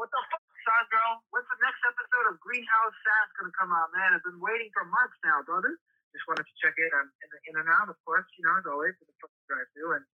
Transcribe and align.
What 0.00 0.08
the 0.08 0.24
fuck, 0.32 0.40
Sandro? 0.64 1.20
When's 1.28 1.44
the 1.52 1.60
next 1.60 1.84
episode 1.84 2.32
of 2.32 2.40
Greenhouse 2.40 2.96
Sass 3.04 3.28
gonna 3.36 3.52
come 3.52 3.68
out, 3.68 3.92
man? 3.92 4.16
I've 4.16 4.24
been 4.24 4.40
waiting 4.40 4.72
for 4.72 4.88
months 4.88 5.20
now, 5.20 5.44
brother. 5.44 5.76
Just 6.16 6.24
wanted 6.24 6.48
to 6.48 6.56
check 6.56 6.72
in 6.80 6.88
on 6.96 7.04
in, 7.20 7.28
in 7.52 7.54
and 7.60 7.68
out, 7.68 7.92
of 7.92 8.00
course, 8.08 8.24
you 8.40 8.48
know, 8.48 8.56
as 8.56 8.64
always, 8.64 8.96
with 8.96 9.12
the 9.12 9.28
drive 9.44 9.68
through 9.76 10.00
and 10.00 10.04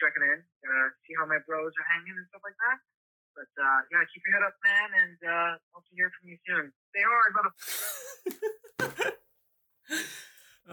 checking 0.00 0.24
in, 0.24 0.40
uh, 0.40 0.88
see 1.04 1.12
how 1.20 1.28
my 1.28 1.44
bros 1.44 1.76
are 1.76 1.88
hanging 1.92 2.16
and 2.16 2.24
stuff 2.32 2.40
like 2.40 2.56
that. 2.56 2.80
But 3.36 3.52
uh, 3.52 3.80
yeah, 3.92 4.00
keep 4.08 4.24
your 4.24 4.32
head 4.32 4.48
up, 4.48 4.56
man, 4.64 4.88
and 4.96 5.18
uh, 5.20 5.52
hope 5.76 5.84
to 5.84 5.92
hear 5.92 6.08
from 6.08 6.32
you 6.32 6.40
soon. 6.48 6.72
Stay 6.88 7.04
hard, 7.04 7.30
motherfucker. 7.36 9.12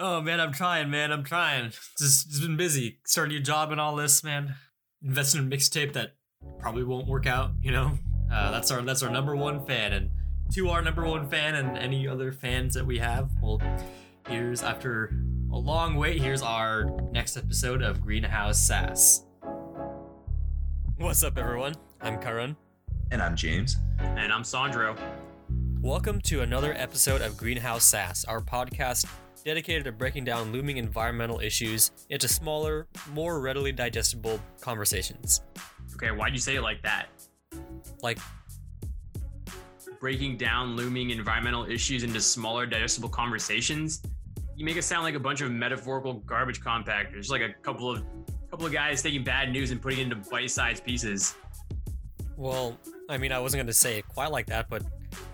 oh 0.00 0.24
man, 0.24 0.40
I'm 0.40 0.56
trying, 0.56 0.88
man. 0.88 1.12
I'm 1.12 1.28
trying. 1.28 1.76
Just, 2.00 2.32
just 2.32 2.40
been 2.40 2.56
busy. 2.56 3.04
Starting 3.04 3.36
a 3.36 3.44
job 3.44 3.68
and 3.68 3.76
all 3.84 4.00
this, 4.00 4.24
man. 4.24 4.56
Investing 5.04 5.44
in 5.44 5.52
mixtape 5.52 5.92
that 5.92 6.16
probably 6.56 6.88
won't 6.88 7.04
work 7.04 7.28
out. 7.28 7.52
You 7.60 7.72
know, 7.76 8.00
uh, 8.30 8.50
that's 8.50 8.70
our 8.70 8.82
that's 8.82 9.02
our 9.02 9.10
number 9.10 9.36
one 9.36 9.64
fan, 9.66 9.92
and 9.92 10.10
to 10.54 10.70
our 10.70 10.82
number 10.82 11.04
one 11.04 11.28
fan 11.28 11.54
and 11.54 11.76
any 11.76 12.06
other 12.08 12.32
fans 12.32 12.74
that 12.74 12.84
we 12.86 12.98
have. 12.98 13.30
Well, 13.40 13.60
here's 14.28 14.62
after 14.62 15.12
a 15.52 15.56
long 15.58 15.94
wait. 15.94 16.20
Here's 16.20 16.42
our 16.42 16.84
next 17.12 17.36
episode 17.36 17.82
of 17.82 18.00
Greenhouse 18.00 18.58
Sass. 18.58 19.24
What's 20.98 21.22
up, 21.22 21.38
everyone? 21.38 21.74
I'm 22.00 22.20
Karan. 22.20 22.56
And 23.10 23.22
I'm 23.22 23.36
James. 23.36 23.76
And 23.98 24.32
I'm 24.32 24.44
Sandro. 24.44 24.96
Welcome 25.80 26.20
to 26.22 26.40
another 26.40 26.74
episode 26.76 27.22
of 27.22 27.36
Greenhouse 27.36 27.84
Sass, 27.84 28.24
our 28.24 28.40
podcast 28.40 29.06
dedicated 29.44 29.84
to 29.84 29.92
breaking 29.92 30.24
down 30.24 30.50
looming 30.50 30.76
environmental 30.76 31.38
issues 31.38 31.92
into 32.10 32.26
smaller, 32.26 32.88
more 33.12 33.40
readily 33.40 33.70
digestible 33.70 34.40
conversations. 34.60 35.42
Okay, 35.94 36.10
why'd 36.10 36.32
you 36.32 36.40
say 36.40 36.56
it 36.56 36.62
like 36.62 36.82
that? 36.82 37.06
Like, 38.02 38.18
breaking 40.00 40.36
down 40.36 40.76
looming 40.76 41.10
environmental 41.10 41.64
issues 41.64 42.02
into 42.02 42.20
smaller, 42.20 42.66
digestible 42.66 43.08
conversations? 43.08 44.02
You 44.56 44.64
make 44.64 44.76
it 44.76 44.82
sound 44.82 45.04
like 45.04 45.14
a 45.14 45.20
bunch 45.20 45.40
of 45.40 45.50
metaphorical 45.50 46.14
garbage 46.14 46.60
compactors, 46.60 47.30
like 47.30 47.42
a 47.42 47.52
couple 47.62 47.90
of 47.90 48.02
couple 48.50 48.66
of 48.66 48.72
guys 48.72 49.02
taking 49.02 49.24
bad 49.24 49.52
news 49.52 49.70
and 49.70 49.82
putting 49.82 49.98
it 49.98 50.02
into 50.02 50.16
bite-sized 50.16 50.84
pieces. 50.84 51.34
Well, 52.36 52.78
I 53.08 53.18
mean, 53.18 53.32
I 53.32 53.38
wasn't 53.38 53.58
going 53.58 53.66
to 53.66 53.72
say 53.72 53.98
it 53.98 54.08
quite 54.08 54.30
like 54.30 54.46
that, 54.46 54.68
but 54.68 54.82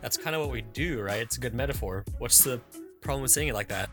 that's 0.00 0.16
kind 0.16 0.34
of 0.34 0.42
what 0.42 0.50
we 0.50 0.62
do, 0.62 1.00
right? 1.00 1.20
It's 1.20 1.36
a 1.36 1.40
good 1.40 1.54
metaphor. 1.54 2.04
What's 2.18 2.42
the 2.42 2.60
problem 3.00 3.22
with 3.22 3.30
saying 3.30 3.48
it 3.48 3.54
like 3.54 3.68
that? 3.68 3.90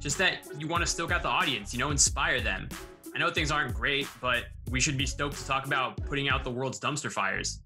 Just 0.00 0.18
that 0.18 0.46
you 0.58 0.66
want 0.66 0.82
to 0.82 0.86
stoke 0.86 1.12
out 1.12 1.22
the 1.22 1.28
audience, 1.28 1.72
you 1.72 1.78
know, 1.78 1.90
inspire 1.90 2.40
them. 2.40 2.68
I 3.14 3.18
know 3.18 3.30
things 3.30 3.50
aren't 3.50 3.74
great, 3.74 4.08
but 4.20 4.44
we 4.70 4.80
should 4.80 4.96
be 4.96 5.06
stoked 5.06 5.36
to 5.36 5.46
talk 5.46 5.66
about 5.66 5.96
putting 6.04 6.28
out 6.28 6.44
the 6.44 6.50
world's 6.50 6.80
dumpster 6.80 7.12
fires. 7.12 7.60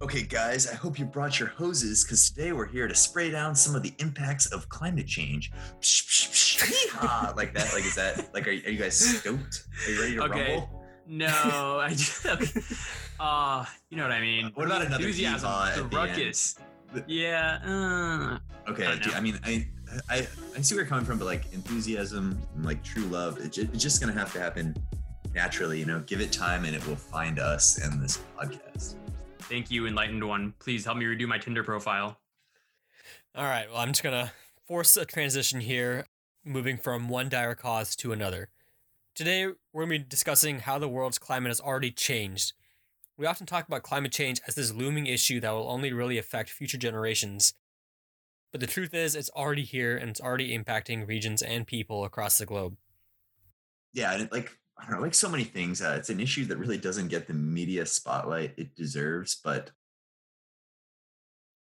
Okay, 0.00 0.22
guys, 0.22 0.66
I 0.66 0.74
hope 0.74 0.98
you 0.98 1.04
brought 1.04 1.38
your 1.38 1.50
hoses 1.50 2.02
because 2.02 2.30
today 2.30 2.52
we're 2.52 2.66
here 2.66 2.88
to 2.88 2.94
spray 2.94 3.30
down 3.30 3.54
some 3.54 3.76
of 3.76 3.82
the 3.82 3.92
impacts 3.98 4.46
of 4.46 4.68
climate 4.68 5.06
change. 5.06 5.52
like 7.36 7.54
that. 7.54 7.70
Like, 7.72 7.84
is 7.84 7.94
that 7.94 8.32
like, 8.34 8.48
are, 8.48 8.50
are 8.50 8.52
you 8.52 8.78
guys 8.78 8.96
stoked? 8.96 9.66
Are 9.86 9.90
you 9.90 10.00
ready 10.00 10.14
to 10.16 10.22
okay. 10.24 10.52
rumble? 10.54 10.84
No, 11.06 11.28
I 11.80 11.90
just, 11.94 12.26
uh, 13.20 13.64
you 13.90 13.96
know 13.96 14.04
what 14.04 14.12
I 14.12 14.20
mean. 14.20 14.50
What 14.54 14.66
about 14.66 14.86
another 14.86 15.04
enthusiasm? 15.04 15.50
The, 15.76 15.96
ruckus. 15.96 16.56
Yeah. 17.06 17.58
Uh, 17.64 18.70
okay. 18.70 18.86
I, 18.86 19.16
I, 19.16 19.20
mean, 19.20 19.38
I, 19.44 19.68
I, 20.08 20.26
I 20.56 20.60
see 20.60 20.74
where 20.74 20.84
you're 20.84 20.88
coming 20.88 21.04
from, 21.04 21.18
but 21.18 21.26
like 21.26 21.52
enthusiasm, 21.52 22.38
and 22.54 22.64
like 22.64 22.82
true 22.82 23.04
love, 23.04 23.38
it, 23.38 23.56
it's 23.58 23.82
just 23.82 24.00
gonna 24.00 24.12
have 24.12 24.32
to 24.32 24.40
happen 24.40 24.74
naturally. 25.34 25.78
You 25.78 25.86
know, 25.86 26.00
give 26.00 26.20
it 26.20 26.32
time, 26.32 26.64
and 26.64 26.74
it 26.74 26.86
will 26.86 26.96
find 26.96 27.38
us 27.38 27.78
and 27.78 28.02
this 28.02 28.18
podcast. 28.38 28.96
Thank 29.40 29.70
you, 29.70 29.86
enlightened 29.86 30.26
one. 30.26 30.54
Please 30.60 30.84
help 30.84 30.96
me 30.96 31.04
redo 31.04 31.26
my 31.26 31.38
Tinder 31.38 31.62
profile. 31.62 32.18
All 33.34 33.44
right. 33.44 33.66
Well, 33.68 33.80
I'm 33.80 33.88
just 33.88 34.02
going 34.02 34.26
to 34.26 34.32
force 34.66 34.96
a 34.96 35.04
transition 35.04 35.60
here, 35.60 36.06
moving 36.44 36.76
from 36.76 37.08
one 37.08 37.28
dire 37.28 37.54
cause 37.54 37.96
to 37.96 38.12
another. 38.12 38.50
Today, 39.14 39.46
we're 39.46 39.86
going 39.86 40.00
to 40.00 40.04
be 40.04 40.08
discussing 40.08 40.60
how 40.60 40.78
the 40.78 40.88
world's 40.88 41.18
climate 41.18 41.50
has 41.50 41.60
already 41.60 41.90
changed. 41.90 42.52
We 43.18 43.26
often 43.26 43.46
talk 43.46 43.66
about 43.66 43.82
climate 43.82 44.12
change 44.12 44.40
as 44.46 44.54
this 44.54 44.72
looming 44.72 45.06
issue 45.06 45.40
that 45.40 45.50
will 45.50 45.68
only 45.68 45.92
really 45.92 46.18
affect 46.18 46.50
future 46.50 46.78
generations. 46.78 47.54
But 48.52 48.60
the 48.60 48.66
truth 48.66 48.92
is, 48.92 49.16
it's 49.16 49.30
already 49.30 49.64
here 49.64 49.96
and 49.96 50.10
it's 50.10 50.20
already 50.20 50.56
impacting 50.56 51.08
regions 51.08 51.42
and 51.42 51.66
people 51.66 52.04
across 52.04 52.38
the 52.38 52.46
globe. 52.46 52.76
Yeah, 53.94 54.12
and 54.12 54.22
it, 54.22 54.32
like 54.32 54.56
I 54.78 54.84
don't 54.84 54.96
know, 54.96 55.02
like 55.02 55.14
so 55.14 55.28
many 55.28 55.44
things, 55.44 55.80
uh, 55.80 55.96
it's 55.98 56.10
an 56.10 56.20
issue 56.20 56.44
that 56.46 56.58
really 56.58 56.78
doesn't 56.78 57.08
get 57.08 57.26
the 57.26 57.34
media 57.34 57.86
spotlight 57.86 58.54
it 58.56 58.74
deserves. 58.74 59.40
But 59.42 59.70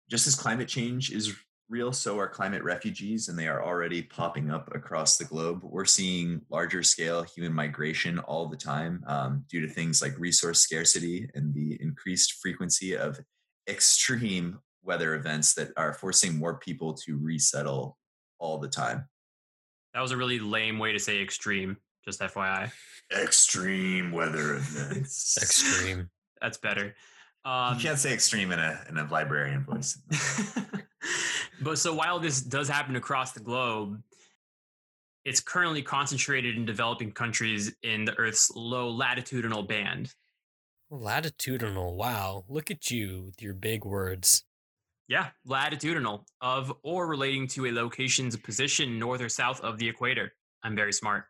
just 0.10 0.28
as 0.28 0.36
climate 0.36 0.68
change 0.68 1.12
is 1.12 1.34
real, 1.70 1.94
so 1.94 2.20
are 2.20 2.28
climate 2.28 2.64
refugees, 2.64 3.30
and 3.30 3.40
they 3.40 3.48
are 3.48 3.64
already 3.64 4.02
popping 4.02 4.52
up 4.52 4.74
across 4.76 5.18
the 5.18 5.26
globe. 5.26 5.62
We're 5.64 5.86
seeing 5.86 6.42
larger 6.50 6.84
scale 6.84 7.24
human 7.24 7.54
migration 7.54 8.20
all 8.20 8.48
the 8.48 8.58
time 8.58 9.04
um, 9.08 9.46
due 9.50 9.62
to 9.62 9.70
things 9.70 10.02
like 10.02 10.20
resource 10.20 10.60
scarcity 10.60 11.30
and 11.34 11.54
the 11.54 11.78
increased 11.82 12.34
frequency 12.42 12.96
of 12.96 13.20
extreme 13.70 14.60
weather 14.84 15.16
events 15.16 15.54
that 15.56 15.70
are 15.78 15.94
forcing 15.94 16.38
more 16.38 16.56
people 16.56 16.94
to 16.94 17.18
resettle 17.18 17.98
all 18.40 18.58
the 18.58 18.68
time. 18.68 19.08
That 19.94 20.02
was 20.02 20.12
a 20.12 20.18
really 20.18 20.40
lame 20.40 20.80
way 20.80 20.92
to 20.92 21.00
say 21.00 21.22
extreme, 21.22 21.78
just 22.06 22.20
FYI 22.20 22.72
extreme 23.12 24.12
weather 24.12 24.56
events. 24.56 25.38
extreme. 25.42 26.10
That's 26.42 26.58
better. 26.58 26.96
Um, 27.46 27.76
you 27.76 27.82
can't 27.82 28.00
say 28.00 28.14
extreme 28.14 28.52
in 28.52 28.60
a 28.60 28.80
in 28.90 28.98
a 28.98 29.08
librarian 29.10 29.64
voice. 29.64 29.98
but 31.62 31.78
so 31.78 31.94
while 31.94 32.20
this 32.20 32.42
does 32.42 32.70
happen 32.70 32.96
across 32.96 33.34
the 33.34 33.42
globe, 33.42 34.02
it's 35.26 35.42
currently 35.42 35.82
concentrated 35.82 36.56
in 36.56 36.66
developing 36.66 37.12
countries 37.12 37.76
in 37.84 38.06
the 38.06 38.18
Earth's 38.18 38.52
low 38.56 38.90
latitudinal 38.90 39.64
band. 39.64 40.14
Latitudinal. 40.90 41.96
Wow. 41.96 42.46
Look 42.48 42.72
at 42.72 42.92
you 42.92 43.24
with 43.26 43.42
your 43.42 43.54
big 43.54 43.84
words. 43.84 44.44
Yeah, 45.08 45.30
latitudinal 45.46 46.26
of 46.42 46.74
or 46.82 47.08
relating 47.08 47.48
to 47.50 47.66
a 47.66 47.72
location's 47.72 48.38
position 48.38 48.98
north 48.98 49.22
or 49.22 49.30
south 49.30 49.60
of 49.62 49.78
the 49.78 49.88
equator. 49.88 50.34
I'm 50.64 50.76
very 50.76 50.94
smart. 50.94 51.26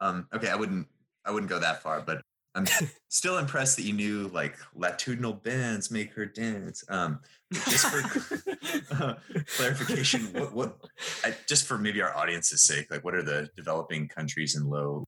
Um, 0.00 0.26
okay, 0.34 0.48
I 0.48 0.56
wouldn't 0.56 0.86
I 1.24 1.30
wouldn't 1.30 1.50
go 1.50 1.58
that 1.58 1.82
far, 1.82 2.00
but 2.00 2.20
I'm 2.56 2.66
still 3.08 3.38
impressed 3.38 3.76
that 3.76 3.84
you 3.84 3.92
knew 3.92 4.28
like 4.28 4.56
latitudinal 4.74 5.34
bands 5.34 5.90
make 5.90 6.12
her 6.14 6.26
dance. 6.26 6.82
Um, 6.88 7.20
just 7.52 7.86
for 7.86 8.94
uh, 8.94 9.14
clarification, 9.56 10.32
what, 10.32 10.52
what 10.52 10.76
I, 11.24 11.34
just 11.46 11.66
for 11.66 11.78
maybe 11.78 12.00
our 12.02 12.16
audience's 12.16 12.62
sake, 12.62 12.90
like 12.90 13.04
what 13.04 13.14
are 13.14 13.22
the 13.22 13.50
developing 13.56 14.08
countries 14.08 14.56
in 14.56 14.68
low 14.68 15.04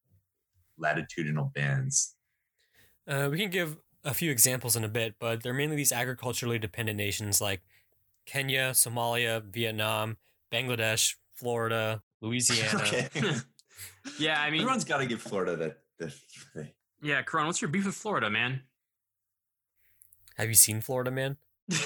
latitudinal 0.77 1.51
bands? 1.55 2.15
Uh, 3.09 3.29
we 3.31 3.39
can 3.39 3.51
give 3.51 3.79
a 4.05 4.13
few 4.15 4.31
examples 4.31 4.77
in 4.77 4.85
a 4.85 4.89
bit, 4.89 5.15
but 5.19 5.43
they're 5.43 5.55
mainly 5.55 5.77
these 5.77 5.93
agriculturally 5.93 6.59
dependent 6.59 6.99
nations 6.99 7.41
like 7.41 7.63
Kenya, 8.29 8.71
Somalia, 8.73 9.43
Vietnam, 9.43 10.19
Bangladesh, 10.53 11.15
Florida, 11.35 12.03
Louisiana. 12.21 12.83
okay. 12.83 13.09
yeah, 14.19 14.41
I 14.41 14.51
mean, 14.51 14.61
everyone's 14.61 14.85
got 14.85 14.99
to 14.99 15.07
give 15.07 15.23
Florida 15.23 15.57
that 15.57 15.79
yeah, 17.03 17.23
Karan, 17.23 17.47
what's 17.47 17.61
your 17.61 17.71
beef 17.71 17.87
with 17.87 17.95
Florida, 17.95 18.29
man? 18.29 18.63
Have 20.37 20.49
you 20.49 20.55
seen 20.55 20.81
Florida, 20.81 21.11
man? 21.11 21.37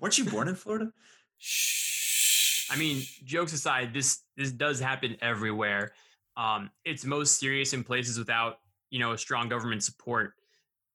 Weren't 0.00 0.18
you 0.18 0.24
born 0.24 0.48
in 0.48 0.54
Florida? 0.54 0.92
Shh. 1.38 2.68
I 2.70 2.76
mean, 2.76 3.02
jokes 3.24 3.52
aside, 3.52 3.94
this 3.94 4.22
this 4.36 4.50
does 4.50 4.80
happen 4.80 5.16
everywhere. 5.20 5.92
Um, 6.36 6.70
it's 6.84 7.04
most 7.04 7.38
serious 7.38 7.72
in 7.72 7.84
places 7.84 8.18
without, 8.18 8.58
you 8.90 8.98
know, 8.98 9.12
a 9.12 9.18
strong 9.18 9.48
government 9.48 9.82
support. 9.82 10.34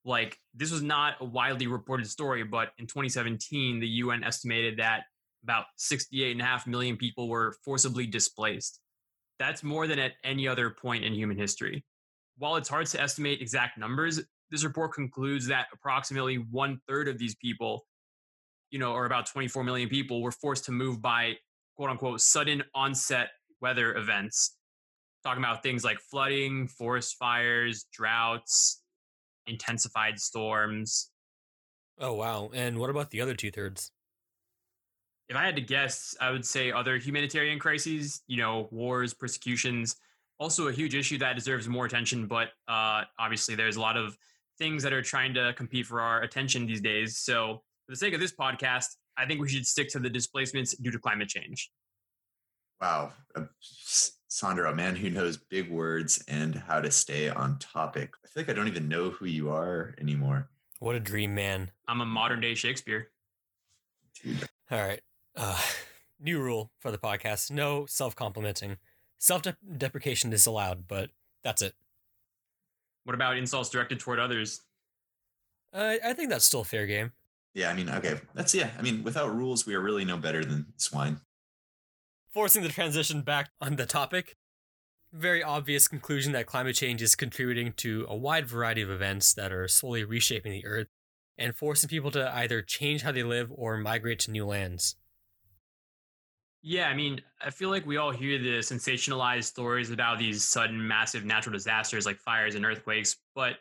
Like 0.05 0.37
this 0.53 0.71
was 0.71 0.81
not 0.81 1.15
a 1.19 1.25
widely 1.25 1.67
reported 1.67 2.07
story, 2.07 2.43
but 2.43 2.69
in 2.77 2.87
2017, 2.87 3.79
the 3.79 3.87
UN 3.87 4.23
estimated 4.23 4.79
that 4.79 5.03
about 5.43 5.65
68 5.77 6.31
and 6.31 6.41
a 6.41 6.45
half 6.45 6.67
million 6.67 6.97
people 6.97 7.27
were 7.27 7.55
forcibly 7.63 8.05
displaced. 8.05 8.79
That's 9.39 9.63
more 9.63 9.87
than 9.87 9.99
at 9.99 10.13
any 10.23 10.47
other 10.47 10.69
point 10.69 11.03
in 11.05 11.13
human 11.13 11.37
history. 11.37 11.85
While 12.37 12.55
it's 12.55 12.69
hard 12.69 12.87
to 12.87 13.01
estimate 13.01 13.41
exact 13.41 13.77
numbers, 13.77 14.21
this 14.51 14.63
report 14.63 14.93
concludes 14.93 15.47
that 15.47 15.67
approximately 15.73 16.35
one 16.35 16.79
third 16.87 17.07
of 17.07 17.17
these 17.17 17.35
people, 17.35 17.85
you 18.71 18.79
know, 18.79 18.93
or 18.93 19.05
about 19.05 19.27
24 19.27 19.63
million 19.63 19.89
people, 19.89 20.21
were 20.21 20.31
forced 20.31 20.65
to 20.65 20.71
move 20.71 21.01
by 21.01 21.35
quote 21.75 21.89
unquote 21.89 22.21
sudden 22.21 22.63
onset 22.73 23.29
weather 23.61 23.95
events. 23.95 24.57
Talking 25.23 25.43
about 25.43 25.63
things 25.63 25.83
like 25.83 25.99
flooding, 25.99 26.67
forest 26.67 27.17
fires, 27.19 27.85
droughts, 27.93 28.78
intensified 29.49 30.19
storms. 30.19 31.11
Oh, 31.99 32.13
wow. 32.13 32.49
And 32.53 32.79
what 32.79 32.89
about 32.89 33.09
the 33.11 33.21
other 33.21 33.33
two 33.33 33.51
thirds? 33.51 33.91
If 35.27 35.35
I 35.35 35.43
had 35.43 35.55
to 35.57 35.61
guess, 35.61 36.15
I 36.19 36.31
would 36.31 36.45
say 36.45 36.71
other 36.71 36.97
humanitarian 36.97 37.59
crises, 37.59 38.21
you 38.27 38.37
know, 38.37 38.67
wars, 38.71 39.13
persecutions, 39.13 39.95
also 40.39 40.69
a 40.69 40.71
huge 40.71 40.95
issue 40.95 41.17
that 41.19 41.35
deserves 41.35 41.67
more 41.67 41.85
attention. 41.85 42.25
But 42.25 42.49
uh, 42.67 43.03
obviously, 43.19 43.55
there's 43.55 43.75
a 43.75 43.81
lot 43.81 43.97
of 43.97 44.17
things 44.57 44.81
that 44.83 44.93
are 44.93 45.01
trying 45.01 45.33
to 45.35 45.53
compete 45.53 45.85
for 45.85 46.01
our 46.01 46.21
attention 46.21 46.65
these 46.65 46.81
days. 46.81 47.17
So, 47.17 47.61
for 47.85 47.91
the 47.91 47.97
sake 47.97 48.13
of 48.13 48.19
this 48.19 48.33
podcast, 48.33 48.95
I 49.17 49.25
think 49.25 49.41
we 49.41 49.49
should 49.49 49.67
stick 49.67 49.89
to 49.89 49.99
the 49.99 50.09
displacements 50.09 50.75
due 50.77 50.91
to 50.91 50.99
climate 50.99 51.27
change. 51.27 51.69
Wow. 52.81 53.11
Sandro, 54.29 54.71
a 54.71 54.75
man 54.75 54.95
who 54.95 55.09
knows 55.09 55.37
big 55.37 55.71
words 55.71 56.23
and 56.27 56.53
how 56.55 56.79
to 56.79 56.91
stay 56.91 57.29
on 57.29 57.57
topic. 57.57 58.13
I 58.23 58.27
feel 58.27 58.43
like 58.43 58.49
I 58.49 58.53
don't 58.53 58.67
even 58.67 58.87
know 58.87 59.09
who 59.09 59.25
you 59.25 59.49
are 59.49 59.95
anymore. 59.99 60.49
What 60.77 60.95
a 60.95 60.99
dream, 60.99 61.33
man. 61.33 61.71
I'm 61.87 61.99
a 61.99 62.05
modern 62.05 62.39
day 62.39 62.53
Shakespeare. 62.53 63.09
Dude. 64.21 64.47
All 64.69 64.77
right. 64.79 65.01
Uh, 65.35 65.59
new 66.19 66.39
rule 66.39 66.71
for 66.77 66.91
the 66.91 66.99
podcast 66.99 67.49
no 67.49 67.87
self 67.87 68.15
complimenting. 68.15 68.77
Self 69.17 69.41
deprecation 69.77 70.31
is 70.31 70.45
allowed, 70.45 70.87
but 70.87 71.09
that's 71.43 71.63
it. 71.63 71.73
What 73.05 73.15
about 73.15 73.35
insults 73.35 73.69
directed 73.69 73.99
toward 73.99 74.19
others? 74.19 74.61
Uh, 75.73 75.95
I 76.05 76.13
think 76.13 76.29
that's 76.29 76.45
still 76.45 76.63
fair 76.63 76.85
game. 76.85 77.11
Yeah, 77.55 77.71
I 77.71 77.73
mean, 77.73 77.89
okay. 77.89 78.19
That's, 78.35 78.53
yeah. 78.53 78.69
I 78.77 78.83
mean, 78.83 79.03
without 79.03 79.35
rules, 79.35 79.65
we 79.65 79.73
are 79.73 79.81
really 79.81 80.05
no 80.05 80.17
better 80.17 80.45
than 80.45 80.67
swine. 80.77 81.19
Forcing 82.33 82.63
the 82.63 82.69
transition 82.69 83.21
back 83.21 83.51
on 83.61 83.75
the 83.75 83.85
topic, 83.85 84.35
very 85.13 85.43
obvious 85.43 85.87
conclusion 85.87 86.33
that 86.33 86.47
climate 86.47 86.75
change 86.75 87.01
is 87.01 87.15
contributing 87.15 87.73
to 87.73 88.05
a 88.09 88.15
wide 88.15 88.47
variety 88.47 88.81
of 88.81 88.91
events 88.91 89.33
that 89.33 89.51
are 89.51 89.67
slowly 89.67 90.03
reshaping 90.03 90.51
the 90.51 90.65
Earth 90.65 90.87
and 91.37 91.55
forcing 91.55 91.89
people 91.89 92.11
to 92.11 92.35
either 92.35 92.61
change 92.61 93.03
how 93.03 93.11
they 93.11 93.23
live 93.23 93.51
or 93.51 93.77
migrate 93.77 94.19
to 94.19 94.31
new 94.31 94.45
lands. 94.45 94.97
Yeah, 96.61 96.89
I 96.89 96.93
mean, 96.93 97.21
I 97.41 97.51
feel 97.51 97.69
like 97.69 97.85
we 97.85 97.97
all 97.97 98.11
hear 98.11 98.37
the 98.37 98.59
sensationalized 98.59 99.45
stories 99.45 99.91
about 99.91 100.19
these 100.19 100.43
sudden, 100.43 100.85
massive 100.85 101.23
natural 101.23 101.53
disasters 101.53 102.05
like 102.05 102.17
fires 102.17 102.55
and 102.55 102.65
earthquakes, 102.65 103.15
but 103.33 103.59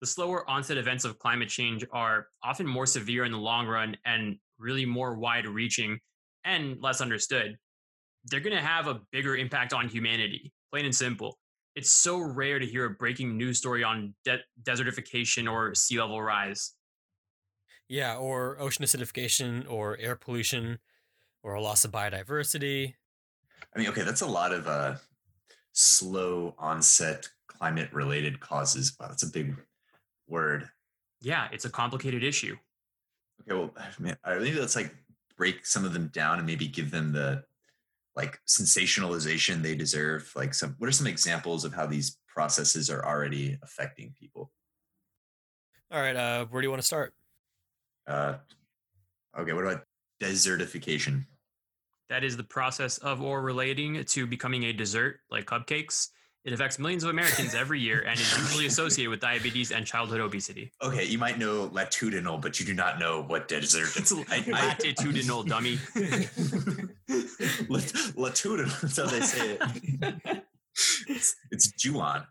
the 0.00 0.06
slower 0.06 0.48
onset 0.48 0.78
events 0.78 1.04
of 1.04 1.18
climate 1.18 1.50
change 1.50 1.84
are 1.92 2.28
often 2.42 2.66
more 2.66 2.86
severe 2.86 3.24
in 3.24 3.32
the 3.32 3.38
long 3.38 3.66
run 3.66 3.96
and 4.06 4.38
really 4.58 4.86
more 4.86 5.14
wide 5.16 5.46
reaching 5.46 5.98
and 6.44 6.80
less 6.80 7.00
understood. 7.02 7.58
They're 8.28 8.40
going 8.40 8.56
to 8.56 8.62
have 8.62 8.86
a 8.86 9.00
bigger 9.12 9.36
impact 9.36 9.72
on 9.72 9.88
humanity, 9.88 10.52
plain 10.70 10.84
and 10.84 10.94
simple. 10.94 11.38
It's 11.74 11.90
so 11.90 12.18
rare 12.18 12.58
to 12.58 12.66
hear 12.66 12.86
a 12.86 12.90
breaking 12.90 13.36
news 13.36 13.58
story 13.58 13.84
on 13.84 14.14
de- 14.24 14.42
desertification 14.62 15.50
or 15.50 15.74
sea 15.74 16.00
level 16.00 16.20
rise. 16.20 16.74
Yeah, 17.88 18.16
or 18.16 18.60
ocean 18.60 18.84
acidification 18.84 19.64
or 19.70 19.96
air 19.98 20.16
pollution 20.16 20.78
or 21.42 21.54
a 21.54 21.62
loss 21.62 21.84
of 21.84 21.92
biodiversity. 21.92 22.94
I 23.74 23.78
mean, 23.78 23.88
okay, 23.88 24.02
that's 24.02 24.20
a 24.20 24.26
lot 24.26 24.52
of 24.52 24.66
uh, 24.66 24.96
slow 25.72 26.54
onset 26.58 27.28
climate 27.46 27.92
related 27.92 28.40
causes. 28.40 28.96
Wow, 28.98 29.08
that's 29.08 29.22
a 29.22 29.30
big 29.30 29.56
word. 30.26 30.68
Yeah, 31.20 31.48
it's 31.52 31.64
a 31.64 31.70
complicated 31.70 32.22
issue. 32.22 32.56
Okay, 33.42 33.58
well, 33.58 33.74
man, 33.98 34.16
maybe 34.26 34.58
let's 34.58 34.76
like 34.76 34.94
break 35.36 35.64
some 35.64 35.84
of 35.84 35.92
them 35.92 36.08
down 36.08 36.38
and 36.38 36.46
maybe 36.46 36.66
give 36.66 36.90
them 36.90 37.12
the 37.12 37.44
like 38.18 38.40
sensationalization 38.48 39.62
they 39.62 39.76
deserve. 39.76 40.30
Like, 40.34 40.52
some 40.52 40.74
what 40.78 40.88
are 40.88 40.92
some 40.92 41.06
examples 41.06 41.64
of 41.64 41.72
how 41.72 41.86
these 41.86 42.18
processes 42.26 42.90
are 42.90 43.06
already 43.06 43.56
affecting 43.62 44.12
people? 44.18 44.50
All 45.92 46.00
right, 46.00 46.16
uh, 46.16 46.46
where 46.46 46.60
do 46.60 46.66
you 46.66 46.70
want 46.70 46.82
to 46.82 46.86
start? 46.86 47.14
Uh, 48.08 48.34
okay, 49.38 49.52
what 49.52 49.64
about 49.64 49.84
desertification? 50.20 51.26
That 52.08 52.24
is 52.24 52.36
the 52.36 52.42
process 52.42 52.98
of 52.98 53.22
or 53.22 53.40
relating 53.40 54.04
to 54.04 54.26
becoming 54.26 54.64
a 54.64 54.72
dessert, 54.72 55.20
like 55.30 55.46
cupcakes. 55.46 56.08
It 56.48 56.54
affects 56.54 56.78
millions 56.78 57.04
of 57.04 57.10
Americans 57.10 57.54
every 57.54 57.78
year 57.78 58.06
and 58.08 58.18
is 58.18 58.38
usually 58.38 58.64
associated 58.64 59.10
with 59.10 59.20
diabetes 59.20 59.70
and 59.70 59.84
childhood 59.84 60.20
obesity. 60.20 60.72
Okay, 60.82 61.04
you 61.04 61.18
might 61.18 61.38
know 61.38 61.68
latitudinal, 61.74 62.38
but 62.38 62.58
you 62.58 62.64
do 62.64 62.72
not 62.72 62.98
know 62.98 63.22
what 63.22 63.48
dessert. 63.48 63.90
It's 63.98 64.10
latitudinal, 64.48 65.42
dummy. 65.42 65.78
latitudinal, 68.16 68.72
that's 68.80 68.96
how 68.96 69.04
they 69.04 69.20
say 69.20 69.58
it. 69.60 70.42
it's, 71.06 71.36
it's 71.50 71.86
Juan. 71.86 72.24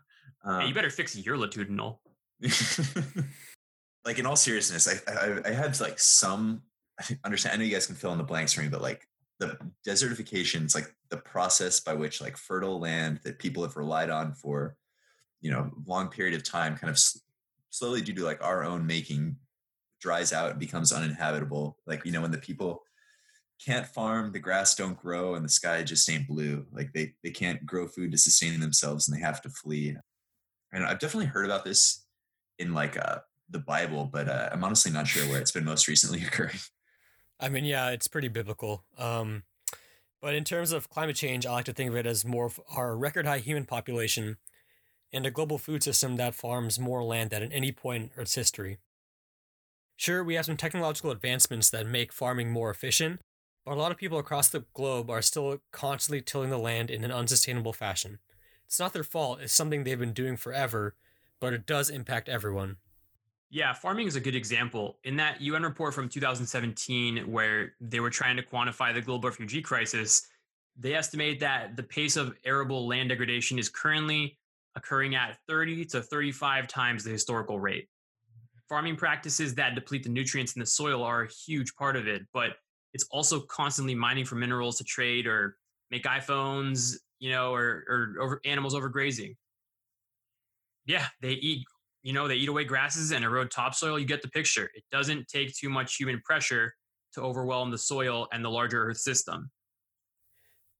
Um, 0.44 0.62
hey, 0.62 0.66
you 0.66 0.74
better 0.74 0.90
fix 0.90 1.14
your 1.14 1.36
latitudinal. 1.36 2.00
like 4.04 4.18
in 4.18 4.26
all 4.26 4.34
seriousness, 4.34 4.88
I, 4.88 5.12
I 5.12 5.48
I 5.48 5.52
had 5.52 5.78
like 5.78 6.00
some 6.00 6.62
I 6.98 7.16
understand. 7.24 7.54
I 7.54 7.58
know 7.58 7.64
you 7.66 7.72
guys 7.72 7.86
can 7.86 7.94
fill 7.94 8.10
in 8.10 8.18
the 8.18 8.24
blanks 8.24 8.52
for 8.52 8.62
me, 8.62 8.68
but 8.68 8.82
like 8.82 9.06
the 9.38 9.56
desertification 9.86 10.66
is 10.66 10.74
like 10.74 10.92
the 11.10 11.16
process 11.16 11.80
by 11.80 11.94
which 11.94 12.20
like 12.20 12.36
fertile 12.36 12.80
land 12.80 13.20
that 13.24 13.38
people 13.38 13.62
have 13.62 13.76
relied 13.76 14.10
on 14.10 14.32
for 14.32 14.76
you 15.40 15.50
know 15.50 15.70
long 15.86 16.08
period 16.08 16.34
of 16.34 16.42
time 16.42 16.76
kind 16.76 16.90
of 16.90 16.98
slowly 17.70 18.00
due 18.00 18.14
to 18.14 18.24
like 18.24 18.42
our 18.42 18.64
own 18.64 18.86
making 18.86 19.36
dries 20.00 20.32
out 20.32 20.50
and 20.50 20.60
becomes 20.60 20.92
uninhabitable. 20.92 21.76
Like 21.86 22.04
you 22.04 22.12
know 22.12 22.22
when 22.22 22.30
the 22.30 22.38
people 22.38 22.82
can't 23.64 23.86
farm 23.86 24.30
the 24.30 24.38
grass 24.38 24.76
don't 24.76 24.96
grow 24.96 25.34
and 25.34 25.44
the 25.44 25.48
sky 25.48 25.82
just 25.82 26.08
ain't 26.08 26.28
blue. 26.28 26.66
Like 26.72 26.92
they 26.92 27.14
they 27.22 27.30
can't 27.30 27.64
grow 27.66 27.86
food 27.86 28.12
to 28.12 28.18
sustain 28.18 28.58
themselves 28.60 29.08
and 29.08 29.16
they 29.16 29.22
have 29.22 29.42
to 29.42 29.50
flee. 29.50 29.96
And 30.72 30.84
i've 30.84 30.98
definitely 30.98 31.26
heard 31.26 31.46
about 31.46 31.64
this 31.64 32.04
in 32.58 32.74
like 32.74 32.96
uh 32.98 33.18
the 33.50 33.58
bible 33.58 34.04
but 34.04 34.28
uh, 34.28 34.50
i'm 34.52 34.62
honestly 34.62 34.92
not 34.92 35.06
sure 35.06 35.24
where 35.28 35.40
it's 35.40 35.52
been 35.52 35.64
most 35.64 35.88
recently 35.88 36.22
occurring 36.26 36.58
I 37.40 37.48
mean, 37.48 37.64
yeah, 37.64 37.90
it's 37.90 38.08
pretty 38.08 38.28
biblical. 38.28 38.84
Um, 38.98 39.44
but 40.20 40.34
in 40.34 40.44
terms 40.44 40.72
of 40.72 40.90
climate 40.90 41.16
change, 41.16 41.46
I 41.46 41.52
like 41.52 41.64
to 41.66 41.72
think 41.72 41.90
of 41.90 41.96
it 41.96 42.06
as 42.06 42.24
more 42.24 42.46
of 42.46 42.60
our 42.74 42.96
record 42.96 43.26
high 43.26 43.38
human 43.38 43.64
population 43.64 44.36
and 45.12 45.24
a 45.24 45.30
global 45.30 45.58
food 45.58 45.82
system 45.82 46.16
that 46.16 46.34
farms 46.34 46.78
more 46.78 47.04
land 47.04 47.30
than 47.30 47.42
at 47.42 47.52
any 47.52 47.72
point 47.72 48.04
in 48.04 48.10
Earth's 48.16 48.34
history. 48.34 48.78
Sure, 49.96 50.22
we 50.22 50.34
have 50.34 50.46
some 50.46 50.56
technological 50.56 51.10
advancements 51.10 51.70
that 51.70 51.86
make 51.86 52.12
farming 52.12 52.50
more 52.50 52.70
efficient, 52.70 53.20
but 53.64 53.74
a 53.74 53.80
lot 53.80 53.90
of 53.90 53.98
people 53.98 54.18
across 54.18 54.48
the 54.48 54.64
globe 54.74 55.10
are 55.10 55.22
still 55.22 55.60
constantly 55.72 56.20
tilling 56.20 56.50
the 56.50 56.58
land 56.58 56.90
in 56.90 57.04
an 57.04 57.12
unsustainable 57.12 57.72
fashion. 57.72 58.18
It's 58.66 58.78
not 58.78 58.92
their 58.92 59.04
fault, 59.04 59.40
it's 59.40 59.52
something 59.52 59.84
they've 59.84 59.98
been 59.98 60.12
doing 60.12 60.36
forever, 60.36 60.94
but 61.40 61.52
it 61.52 61.66
does 61.66 61.90
impact 61.90 62.28
everyone. 62.28 62.76
Yeah, 63.50 63.72
farming 63.72 64.06
is 64.06 64.16
a 64.16 64.20
good 64.20 64.34
example. 64.34 64.98
In 65.04 65.16
that 65.16 65.40
UN 65.40 65.62
report 65.62 65.94
from 65.94 66.08
2017, 66.08 67.30
where 67.30 67.72
they 67.80 68.00
were 68.00 68.10
trying 68.10 68.36
to 68.36 68.42
quantify 68.42 68.92
the 68.92 69.00
global 69.00 69.28
refugee 69.28 69.62
crisis, 69.62 70.28
they 70.78 70.94
estimate 70.94 71.40
that 71.40 71.74
the 71.74 71.82
pace 71.82 72.16
of 72.16 72.34
arable 72.44 72.86
land 72.86 73.08
degradation 73.08 73.58
is 73.58 73.70
currently 73.70 74.38
occurring 74.76 75.14
at 75.14 75.38
30 75.48 75.86
to 75.86 76.02
35 76.02 76.68
times 76.68 77.04
the 77.04 77.10
historical 77.10 77.58
rate. 77.58 77.88
Farming 78.68 78.96
practices 78.96 79.54
that 79.54 79.74
deplete 79.74 80.02
the 80.02 80.10
nutrients 80.10 80.54
in 80.54 80.60
the 80.60 80.66
soil 80.66 81.02
are 81.02 81.22
a 81.22 81.28
huge 81.28 81.74
part 81.74 81.96
of 81.96 82.06
it, 82.06 82.22
but 82.34 82.50
it's 82.92 83.06
also 83.10 83.40
constantly 83.40 83.94
mining 83.94 84.26
for 84.26 84.34
minerals 84.34 84.76
to 84.76 84.84
trade 84.84 85.26
or 85.26 85.56
make 85.90 86.04
iPhones, 86.04 86.96
you 87.18 87.30
know, 87.30 87.54
or, 87.54 87.84
or 87.88 88.14
over 88.20 88.40
animals 88.44 88.74
overgrazing. 88.74 89.36
Yeah, 90.84 91.06
they 91.22 91.32
eat 91.32 91.64
you 92.02 92.12
know, 92.12 92.28
they 92.28 92.36
eat 92.36 92.48
away 92.48 92.64
grasses 92.64 93.12
and 93.12 93.24
erode 93.24 93.50
topsoil, 93.50 93.98
you 93.98 94.06
get 94.06 94.22
the 94.22 94.28
picture. 94.28 94.70
It 94.74 94.84
doesn't 94.90 95.28
take 95.28 95.54
too 95.54 95.68
much 95.68 95.96
human 95.96 96.20
pressure 96.24 96.72
to 97.14 97.22
overwhelm 97.22 97.70
the 97.70 97.78
soil 97.78 98.28
and 98.32 98.44
the 98.44 98.50
larger 98.50 98.84
Earth 98.84 98.98
system. 98.98 99.50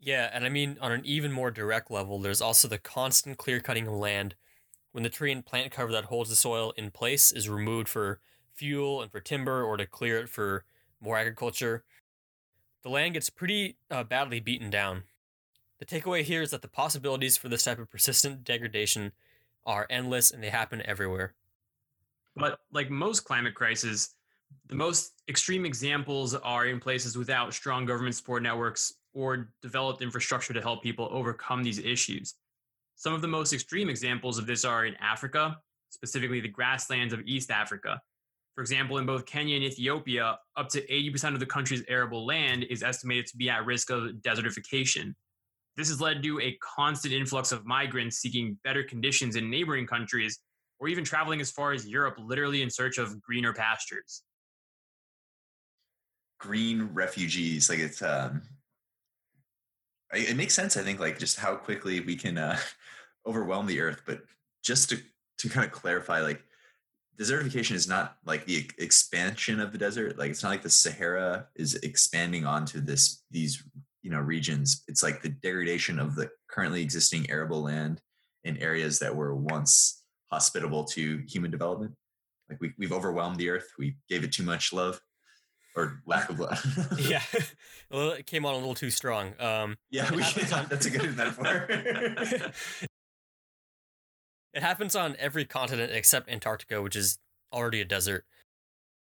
Yeah, 0.01 0.31
and 0.33 0.45
I 0.45 0.49
mean, 0.49 0.79
on 0.81 0.93
an 0.93 1.03
even 1.05 1.33
more 1.33 1.51
direct 1.51 1.91
level, 1.91 2.21
there's 2.21 2.41
also 2.41 2.69
the 2.69 2.79
constant 2.79 3.37
clear 3.37 3.61
cutting 3.61 3.89
of 3.89 3.95
land 3.95 4.37
when 4.93 5.03
the 5.03 5.11
tree 5.11 5.33
and 5.33 5.45
plant 5.45 5.73
cover 5.73 5.93
that 5.93 6.05
holds 6.05 6.31
the 6.31 6.37
soil 6.37 6.73
in 6.77 6.91
place 6.91 7.33
is 7.33 7.49
removed 7.49 7.89
for 7.89 8.21
fuel 8.55 9.03
and 9.03 9.11
for 9.11 9.21
timber 9.21 9.63
or 9.63 9.77
to 9.77 9.87
clear 9.87 10.19
it 10.19 10.29
for 10.29 10.65
more 11.01 11.19
agriculture. 11.19 11.85
The 12.83 12.91
land 12.91 13.15
gets 13.15 13.29
pretty 13.29 13.77
uh, 13.91 14.05
badly 14.05 14.41
beaten 14.41 14.71
down. 14.71 15.05
The 15.79 15.85
takeaway 15.85 16.23
here 16.23 16.43
is 16.43 16.51
that 16.51 16.63
the 16.63 16.69
possibilities 16.69 17.37
for 17.37 17.49
this 17.49 17.65
type 17.65 17.79
of 17.79 17.91
persistent 17.91 18.45
degradation 18.45 19.13
are 19.67 19.87
endless 19.91 20.31
and 20.31 20.43
they 20.43 20.51
happen 20.51 20.83
everywhere. 20.85 21.35
But 22.37 22.61
like 22.73 22.91
most 22.91 23.21
climate 23.21 23.55
crises, 23.55 24.11
the 24.69 24.75
most 24.75 25.13
extreme 25.29 25.67
examples 25.67 26.35
are 26.35 26.67
in 26.67 26.81
places 26.81 27.17
without 27.17 27.53
strong 27.53 27.85
government 27.85 28.15
support 28.15 28.43
networks 28.43 28.95
or 29.13 29.51
developed 29.63 30.03
infrastructure 30.03 30.55
to 30.55 30.61
help 30.61 30.83
people 30.83 31.09
overcome 31.11 31.63
these 31.63 31.79
issues. 31.79 32.35
Some 32.95 33.15
of 33.15 33.23
the 33.23 33.29
most 33.29 33.53
extreme 33.53 33.89
examples 33.89 34.39
of 34.39 34.47
this 34.47 34.65
are 34.65 34.87
in 34.87 34.95
Africa, 34.97 35.59
specifically 35.91 36.41
the 36.41 36.49
grasslands 36.49 37.13
of 37.13 37.21
East 37.27 37.51
Africa. 37.51 38.01
For 38.55 38.63
example, 38.63 38.99
in 38.99 39.07
both 39.07 39.25
Kenya 39.25 39.55
and 39.55 39.65
Ethiopia, 39.65 40.39
up 40.57 40.69
to 40.71 40.85
80% 40.87 41.35
of 41.35 41.41
the 41.41 41.47
country's 41.47 41.85
arable 41.89 42.27
land 42.27 42.65
is 42.65 42.83
estimated 42.83 43.27
to 43.29 43.37
be 43.37 43.49
at 43.49 43.65
risk 43.65 43.91
of 43.91 44.03
desertification. 44.21 45.15
This 45.79 45.89
has 45.91 46.01
led 46.01 46.25
to 46.25 46.41
a 46.41 46.59
constant 46.61 47.15
influx 47.15 47.53
of 47.53 47.65
migrants 47.65 48.19
seeking 48.19 48.59
better 48.65 48.83
conditions 48.83 49.37
in 49.37 49.49
neighboring 49.49 49.87
countries 49.87 50.41
or 50.81 50.89
even 50.89 51.05
traveling 51.05 51.41
as 51.41 51.53
far 51.53 51.73
as 51.73 51.87
Europe, 51.87 52.17
literally 52.19 52.63
in 52.63 52.69
search 52.69 52.99
of 52.99 53.23
greener 53.23 53.53
pastures. 53.53 54.23
Green 56.41 56.91
refugees, 56.93 57.71
like 57.71 57.79
it's, 57.79 58.03
um, 58.03 58.43
it 60.13 60.37
makes 60.37 60.53
sense. 60.53 60.77
I 60.77 60.83
think, 60.83 60.99
like 60.99 61.17
just 61.19 61.39
how 61.39 61.55
quickly 61.55 62.01
we 62.01 62.17
can 62.17 62.39
uh, 62.39 62.59
overwhelm 63.27 63.67
the 63.67 63.81
earth. 63.81 64.03
But 64.05 64.23
just 64.65 64.91
to 64.91 64.99
to 65.39 65.49
kind 65.49 65.65
of 65.65 65.71
clarify, 65.71 66.21
like 66.21 66.43
desertification 67.19 67.73
is 67.73 67.87
not 67.87 68.17
like 68.25 68.47
the 68.47 68.69
expansion 68.79 69.61
of 69.61 69.71
the 69.71 69.79
desert. 69.79 70.19
Like 70.19 70.31
it's 70.31 70.43
not 70.43 70.51
like 70.51 70.63
the 70.63 70.71
Sahara 70.71 71.47
is 71.55 71.75
expanding 71.77 72.47
onto 72.47 72.81
this 72.81 73.23
these 73.31 73.63
you 74.09 74.15
know 74.15 74.21
regions. 74.21 74.85
It's 74.89 75.03
like 75.03 75.21
the 75.21 75.29
degradation 75.29 75.99
of 75.99 76.15
the 76.15 76.31
currently 76.49 76.81
existing 76.81 77.29
arable 77.29 77.63
land 77.63 78.01
in 78.43 78.57
areas 78.57 78.99
that 79.01 79.15
were 79.15 79.37
once 79.37 80.03
hospitable 80.31 80.85
to 80.85 81.23
human 81.29 81.51
development. 81.51 81.95
Like 82.49 82.59
we 82.59 82.73
we've 82.79 82.93
overwhelmed 82.93 83.37
the 83.37 83.51
earth. 83.51 83.71
We 83.79 83.97
gave 84.09 84.25
it 84.25 84.33
too 84.33 84.45
much 84.45 84.73
love 84.73 84.99
or 85.77 86.01
lack 86.07 86.31
of 86.31 86.41
love. 86.41 86.99
yeah, 86.99 87.21
well, 87.91 88.13
it 88.13 88.25
came 88.25 88.47
on 88.47 88.55
a 88.55 88.57
little 88.57 88.75
too 88.75 88.89
strong. 88.89 89.39
Um, 89.39 89.77
yeah, 89.91 90.11
we, 90.11 90.23
that's 90.23 90.87
a 90.87 90.91
good 90.91 91.15
metaphor. 91.15 91.67
it 91.69 92.55
happens 94.55 94.97
on 94.97 95.17
every 95.19 95.45
continent 95.45 95.93
except 95.93 96.31
Antarctica, 96.31 96.81
which 96.81 96.97
is 96.97 97.19
already 97.53 97.83
a 97.83 97.85
desert. 97.85 98.25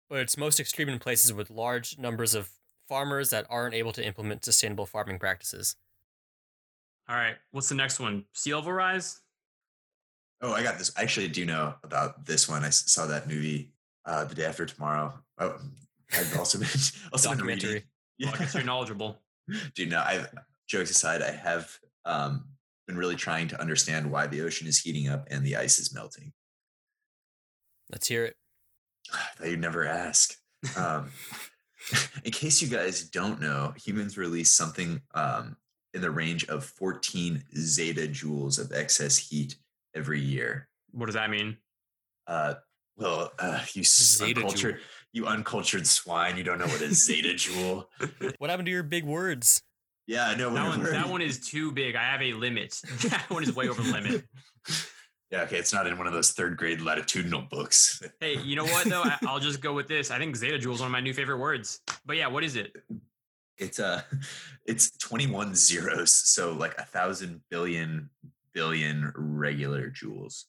But 0.09 0.19
it's 0.19 0.37
most 0.37 0.61
extreme 0.61 0.87
in 0.87 0.99
places 0.99 1.33
with 1.33 1.49
large 1.49 1.97
numbers 1.97 2.35
of 2.35 2.51
farmers 2.93 3.31
that 3.31 3.47
aren't 3.49 3.73
able 3.73 3.91
to 3.91 4.05
implement 4.05 4.45
sustainable 4.45 4.85
farming 4.85 5.17
practices. 5.17 5.75
All 7.09 7.15
right. 7.15 7.33
What's 7.49 7.67
the 7.67 7.73
next 7.73 7.99
one? 7.99 8.25
Sea 8.33 8.53
level 8.53 8.71
rise? 8.71 9.19
Oh, 10.43 10.53
I 10.53 10.61
got 10.61 10.77
this. 10.77 10.91
I 10.95 11.01
actually 11.01 11.27
do 11.29 11.43
know 11.43 11.73
about 11.83 12.23
this 12.27 12.47
one. 12.47 12.63
I 12.63 12.69
saw 12.69 13.07
that 13.07 13.27
movie 13.27 13.71
uh, 14.05 14.25
the 14.25 14.35
day 14.35 14.45
after 14.45 14.67
tomorrow. 14.67 15.11
Oh, 15.39 15.55
I've 16.15 16.37
also 16.37 16.59
been 16.59 16.67
also 17.11 17.29
been 17.31 17.39
reading. 17.39 17.57
Documentary. 17.57 17.83
Well, 18.19 18.31
I 18.35 18.37
guess 18.37 18.53
you're 18.53 18.63
knowledgeable. 18.63 19.19
Dude, 19.75 19.89
no, 19.89 19.97
I 19.97 20.27
jokes 20.67 20.91
aside, 20.91 21.23
I 21.23 21.31
have 21.31 21.75
um, 22.05 22.45
been 22.85 22.95
really 22.95 23.15
trying 23.15 23.47
to 23.47 23.59
understand 23.59 24.11
why 24.11 24.27
the 24.27 24.41
ocean 24.41 24.67
is 24.67 24.79
heating 24.79 25.09
up 25.09 25.27
and 25.31 25.43
the 25.43 25.55
ice 25.55 25.79
is 25.79 25.95
melting. 25.95 26.31
Let's 27.91 28.07
hear 28.07 28.23
it. 28.23 28.35
I 29.11 29.17
thought 29.35 29.49
you'd 29.49 29.59
never 29.59 29.83
ask. 29.83 30.35
Um, 30.77 31.11
in 32.23 32.31
case 32.31 32.61
you 32.61 32.67
guys 32.67 33.03
don't 33.03 33.41
know, 33.41 33.73
humans 33.77 34.17
release 34.17 34.51
something 34.51 35.01
um, 35.13 35.57
in 35.93 36.01
the 36.01 36.11
range 36.11 36.45
of 36.47 36.65
14 36.65 37.43
zettajoules 37.55 38.59
of 38.59 38.71
excess 38.71 39.17
heat 39.17 39.55
every 39.95 40.19
year. 40.19 40.67
What 40.91 41.07
does 41.07 41.15
that 41.15 41.29
mean? 41.29 41.57
Uh, 42.27 42.55
well, 42.97 43.31
uh, 43.39 43.59
you 43.73 43.81
s- 43.81 44.19
Zettajoule. 44.21 44.35
uncultured, 44.37 44.79
you 45.11 45.25
uncultured 45.27 45.87
swine. 45.87 46.37
You 46.37 46.43
don't 46.43 46.59
know 46.59 46.67
what 46.67 46.81
a 46.81 46.87
zettajoule. 46.89 47.85
What 48.37 48.49
happened 48.49 48.67
to 48.67 48.71
your 48.71 48.83
big 48.83 49.03
words? 49.03 49.61
Yeah, 50.07 50.27
I 50.27 50.35
know. 50.35 50.53
That 50.53 50.67
one, 50.67 50.83
that 50.83 51.09
one 51.09 51.21
is 51.21 51.39
too 51.39 51.71
big. 51.71 51.95
I 51.95 52.03
have 52.03 52.21
a 52.21 52.33
limit. 52.33 52.79
that 53.09 53.25
one 53.29 53.43
is 53.43 53.55
way 53.55 53.69
over 53.69 53.81
the 53.81 53.91
limit. 53.91 54.23
Yeah, 55.33 55.41
okay, 55.45 55.57
it's 55.57 55.73
not 55.73 55.87
in 55.87 55.97
one 55.97 56.05
of 56.05 56.13
those 56.13 56.29
third 56.29 56.57
grade 56.57 56.79
latitudinal 56.79 57.41
books. 57.41 58.03
Hey, 58.19 58.37
you 58.37 58.55
know 58.55 58.65
what 58.65 58.87
though? 58.87 59.01
I, 59.01 59.17
I'll 59.25 59.39
just 59.39 59.61
go 59.61 59.73
with 59.73 59.87
this. 59.87 60.11
I 60.11 60.19
think 60.19 60.37
zettajoule 60.37 60.73
is 60.73 60.79
one 60.79 60.85
of 60.85 60.91
my 60.91 60.99
new 60.99 61.11
favorite 61.11 61.39
words. 61.39 61.79
But 62.05 62.17
yeah, 62.17 62.27
what 62.27 62.43
is 62.43 62.55
it? 62.55 62.71
It's 63.57 63.79
uh 63.79 64.03
it's 64.67 64.95
21 64.99 65.55
zeros, 65.55 66.13
so 66.13 66.53
like 66.53 66.75
a 66.77 66.85
thousand 66.85 67.41
billion 67.49 68.11
billion 68.53 69.11
regular 69.15 69.89
joules. 69.89 70.43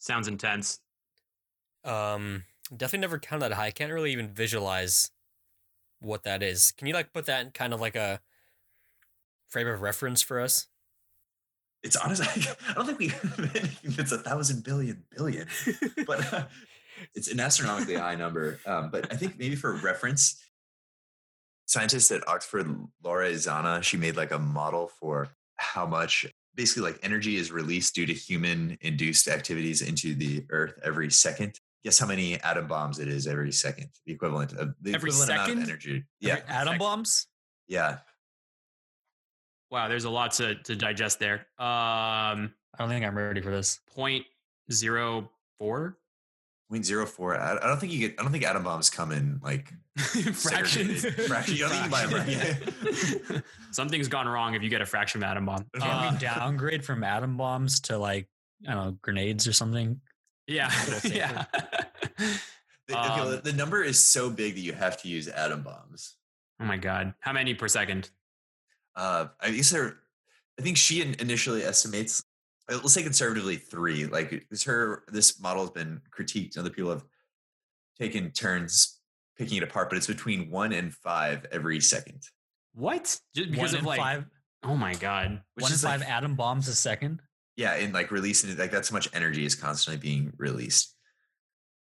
Sounds 0.00 0.28
intense. 0.28 0.80
Um, 1.82 2.44
definitely 2.76 3.00
never 3.00 3.18
counted 3.18 3.48
that 3.48 3.52
high. 3.54 3.68
I 3.68 3.70
can't 3.70 3.90
really 3.90 4.12
even 4.12 4.28
visualize 4.28 5.12
what 6.00 6.24
that 6.24 6.42
is. 6.42 6.72
Can 6.72 6.88
you 6.88 6.92
like 6.92 7.14
put 7.14 7.24
that 7.24 7.46
in 7.46 7.52
kind 7.52 7.72
of 7.72 7.80
like 7.80 7.96
a 7.96 8.20
frame 9.48 9.66
of 9.66 9.80
reference 9.80 10.20
for 10.20 10.42
us? 10.42 10.66
It's 11.84 11.96
honestly, 11.96 12.26
I 12.68 12.72
don't 12.72 12.86
think 12.86 12.98
we 12.98 13.06
it's 13.84 14.10
a 14.12 14.18
thousand 14.18 14.64
billion 14.64 15.04
billion, 15.16 15.46
but 16.06 16.32
uh, 16.32 16.44
it's 17.14 17.30
an 17.30 17.38
astronomically 17.38 17.94
high 17.94 18.14
number. 18.16 18.58
Um, 18.66 18.90
but 18.90 19.12
I 19.12 19.16
think 19.16 19.38
maybe 19.38 19.54
for 19.54 19.74
reference, 19.74 20.42
scientists 21.66 22.10
at 22.10 22.26
Oxford, 22.28 22.66
Laura 23.02 23.30
Izana, 23.30 23.82
she 23.82 23.96
made 23.96 24.16
like 24.16 24.32
a 24.32 24.38
model 24.38 24.90
for 25.00 25.28
how 25.56 25.86
much 25.86 26.26
basically 26.54 26.82
like 26.90 27.00
energy 27.02 27.36
is 27.36 27.52
released 27.52 27.94
due 27.94 28.06
to 28.06 28.14
human 28.14 28.78
induced 28.80 29.28
activities 29.28 29.82
into 29.82 30.14
the 30.14 30.44
earth 30.50 30.74
every 30.82 31.10
second. 31.10 31.58
Guess 31.84 31.98
how 31.98 32.06
many 32.06 32.40
atom 32.40 32.66
bombs 32.66 32.98
it 32.98 33.08
is 33.08 33.26
every 33.26 33.52
second? 33.52 33.88
The 34.06 34.12
equivalent 34.14 34.52
of 34.54 34.74
the 34.80 34.94
Every 34.94 35.10
equivalent 35.10 35.30
amount 35.32 35.50
of 35.50 35.56
second? 35.58 35.68
energy. 35.68 36.04
Yeah, 36.20 36.40
Atom 36.48 36.78
bombs? 36.78 37.26
yeah. 37.68 37.98
Wow, 39.74 39.88
there's 39.88 40.04
a 40.04 40.10
lot 40.10 40.30
to, 40.34 40.54
to 40.54 40.76
digest 40.76 41.18
there. 41.18 41.46
Um, 41.58 42.54
I 42.72 42.78
don't 42.78 42.88
think 42.88 43.04
I'm 43.04 43.18
ready 43.18 43.40
for 43.40 43.50
this. 43.50 43.80
point 43.92 44.24
zero 44.70 45.28
four 45.58 45.98
Point 46.70 46.86
zero 46.86 47.04
four. 47.06 47.36
I, 47.36 47.56
I 47.56 47.66
don't 47.66 47.80
think 47.80 47.92
you 47.92 47.98
get. 47.98 48.14
I 48.18 48.22
don't 48.22 48.30
think 48.30 48.44
atom 48.44 48.62
bombs 48.62 48.88
come 48.88 49.10
in 49.10 49.40
like 49.42 49.72
fractions. 49.96 51.04
Fraction. 51.26 51.56
You 51.56 51.68
don't 51.68 51.88
think 51.90 52.30
you 52.30 52.38
Fraction. 52.38 53.42
Something's 53.72 54.06
gone 54.06 54.28
wrong 54.28 54.54
if 54.54 54.62
you 54.62 54.70
get 54.70 54.80
a 54.80 54.86
fraction 54.86 55.24
of 55.24 55.28
atom 55.28 55.44
bomb. 55.46 55.66
Can 55.74 55.82
Uh, 55.82 56.10
we 56.12 56.18
downgrade 56.18 56.84
from 56.84 57.02
atom 57.02 57.36
bombs 57.36 57.80
to 57.80 57.98
like 57.98 58.28
I 58.66 58.74
don't 58.74 58.84
know 58.84 58.98
grenades 59.02 59.48
or 59.48 59.52
something? 59.52 60.00
yeah, 60.46 60.70
yeah. 61.04 61.44
The, 62.86 62.98
okay, 62.98 63.20
Um, 63.20 63.30
the- 63.32 63.40
the 63.44 63.52
number 63.52 63.82
is 63.82 64.02
so 64.02 64.30
big 64.30 64.54
that 64.54 64.60
you 64.60 64.72
have 64.72 65.00
to 65.02 65.08
use 65.08 65.26
atom 65.26 65.62
bombs. 65.62 66.14
oh 66.60 66.64
my 66.64 66.76
god, 66.76 67.14
how 67.20 67.32
many 67.32 67.54
per 67.54 67.66
second? 67.68 68.10
Uh, 68.96 69.26
I 69.40 69.50
guess 69.50 69.70
there. 69.70 69.98
I 70.58 70.62
think 70.62 70.76
she 70.76 71.02
initially 71.02 71.64
estimates. 71.64 72.22
uh, 72.70 72.74
Let's 72.76 72.92
say 72.92 73.02
conservatively 73.02 73.56
three. 73.56 74.06
Like 74.06 74.46
this, 74.50 74.62
her 74.64 75.02
this 75.08 75.40
model 75.40 75.62
has 75.62 75.70
been 75.70 76.00
critiqued. 76.16 76.56
Other 76.58 76.70
people 76.70 76.90
have 76.90 77.04
taken 77.98 78.30
turns 78.30 79.00
picking 79.36 79.56
it 79.56 79.62
apart, 79.64 79.90
but 79.90 79.96
it's 79.96 80.06
between 80.06 80.50
one 80.50 80.72
and 80.72 80.94
five 80.94 81.44
every 81.50 81.80
second. 81.80 82.22
What? 82.74 83.18
Just 83.34 83.50
because 83.50 83.72
one 83.72 83.80
of 83.80 83.86
like, 83.86 83.98
five, 84.00 84.24
oh 84.62 84.76
my 84.76 84.94
god. 84.94 85.40
One 85.56 85.70
in 85.70 85.74
is 85.74 85.82
like- 85.84 86.00
five 86.00 86.08
atom 86.08 86.36
bombs 86.36 86.68
a 86.68 86.74
second. 86.74 87.20
Yeah, 87.56 87.74
and 87.74 87.92
like 87.94 88.10
releasing 88.10 88.50
it, 88.50 88.58
like 88.58 88.72
that's 88.72 88.88
how 88.90 88.94
much 88.94 89.08
energy 89.14 89.44
is 89.44 89.54
constantly 89.54 90.00
being 90.00 90.32
released. 90.38 90.92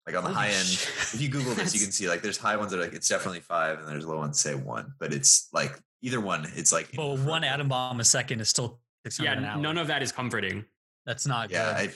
Like 0.06 0.18
on 0.18 0.24
the 0.26 0.30
Holy 0.32 0.48
high 0.50 0.54
end, 0.54 0.68
shit. 0.68 0.90
if 1.14 1.22
you 1.22 1.30
Google 1.30 1.54
this, 1.54 1.74
you 1.74 1.80
can 1.80 1.94
see 1.94 2.10
like 2.10 2.22
there's 2.22 2.38
high 2.38 2.58
ones 2.58 2.72
that 2.72 2.80
are 2.80 2.84
like 2.84 2.94
it's 2.94 3.08
definitely 3.08 3.40
five, 3.40 3.80
and 3.80 3.88
there's 3.88 4.06
low 4.06 4.18
ones 4.18 4.40
say 4.40 4.56
one, 4.56 4.94
but 5.00 5.14
it's 5.14 5.48
like 5.54 5.80
either 6.04 6.22
one. 6.22 6.46
It's 6.56 6.72
like 6.72 6.90
But 6.96 7.20
one 7.20 7.44
atom 7.44 7.70
bomb 7.70 8.00
a 8.00 8.04
second 8.04 8.42
is 8.42 8.50
still 8.50 8.80
600 9.06 9.26
Yeah, 9.32 9.38
an 9.38 9.46
hour. 9.46 9.62
none 9.62 9.78
of 9.80 9.88
that 9.88 10.04
is 10.04 10.12
comforting. 10.12 10.66
That's 11.08 11.26
not 11.26 11.50
Yeah, 11.50 11.82
good. 11.82 11.90
I, 11.90 11.94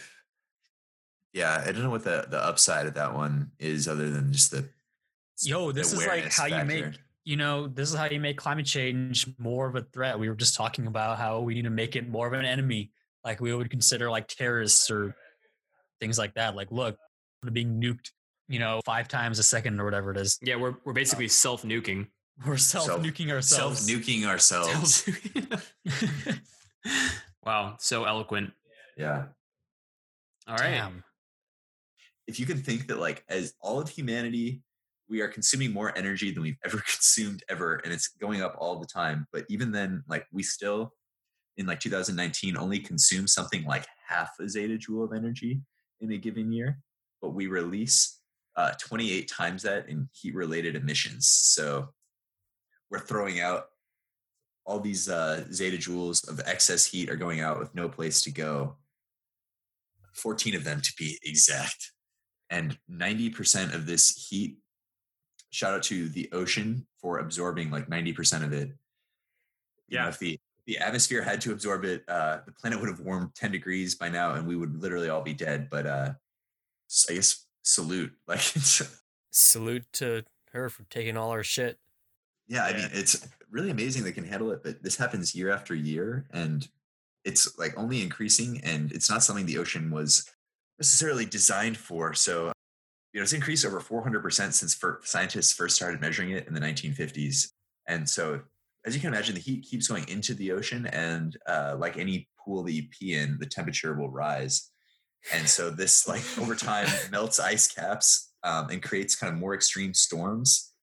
yeah, 1.34 1.64
I 1.64 1.72
don't 1.72 1.84
know 1.84 1.92
what 1.92 2.04
the 2.04 2.26
the 2.28 2.44
upside 2.44 2.88
of 2.88 2.96
that 2.96 3.14
one 3.14 3.52
is, 3.60 3.88
other 3.88 4.10
than 4.10 4.34
just 4.34 4.50
the 4.50 4.70
Yo, 5.44 5.72
this 5.72 5.94
is 5.94 6.00
like 6.00 6.08
awareness 6.08 6.38
how 6.38 6.46
you 6.48 6.66
make 6.66 6.96
you 7.24 7.36
know, 7.36 7.68
this 7.68 7.90
is 7.90 7.96
how 7.96 8.06
you 8.06 8.22
make 8.22 8.38
climate 8.38 8.66
change 8.66 9.28
more 9.38 9.68
of 9.68 9.76
a 9.76 9.82
threat. 9.82 10.18
We 10.18 10.30
were 10.30 10.36
just 10.36 10.56
talking 10.56 10.88
about 10.88 11.18
how 11.18 11.42
we 11.42 11.56
need 11.56 11.66
to 11.66 11.70
make 11.70 11.98
it 11.98 12.08
more 12.08 12.26
of 12.26 12.32
an 12.32 12.46
enemy, 12.46 12.92
like 13.26 13.42
we 13.42 13.54
would 13.54 13.70
consider 13.70 14.10
like 14.10 14.30
terrorists 14.30 14.90
or 14.90 15.14
things 16.00 16.18
like 16.18 16.36
that. 16.36 16.56
Like, 16.56 16.72
look, 16.72 16.98
being 17.52 17.82
nuked, 17.82 18.12
you 18.48 18.60
know, 18.60 18.80
five 18.86 19.10
times 19.10 19.40
a 19.40 19.44
second 19.44 19.82
or 19.82 19.84
whatever 19.84 20.10
it 20.12 20.18
is. 20.18 20.40
Yeah, 20.42 20.56
we're 20.56 20.76
we're 20.86 20.94
basically 20.94 21.28
self 21.28 21.64
nuking. 21.64 22.08
We're 22.46 22.58
self 22.58 22.88
nuking 23.02 23.28
self 23.42 23.80
ourselves. 23.80 23.90
nuking 23.90 24.26
ourselves. 24.26 25.10
wow, 27.46 27.76
so 27.80 28.04
eloquent. 28.06 28.52
Yeah. 28.96 29.26
All 30.48 30.56
right. 30.56 30.72
Damn. 30.72 31.04
if 32.28 32.40
you 32.40 32.46
can 32.46 32.58
think 32.58 32.88
that 32.88 33.00
like 33.00 33.24
as 33.30 33.54
all 33.62 33.80
of 33.80 33.90
humanity 33.90 34.62
we 35.10 35.22
are 35.22 35.28
consuming 35.28 35.72
more 35.72 35.98
energy 35.98 36.32
than 36.32 36.44
we've 36.44 36.58
ever 36.66 36.78
consumed 36.86 37.44
ever 37.50 37.76
and 37.84 37.94
it's 37.94 38.10
going 38.10 38.42
up 38.42 38.56
all 38.60 38.80
the 38.80 38.86
time 38.86 39.26
but 39.32 39.46
even 39.50 39.72
then 39.72 40.04
like 40.08 40.26
we 40.32 40.44
still 40.44 40.94
in 41.58 41.66
like 41.66 41.80
2019 41.80 42.58
only 42.58 42.80
consume 42.80 43.28
something 43.28 43.64
like 43.66 43.86
half 44.08 44.32
a 44.40 44.44
zettajoule 44.44 45.04
of 45.04 45.14
energy 45.14 45.62
in 46.02 46.12
a 46.12 46.18
given 46.18 46.52
year 46.52 46.80
but 47.22 47.30
we 47.32 47.48
release 47.48 48.20
uh, 48.56 48.72
28 48.80 49.30
times 49.30 49.64
that 49.64 49.88
in 49.90 50.10
heat 50.14 50.34
related 50.36 50.76
emissions 50.76 51.28
so 51.28 51.90
we're 52.90 53.00
throwing 53.00 53.40
out 53.40 53.66
all 54.66 54.80
these 54.80 55.08
uh, 55.10 55.44
zettajoules 55.50 56.28
of 56.30 56.42
excess 56.46 56.86
heat 56.86 57.10
are 57.10 57.16
going 57.16 57.40
out 57.40 57.60
with 57.60 57.74
no 57.74 57.88
place 57.88 58.22
to 58.22 58.32
go 58.32 58.76
14 60.14 60.56
of 60.56 60.64
them 60.64 60.82
to 60.82 60.92
be 60.98 61.18
exact 61.24 61.92
and 62.50 62.78
90% 62.92 63.74
of 63.74 63.86
this 63.86 64.28
heat 64.30 64.58
shout 65.52 65.74
out 65.74 65.84
to 65.84 66.10
the 66.10 66.30
ocean 66.34 66.86
for 67.00 67.20
absorbing 67.20 67.72
like 67.72 67.88
90% 67.88 68.44
of 68.44 68.52
it 68.54 68.70
you 69.88 69.98
know, 69.98 70.04
Yeah. 70.04 70.10
if 70.10 70.20
the 70.20 70.40
the 70.66 70.80
atmosphere 70.80 71.22
had 71.22 71.40
to 71.42 71.54
absorb 71.54 71.86
it 71.86 72.04
uh 72.10 72.40
the 72.46 72.52
planet 72.52 72.80
would 72.82 72.90
have 72.90 73.00
warmed 73.00 73.34
10 73.36 73.54
degrees 73.54 73.96
by 73.96 74.10
now 74.10 74.34
and 74.34 74.46
we 74.46 74.58
would 74.58 74.82
literally 74.82 75.08
all 75.08 75.22
be 75.22 75.34
dead 75.34 75.70
but 75.70 75.86
uh 75.88 76.12
i 77.10 77.14
guess 77.14 77.46
salute 77.64 78.12
like 78.28 78.42
Salute 79.32 79.86
to 79.94 80.24
her 80.52 80.68
for 80.70 80.84
taking 80.90 81.16
all 81.16 81.30
our 81.30 81.44
shit. 81.44 81.78
Yeah 82.48 82.66
i 82.66 82.74
mean 82.74 82.90
it's 82.94 83.28
really 83.50 83.70
amazing 83.70 84.04
they 84.04 84.12
can 84.12 84.26
handle 84.26 84.52
it 84.52 84.62
but 84.64 84.82
this 84.84 84.98
happens 84.98 85.36
year 85.36 85.52
after 85.52 85.74
year 85.74 86.26
and 86.32 86.68
it's 87.24 87.58
like 87.58 87.78
only 87.78 88.02
increasing 88.02 88.62
and 88.64 88.92
it's 88.92 89.10
not 89.10 89.24
something 89.24 89.46
the 89.46 89.58
ocean 89.58 89.92
was 89.92 90.30
necessarily 90.80 91.26
designed 91.26 91.78
for 91.78 92.14
so 92.14 92.52
you 93.18 93.20
know, 93.20 93.24
it's 93.24 93.34
increased 93.34 93.66
over 93.66 93.80
400% 93.80 94.54
since 94.54 94.80
scientists 95.02 95.52
first 95.52 95.76
started 95.76 96.00
measuring 96.00 96.30
it 96.30 96.48
in 96.48 96.54
the 96.54 96.60
1950s. 96.60 97.52
And 97.88 98.08
so, 98.08 98.42
as 98.86 98.94
you 98.94 99.02
can 99.02 99.12
imagine, 99.12 99.34
the 99.34 99.42
heat 99.42 99.66
keeps 99.68 99.88
going 99.88 100.08
into 100.08 100.36
the 100.36 100.52
ocean, 100.52 100.86
and 100.86 101.36
uh, 101.48 101.76
like 101.80 101.98
any 101.98 102.30
pool 102.40 102.64
that 102.64 102.74
you 102.74 102.84
pee 102.92 103.16
in, 103.16 103.38
the 103.40 103.48
temperature 103.48 103.96
will 103.96 104.12
rise. 104.12 104.70
And 105.34 105.50
so, 105.50 105.72
this 105.72 106.08
like 106.08 106.22
over 106.40 106.54
time 106.54 106.88
melts 107.12 107.40
ice 107.40 107.68
caps 107.68 108.32
um, 108.44 108.70
and 108.70 108.84
creates 108.84 109.16
kind 109.16 109.34
of 109.34 109.40
more 109.40 109.56
extreme 109.56 109.96
storms 109.96 110.74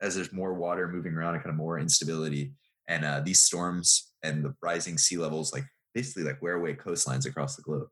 as 0.00 0.14
there's 0.14 0.32
more 0.32 0.54
water 0.54 0.88
moving 0.88 1.14
around 1.14 1.34
and 1.34 1.42
kind 1.42 1.52
of 1.52 1.56
more 1.56 1.78
instability. 1.78 2.52
And 2.88 3.04
uh, 3.04 3.20
these 3.20 3.40
storms 3.40 4.12
and 4.22 4.44
the 4.44 4.54
rising 4.62 4.98
sea 4.98 5.16
levels, 5.16 5.52
like 5.52 5.64
basically 5.94 6.24
like 6.24 6.40
wear 6.42 6.54
away 6.54 6.74
coastlines 6.74 7.26
across 7.26 7.56
the 7.56 7.62
globe. 7.62 7.88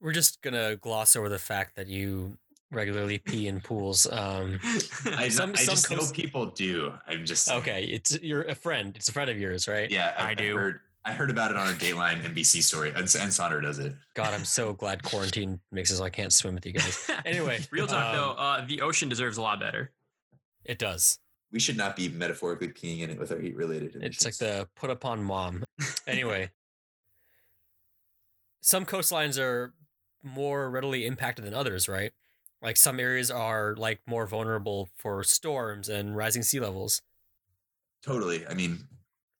We're 0.00 0.12
just 0.12 0.42
gonna 0.42 0.76
gloss 0.76 1.14
over 1.14 1.28
the 1.28 1.38
fact 1.38 1.76
that 1.76 1.86
you 1.86 2.36
regularly 2.72 3.18
pee 3.18 3.46
in 3.46 3.60
pools. 3.60 4.06
Um, 4.10 4.58
I, 5.06 5.28
Some- 5.28 5.52
I 5.52 5.56
some 5.56 5.74
just 5.74 5.90
know 5.90 6.10
people 6.12 6.46
do. 6.46 6.92
I'm 7.06 7.24
just 7.24 7.50
okay, 7.50 7.84
it's 7.84 8.18
you're 8.20 8.42
a 8.42 8.54
friend. 8.54 8.96
It's 8.96 9.08
a 9.08 9.12
friend 9.12 9.30
of 9.30 9.38
yours, 9.38 9.68
right? 9.68 9.88
Yeah, 9.90 10.14
I 10.18 10.30
I, 10.30 10.34
do. 10.34 10.56
Heard, 10.56 10.80
I 11.04 11.12
heard 11.12 11.30
about 11.30 11.50
it 11.50 11.56
on 11.56 11.68
a 11.68 11.72
Dateline 11.72 12.22
NBC 12.22 12.62
story, 12.62 12.88
and, 12.88 12.98
and 12.98 13.06
Sonder 13.06 13.62
does 13.62 13.78
it. 13.78 13.94
God, 14.14 14.34
I'm 14.34 14.44
so 14.44 14.72
glad 14.72 15.02
quarantine 15.02 15.60
makes 15.70 15.90
it 15.90 15.96
so 15.96 16.04
I 16.04 16.10
can't 16.10 16.32
swim 16.32 16.54
with 16.54 16.66
you 16.66 16.72
guys. 16.72 17.10
Anyway, 17.24 17.60
real 17.70 17.86
talk 17.86 18.06
um, 18.06 18.16
though, 18.16 18.30
uh, 18.32 18.64
the 18.66 18.80
ocean 18.80 19.08
deserves 19.08 19.36
a 19.36 19.42
lot 19.42 19.60
better. 19.60 19.92
It 20.64 20.78
does. 20.78 21.18
We 21.50 21.60
should 21.60 21.76
not 21.76 21.96
be 21.96 22.08
metaphorically 22.08 22.68
peeing 22.68 23.00
in 23.00 23.10
it 23.10 23.18
with 23.18 23.30
our 23.30 23.38
heat 23.38 23.54
related. 23.56 23.96
It's 24.00 24.24
like 24.24 24.36
the 24.36 24.68
put 24.74 24.90
upon 24.90 25.22
mom. 25.22 25.64
Anyway, 26.04 26.50
some 28.60 28.84
coastlines 28.84 29.38
are 29.38 29.72
more 30.22 30.68
readily 30.68 31.06
impacted 31.06 31.44
than 31.44 31.54
others, 31.54 31.88
right? 31.88 32.12
Like 32.60 32.76
some 32.76 32.98
areas 32.98 33.30
are 33.30 33.76
like 33.76 34.00
more 34.06 34.26
vulnerable 34.26 34.88
for 34.96 35.22
storms 35.22 35.88
and 35.88 36.16
rising 36.16 36.42
sea 36.42 36.58
levels. 36.60 37.02
totally. 38.04 38.46
I 38.46 38.54
mean, 38.54 38.86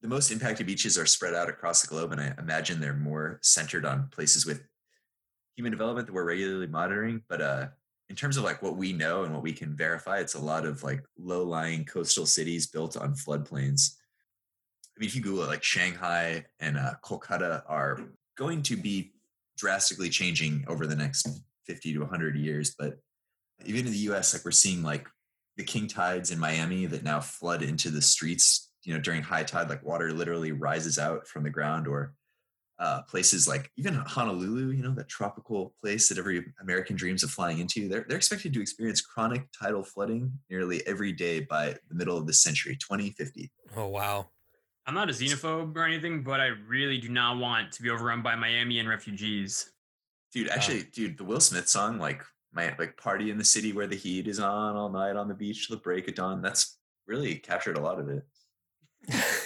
the 0.03 0.09
most 0.09 0.31
impacted 0.31 0.67
beaches 0.67 0.99
are 0.99 1.07
spread 1.07 1.35
out 1.35 1.49
across 1.49 1.83
the 1.83 1.89
globe, 1.89 2.13
and 2.13 2.21
I 2.21 2.35
imagine 2.39 2.81
they're 2.81 2.93
more 2.95 3.39
centered 3.43 3.85
on 3.85 4.09
places 4.09 4.45
with 4.45 4.63
human 5.55 5.71
development 5.71 6.07
that 6.09 6.13
we're 6.13 6.25
regularly 6.25 6.67
monitoring. 6.67 7.23
But 7.29 7.41
uh, 7.41 7.67
in 8.13 8.17
terms 8.17 8.37
of 8.37 8.45
like 8.45 8.63
what 8.63 8.77
we 8.77 8.93
know 8.93 9.25
and 9.25 9.33
what 9.33 9.43
we 9.43 9.55
can 9.55 9.75
verify, 9.75 10.19
it's 10.19 10.35
a 10.35 10.39
lot 10.39 10.67
of 10.67 10.83
like 10.83 11.03
low-lying 11.19 11.83
coastal 11.87 12.27
cities 12.27 12.67
built 12.67 12.95
on 12.95 13.15
floodplains. 13.15 13.95
I 14.95 15.01
mean, 15.01 15.09
if 15.09 15.17
you 15.17 15.23
Google 15.23 15.45
it, 15.45 15.47
like 15.47 15.63
Shanghai 15.63 16.45
and 16.61 16.77
uh, 16.77 16.93
Kolkata 17.03 17.63
are 17.67 18.01
going 18.37 18.61
to 18.65 18.77
be 18.77 19.15
drastically 19.57 20.11
changing 20.11 20.63
over 20.69 20.87
the 20.87 20.95
next 20.95 21.27
50 21.67 21.95
to 21.95 22.01
100 22.01 22.37
years. 22.37 22.75
But 22.79 22.99
even 23.65 23.87
in 23.87 23.93
the 23.93 23.99
US, 24.11 24.35
like 24.35 24.45
we're 24.45 24.51
seeing 24.51 24.83
like 24.83 25.09
the 25.57 25.65
king 25.65 25.87
tides 25.87 26.31
in 26.31 26.39
Miami 26.39 26.85
that 26.85 27.05
now 27.05 27.21
flood 27.21 27.63
into 27.63 27.89
the 27.89 28.03
streets, 28.03 28.73
you 28.83 28.93
know, 28.93 29.01
during 29.01 29.23
high 29.23 29.45
tide, 29.45 29.71
like 29.71 29.87
water 29.87 30.13
literally 30.13 30.53
rises 30.53 30.99
out 30.99 31.27
from 31.27 31.45
the 31.45 31.51
ground 31.51 31.89
or 31.89 32.13
uh, 32.83 33.01
places 33.03 33.47
like 33.47 33.71
even 33.77 33.95
Honolulu, 33.95 34.71
you 34.71 34.83
know, 34.83 34.93
that 34.95 35.09
tropical 35.09 35.73
place 35.81 36.09
that 36.09 36.19
every 36.19 36.45
American 36.61 36.97
dreams 36.97 37.23
of 37.23 37.31
flying 37.31 37.61
into, 37.61 37.87
they're, 37.89 38.05
they're 38.09 38.17
expected 38.17 38.53
to 38.53 38.61
experience 38.61 39.01
chronic 39.01 39.47
tidal 39.57 39.85
flooding 39.85 40.33
nearly 40.51 40.85
every 40.85 41.13
day 41.13 41.39
by 41.39 41.77
the 41.89 41.95
middle 41.95 42.19
of 42.19 42.27
the 42.27 42.33
century, 42.33 42.77
2050. 42.77 43.53
Oh 43.77 43.87
wow. 43.87 44.31
I'm 44.85 44.95
not 44.95 45.09
a 45.09 45.13
xenophobe 45.13 45.77
or 45.77 45.85
anything, 45.85 46.25
but 46.25 46.41
I 46.41 46.47
really 46.67 46.99
do 46.99 47.09
not 47.09 47.39
want 47.39 47.71
to 47.71 47.83
be 47.83 47.91
overrun 47.91 48.21
by 48.21 48.35
Miami 48.35 48.81
and 48.81 48.89
refugees. 48.89 49.71
Dude, 50.33 50.49
actually, 50.49 50.83
dude, 50.93 51.17
the 51.17 51.25
Will 51.25 51.39
Smith 51.39 51.69
song, 51.69 52.01
like 52.01 52.25
my 52.53 52.75
like 52.81 52.97
party 52.97 53.31
in 53.31 53.39
the 53.39 53.45
city 53.45 53.73
where 53.73 53.87
the 53.87 53.95
heat 53.95 54.27
is 54.27 54.41
on 54.41 54.75
all 54.75 54.89
night 54.89 55.15
on 55.15 55.29
the 55.29 55.35
beach 55.35 55.69
till 55.69 55.77
the 55.77 55.83
break 55.83 56.09
of 56.09 56.17
dawn, 56.17 56.43
that's 56.43 56.79
really 57.07 57.37
captured 57.37 57.79
a 57.79 57.81
lot 57.81 58.01
of 58.01 58.09
it. 58.09 58.25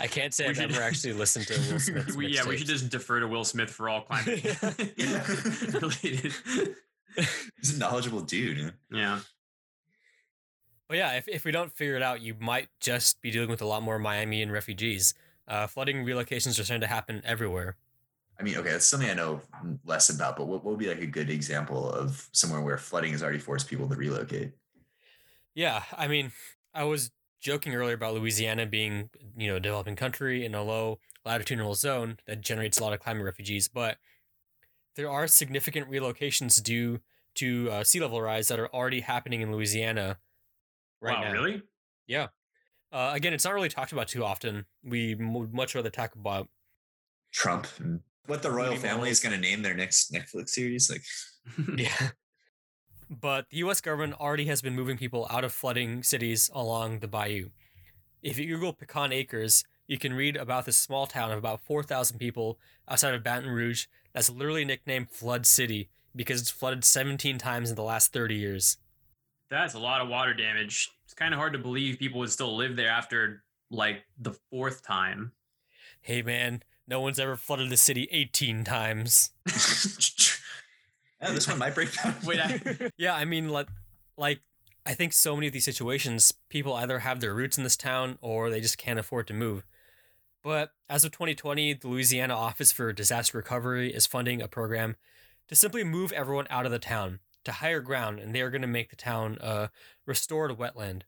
I 0.00 0.06
can't 0.06 0.32
say 0.32 0.44
We 0.44 0.50
I've 0.50 0.56
should- 0.56 0.70
ever 0.72 0.82
actually 0.82 1.12
listened 1.14 1.46
to 1.48 1.54
Will 1.72 1.78
Smith. 1.80 2.16
we, 2.16 2.28
yeah, 2.28 2.46
we 2.46 2.56
should 2.56 2.66
just 2.66 2.88
defer 2.90 3.20
to 3.20 3.26
Will 3.28 3.44
Smith 3.44 3.70
for 3.70 3.88
all 3.88 4.02
climate 4.02 4.44
related. 5.82 6.32
He's 7.60 7.76
a 7.76 7.78
knowledgeable 7.78 8.20
dude. 8.20 8.72
Yeah. 8.90 9.20
Well, 10.88 10.98
yeah, 10.98 11.12
if, 11.14 11.28
if 11.28 11.44
we 11.44 11.50
don't 11.50 11.72
figure 11.76 11.96
it 11.96 12.02
out, 12.02 12.20
you 12.22 12.34
might 12.40 12.68
just 12.80 13.20
be 13.20 13.30
dealing 13.30 13.50
with 13.50 13.60
a 13.60 13.66
lot 13.66 13.82
more 13.82 13.98
Miami 13.98 14.40
and 14.42 14.50
refugees. 14.52 15.14
Uh, 15.46 15.66
flooding 15.66 16.04
relocations 16.04 16.58
are 16.60 16.64
starting 16.64 16.80
to 16.80 16.86
happen 16.86 17.20
everywhere. 17.24 17.76
I 18.40 18.42
mean, 18.44 18.56
okay, 18.56 18.70
that's 18.70 18.86
something 18.86 19.10
I 19.10 19.14
know 19.14 19.40
less 19.84 20.10
about, 20.10 20.36
but 20.36 20.46
what, 20.46 20.64
what 20.64 20.70
would 20.72 20.78
be 20.78 20.86
like 20.88 21.00
a 21.02 21.06
good 21.06 21.28
example 21.28 21.90
of 21.90 22.28
somewhere 22.32 22.60
where 22.60 22.78
flooding 22.78 23.12
has 23.12 23.22
already 23.22 23.38
forced 23.40 23.68
people 23.68 23.88
to 23.88 23.96
relocate? 23.96 24.52
Yeah, 25.54 25.82
I 25.96 26.06
mean, 26.06 26.30
I 26.72 26.84
was 26.84 27.10
joking 27.40 27.74
earlier 27.74 27.94
about 27.94 28.14
Louisiana 28.14 28.66
being, 28.66 29.10
you 29.36 29.48
know, 29.48 29.56
a 29.56 29.60
developing 29.60 29.96
country 29.96 30.44
in 30.44 30.54
a 30.54 30.62
low 30.62 30.98
latitudinal 31.24 31.74
zone 31.74 32.18
that 32.26 32.40
generates 32.40 32.78
a 32.78 32.82
lot 32.82 32.92
of 32.92 33.00
climate 33.00 33.24
refugees, 33.24 33.68
but 33.68 33.98
there 34.96 35.10
are 35.10 35.26
significant 35.26 35.90
relocations 35.90 36.62
due 36.62 37.00
to 37.36 37.70
uh, 37.70 37.84
sea 37.84 38.00
level 38.00 38.20
rise 38.20 38.48
that 38.48 38.58
are 38.58 38.68
already 38.68 39.00
happening 39.00 39.40
in 39.40 39.52
Louisiana 39.52 40.18
right 41.00 41.16
wow, 41.16 41.24
now. 41.24 41.32
really? 41.32 41.62
Yeah. 42.06 42.28
Uh, 42.90 43.12
again, 43.14 43.32
it's 43.32 43.44
not 43.44 43.54
really 43.54 43.68
talked 43.68 43.92
about 43.92 44.08
too 44.08 44.24
often. 44.24 44.66
We 44.82 45.14
would 45.14 45.54
much 45.54 45.74
rather 45.74 45.90
talk 45.90 46.14
about 46.14 46.48
Trump 47.32 47.66
and 47.78 48.00
what 48.26 48.42
the 48.42 48.50
royal 48.50 48.76
family 48.76 49.10
is 49.10 49.20
going 49.20 49.34
to 49.34 49.40
name 49.40 49.62
their 49.62 49.74
next 49.74 50.12
Netflix 50.12 50.50
series. 50.50 50.90
Like, 50.90 51.02
Yeah. 51.78 52.10
But 53.10 53.48
the 53.50 53.58
US 53.58 53.80
government 53.80 54.20
already 54.20 54.46
has 54.46 54.60
been 54.62 54.74
moving 54.74 54.98
people 54.98 55.26
out 55.30 55.44
of 55.44 55.52
flooding 55.52 56.02
cities 56.02 56.50
along 56.52 56.98
the 56.98 57.08
bayou. 57.08 57.50
If 58.22 58.38
you 58.38 58.46
Google 58.46 58.72
Pecan 58.72 59.12
Acres, 59.12 59.64
you 59.86 59.98
can 59.98 60.12
read 60.12 60.36
about 60.36 60.66
this 60.66 60.76
small 60.76 61.06
town 61.06 61.30
of 61.30 61.38
about 61.38 61.60
4,000 61.60 62.18
people 62.18 62.58
outside 62.88 63.14
of 63.14 63.22
Baton 63.22 63.48
Rouge 63.48 63.86
that's 64.12 64.28
literally 64.28 64.64
nicknamed 64.64 65.10
Flood 65.10 65.46
City 65.46 65.88
because 66.14 66.40
it's 66.40 66.50
flooded 66.50 66.84
17 66.84 67.38
times 67.38 67.70
in 67.70 67.76
the 67.76 67.82
last 67.82 68.12
30 68.12 68.34
years. 68.34 68.76
That's 69.50 69.74
a 69.74 69.78
lot 69.78 70.02
of 70.02 70.08
water 70.08 70.34
damage. 70.34 70.90
It's 71.04 71.14
kind 71.14 71.32
of 71.32 71.38
hard 71.38 71.54
to 71.54 71.58
believe 71.58 71.98
people 71.98 72.20
would 72.20 72.30
still 72.30 72.54
live 72.54 72.76
there 72.76 72.90
after 72.90 73.44
like 73.70 74.04
the 74.18 74.34
fourth 74.50 74.82
time. 74.82 75.32
Hey 76.02 76.20
man, 76.22 76.62
no 76.86 77.00
one's 77.00 77.18
ever 77.18 77.36
flooded 77.36 77.70
the 77.70 77.76
city 77.76 78.08
18 78.10 78.64
times. 78.64 79.30
yeah, 81.22 81.32
this 81.32 81.48
one 81.48 81.58
might 81.58 81.74
break 81.74 81.92
down. 81.92 82.14
Wait, 82.24 82.40
I, 82.40 82.90
yeah, 82.96 83.14
I 83.14 83.24
mean, 83.24 83.48
like, 83.48 83.68
like 84.16 84.40
I 84.86 84.94
think 84.94 85.12
so 85.12 85.34
many 85.34 85.46
of 85.46 85.52
these 85.52 85.64
situations, 85.64 86.32
people 86.48 86.74
either 86.74 87.00
have 87.00 87.20
their 87.20 87.34
roots 87.34 87.58
in 87.58 87.64
this 87.64 87.76
town 87.76 88.18
or 88.20 88.50
they 88.50 88.60
just 88.60 88.78
can't 88.78 88.98
afford 88.98 89.26
to 89.28 89.34
move. 89.34 89.64
But 90.42 90.72
as 90.88 91.04
of 91.04 91.12
2020, 91.12 91.74
the 91.74 91.88
Louisiana 91.88 92.34
Office 92.34 92.72
for 92.72 92.92
Disaster 92.92 93.36
Recovery 93.38 93.92
is 93.92 94.06
funding 94.06 94.40
a 94.40 94.48
program 94.48 94.96
to 95.48 95.54
simply 95.56 95.84
move 95.84 96.12
everyone 96.12 96.46
out 96.50 96.64
of 96.66 96.72
the 96.72 96.78
town 96.78 97.20
to 97.44 97.52
higher 97.52 97.80
ground, 97.80 98.20
and 98.20 98.34
they 98.34 98.40
are 98.40 98.50
going 98.50 98.62
to 98.62 98.68
make 98.68 98.90
the 98.90 98.96
town 98.96 99.38
a 99.40 99.70
restored 100.06 100.52
wetland. 100.52 101.02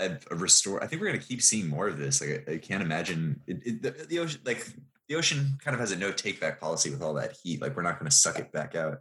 a, 0.00 0.18
a 0.30 0.34
restore. 0.34 0.82
I 0.82 0.86
think 0.86 1.00
we're 1.00 1.08
going 1.08 1.20
to 1.20 1.26
keep 1.26 1.42
seeing 1.42 1.68
more 1.68 1.86
of 1.88 1.98
this. 1.98 2.20
Like, 2.20 2.44
I, 2.48 2.52
I 2.52 2.58
can't 2.58 2.82
imagine 2.82 3.40
it, 3.46 3.60
it, 3.64 3.82
the, 3.82 3.90
the 4.06 4.18
ocean. 4.18 4.40
Like, 4.44 4.66
the 5.10 5.16
ocean 5.16 5.58
kind 5.62 5.74
of 5.74 5.80
has 5.80 5.90
a 5.90 5.96
no 5.96 6.12
take 6.12 6.40
back 6.40 6.60
policy 6.60 6.88
with 6.88 7.02
all 7.02 7.14
that 7.14 7.36
heat. 7.42 7.60
Like, 7.60 7.76
we're 7.76 7.82
not 7.82 7.98
going 7.98 8.08
to 8.08 8.16
suck 8.16 8.38
it 8.38 8.52
back 8.52 8.76
out. 8.76 8.98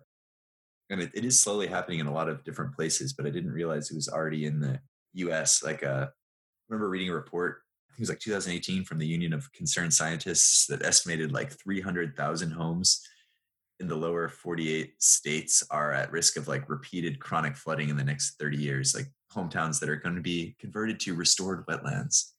And 0.89 1.01
it, 1.01 1.11
it 1.13 1.23
is 1.23 1.39
slowly 1.39 1.67
happening 1.67 1.99
in 1.99 2.07
a 2.07 2.11
lot 2.11 2.27
of 2.27 2.43
different 2.43 2.75
places, 2.75 3.13
but 3.13 3.27
I 3.27 3.29
didn't 3.29 3.51
realize 3.51 3.91
it 3.91 3.95
was 3.95 4.09
already 4.09 4.45
in 4.45 4.59
the 4.59 4.79
U.S. 5.13 5.63
Like, 5.63 5.83
uh, 5.83 6.07
I 6.07 6.09
remember 6.67 6.89
reading 6.89 7.09
a 7.09 7.13
report. 7.13 7.59
I 7.87 7.93
think 7.93 7.99
it 7.99 8.01
was 8.01 8.09
like 8.09 8.19
2018 8.19 8.85
from 8.85 8.97
the 8.97 9.05
Union 9.05 9.33
of 9.33 9.53
Concerned 9.53 9.93
Scientists 9.93 10.65
that 10.65 10.83
estimated 10.83 11.31
like 11.31 11.51
300,000 11.51 12.51
homes 12.51 13.07
in 13.79 13.87
the 13.87 13.95
lower 13.95 14.27
48 14.27 15.01
states 15.01 15.63
are 15.69 15.93
at 15.93 16.11
risk 16.11 16.37
of 16.37 16.47
like 16.47 16.67
repeated 16.69 17.19
chronic 17.19 17.55
flooding 17.55 17.89
in 17.89 17.97
the 17.97 18.03
next 18.03 18.39
30 18.39 18.57
years. 18.57 18.95
Like 18.95 19.05
hometowns 19.31 19.79
that 19.79 19.89
are 19.89 19.95
going 19.95 20.15
to 20.15 20.21
be 20.21 20.55
converted 20.59 20.99
to 21.01 21.13
restored 21.13 21.67
wetlands. 21.67 22.31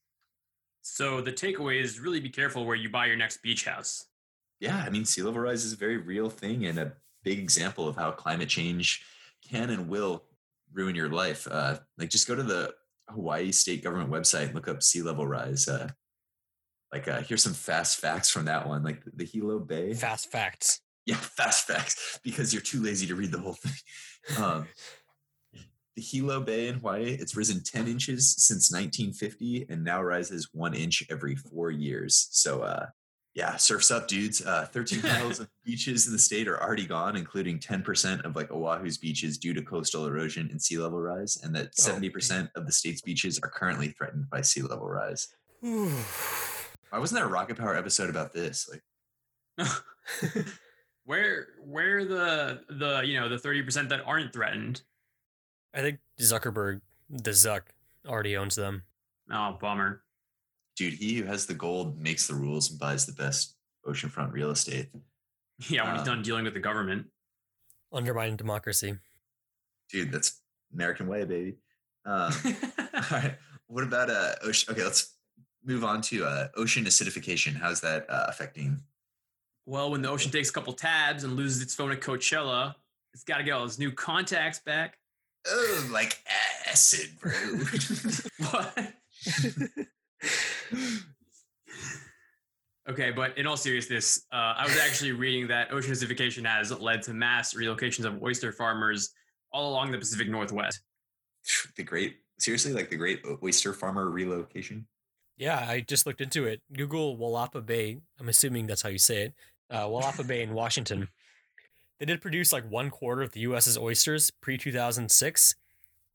So 0.90 1.20
the 1.20 1.32
takeaway 1.32 1.80
is 1.80 2.00
really 2.00 2.20
be 2.20 2.28
careful 2.28 2.64
where 2.64 2.76
you 2.76 2.90
buy 2.90 3.06
your 3.06 3.16
next 3.16 3.42
beach 3.42 3.64
house. 3.64 4.06
Yeah, 4.58 4.82
I 4.84 4.90
mean, 4.90 5.04
sea 5.04 5.22
level 5.22 5.40
rise 5.40 5.64
is 5.64 5.72
a 5.72 5.76
very 5.76 5.96
real 5.96 6.28
thing 6.28 6.66
and 6.66 6.78
a 6.78 6.92
big 7.22 7.38
example 7.38 7.88
of 7.88 7.96
how 7.96 8.10
climate 8.10 8.48
change 8.48 9.02
can 9.48 9.70
and 9.70 9.88
will 9.88 10.24
ruin 10.72 10.94
your 10.94 11.08
life. 11.08 11.48
Uh, 11.50 11.78
like, 11.96 12.10
just 12.10 12.28
go 12.28 12.34
to 12.34 12.42
the 12.42 12.74
Hawaii 13.08 13.52
state 13.52 13.82
government 13.82 14.10
website, 14.10 14.52
look 14.52 14.68
up 14.68 14.82
sea 14.82 15.02
level 15.02 15.26
rise. 15.26 15.68
Uh, 15.68 15.88
like, 16.92 17.08
uh, 17.08 17.22
here's 17.22 17.42
some 17.42 17.54
fast 17.54 17.98
facts 18.00 18.28
from 18.28 18.44
that 18.46 18.66
one. 18.66 18.82
Like 18.82 19.02
the 19.14 19.24
Hilo 19.24 19.60
Bay. 19.60 19.94
Fast 19.94 20.30
facts. 20.30 20.80
Yeah, 21.06 21.16
fast 21.16 21.66
facts 21.66 22.20
because 22.22 22.52
you're 22.52 22.62
too 22.62 22.82
lazy 22.82 23.06
to 23.06 23.14
read 23.14 23.32
the 23.32 23.38
whole 23.38 23.54
thing. 23.54 23.72
Um, 24.38 24.66
the 25.96 26.02
Hilo 26.02 26.40
Bay 26.40 26.68
in 26.68 26.76
Hawaii, 26.76 27.16
it's 27.20 27.36
risen 27.36 27.62
10 27.62 27.86
inches 27.88 28.34
since 28.36 28.72
1950 28.72 29.66
and 29.68 29.82
now 29.84 30.02
rises 30.02 30.48
one 30.52 30.74
inch 30.74 31.04
every 31.10 31.34
four 31.36 31.70
years. 31.70 32.28
So, 32.30 32.62
uh, 32.62 32.86
Yeah, 33.34 33.56
surfs 33.56 33.90
up, 33.90 34.08
dudes. 34.08 34.44
Uh, 34.44 34.66
13 34.72 35.02
miles 35.04 35.40
of 35.40 35.48
beaches 35.64 36.06
in 36.06 36.12
the 36.12 36.18
state 36.18 36.48
are 36.48 36.60
already 36.60 36.86
gone, 36.86 37.16
including 37.16 37.58
10% 37.58 38.24
of 38.24 38.34
like 38.36 38.50
Oahu's 38.50 38.98
beaches 38.98 39.38
due 39.38 39.54
to 39.54 39.62
coastal 39.62 40.06
erosion 40.06 40.48
and 40.50 40.60
sea 40.60 40.78
level 40.78 41.00
rise, 41.00 41.38
and 41.42 41.54
that 41.54 41.70
Oh, 41.80 41.82
70% 41.92 42.50
of 42.56 42.66
the 42.66 42.72
state's 42.72 43.02
beaches 43.02 43.38
are 43.42 43.48
currently 43.50 43.88
threatened 43.88 44.28
by 44.30 44.40
sea 44.42 44.62
level 44.62 44.88
rise. 44.88 45.28
Why 45.60 46.98
wasn't 46.98 47.20
there 47.20 47.26
a 47.26 47.30
Rocket 47.30 47.56
Power 47.56 47.76
episode 47.76 48.10
about 48.10 48.32
this? 48.32 48.68
Like, 48.68 49.68
where 51.04 51.48
where 51.64 52.04
the 52.04 52.62
the 52.68 53.02
you 53.04 53.18
know 53.18 53.28
the 53.28 53.38
thirty 53.38 53.62
percent 53.62 53.88
that 53.90 54.00
aren't 54.04 54.32
threatened? 54.32 54.82
I 55.74 55.80
think 55.82 55.98
Zuckerberg, 56.20 56.80
the 57.08 57.30
Zuck, 57.30 57.62
already 58.06 58.36
owns 58.36 58.56
them. 58.56 58.82
Oh, 59.32 59.56
bummer. 59.60 60.02
dude, 60.76 60.94
he 60.94 61.14
who 61.18 61.24
has 61.24 61.46
the 61.46 61.54
gold 61.54 61.98
makes 62.00 62.26
the 62.26 62.34
rules 62.34 62.70
and 62.70 62.78
buys 62.80 63.06
the 63.06 63.12
best 63.12 63.54
oceanfront 63.86 64.32
real 64.32 64.50
estate. 64.50 64.88
Yeah, 65.68 65.82
when 65.84 65.92
he's 65.92 66.00
Um, 66.08 66.14
done 66.16 66.22
dealing 66.22 66.44
with 66.44 66.54
the 66.54 66.60
government. 66.60 67.06
Undermining 67.92 68.36
democracy. 68.36 68.96
Dude, 69.92 70.10
that's 70.10 70.40
American 70.72 71.06
way, 71.06 71.24
baby. 71.26 71.56
Um, 72.06 72.32
all 72.94 73.02
right. 73.12 73.36
What 73.66 73.84
about 73.84 74.08
uh 74.08 74.36
ocean? 74.42 74.72
Okay, 74.72 74.82
let's 74.82 75.16
move 75.62 75.84
on 75.84 76.00
to 76.02 76.24
uh, 76.24 76.48
ocean 76.56 76.84
acidification. 76.86 77.54
How's 77.60 77.82
that 77.82 78.08
uh, 78.08 78.24
affecting? 78.28 78.80
well, 79.66 79.90
when 79.90 80.00
the 80.00 80.08
ocean 80.08 80.32
takes 80.32 80.48
a 80.48 80.52
couple 80.54 80.72
tabs 80.72 81.24
and 81.24 81.34
loses 81.36 81.60
its 81.60 81.74
phone 81.74 81.92
at 81.92 82.00
Coachella, 82.00 82.74
it's 83.12 83.22
got 83.24 83.36
to 83.36 83.44
get 83.44 83.50
all 83.52 83.64
its 83.66 83.78
new 83.78 83.92
contacts 83.92 84.60
back. 84.60 84.96
Oh, 85.46 85.88
like 85.92 86.18
acid, 86.68 87.10
bro. 87.20 87.32
What? 88.50 88.94
Okay, 92.90 93.12
but 93.12 93.38
in 93.38 93.46
all 93.46 93.56
seriousness, 93.56 94.26
uh, 94.32 94.54
I 94.56 94.64
was 94.64 94.76
actually 94.78 95.12
reading 95.12 95.46
that 95.48 95.70
ocean 95.70 95.92
acidification 95.92 96.44
has 96.44 96.72
led 96.72 97.02
to 97.02 97.12
mass 97.14 97.54
relocations 97.54 98.04
of 98.04 98.20
oyster 98.20 98.50
farmers 98.50 99.10
all 99.52 99.70
along 99.70 99.92
the 99.92 99.98
Pacific 99.98 100.28
Northwest. 100.28 100.80
the 101.76 101.84
great, 101.84 102.16
seriously, 102.38 102.72
like 102.72 102.90
the 102.90 102.96
great 102.96 103.22
oyster 103.44 103.72
farmer 103.72 104.10
relocation. 104.10 104.88
Yeah, 105.36 105.64
I 105.68 105.80
just 105.80 106.04
looked 106.04 106.20
into 106.20 106.46
it. 106.46 106.62
Google 106.72 107.16
Willapa 107.16 107.64
Bay. 107.64 108.00
I'm 108.18 108.28
assuming 108.28 108.66
that's 108.66 108.82
how 108.82 108.88
you 108.88 108.98
say 108.98 109.24
it. 109.24 109.34
Uh, 109.70 109.84
Willapa 109.84 110.26
Bay 110.26 110.42
in 110.42 110.52
Washington. 110.52 111.08
They 112.00 112.06
did 112.06 112.22
produce 112.22 112.50
like 112.50 112.68
one 112.68 112.88
quarter 112.88 113.20
of 113.20 113.32
the 113.32 113.40
U.S.'s 113.40 113.76
oysters 113.76 114.30
pre 114.30 114.56
2006, 114.56 115.54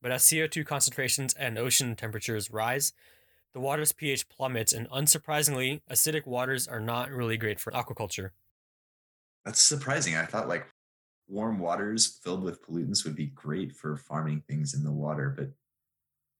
but 0.02 0.12
as 0.12 0.24
CO2 0.24 0.66
concentrations 0.66 1.36
and 1.36 1.60
ocean 1.60 1.96
temperatures 1.96 2.50
rise, 2.50 2.92
the 3.54 3.60
water's 3.60 3.92
pH 3.92 4.28
plummets, 4.28 4.74
and 4.74 4.90
unsurprisingly, 4.90 5.82
acidic 5.90 6.26
waters 6.26 6.68
are 6.68 6.80
not 6.80 7.12
really 7.12 7.38
great 7.38 7.60
for 7.60 7.72
aquaculture. 7.72 8.32
That's 9.46 9.62
surprising. 9.62 10.16
I 10.16 10.26
thought 10.26 10.48
like 10.48 10.66
warm 11.28 11.60
waters 11.60 12.20
filled 12.24 12.44
with 12.44 12.66
pollutants 12.66 13.06
would 13.06 13.16
be 13.16 13.28
great 13.28 13.72
for 13.72 13.96
farming 13.96 14.42
things 14.50 14.74
in 14.74 14.84
the 14.84 14.92
water, 14.92 15.36
but 15.38 15.52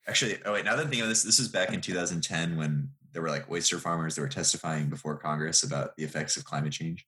actually, 0.08 0.40
oh 0.46 0.54
wait, 0.54 0.66
now 0.66 0.76
that 0.76 0.82
I'm 0.82 0.90
thinking 0.90 1.04
of 1.04 1.10
this, 1.10 1.22
this 1.22 1.38
was 1.38 1.50
back 1.50 1.72
in 1.72 1.82
2010 1.82 2.58
when 2.58 2.90
there 3.14 3.22
were 3.22 3.30
like 3.30 3.50
oyster 3.52 3.78
farmers 3.78 4.16
that 4.16 4.22
were 4.22 4.28
testifying 4.28 4.90
before 4.90 5.16
Congress 5.16 5.62
about 5.62 5.96
the 5.98 6.04
effects 6.04 6.36
of 6.36 6.46
climate 6.46 6.74
change. 6.74 7.08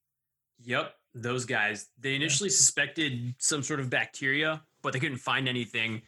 Yep, 0.63 0.93
those 1.21 1.45
guys. 1.45 1.87
They 1.99 2.15
initially 2.15 2.49
suspected 2.49 3.35
some 3.39 3.63
sort 3.63 3.79
of 3.79 3.89
bacteria, 3.89 4.61
but 4.81 4.93
they 4.93 4.99
couldn't 4.99 5.17
find 5.17 5.47
anything. 5.47 6.01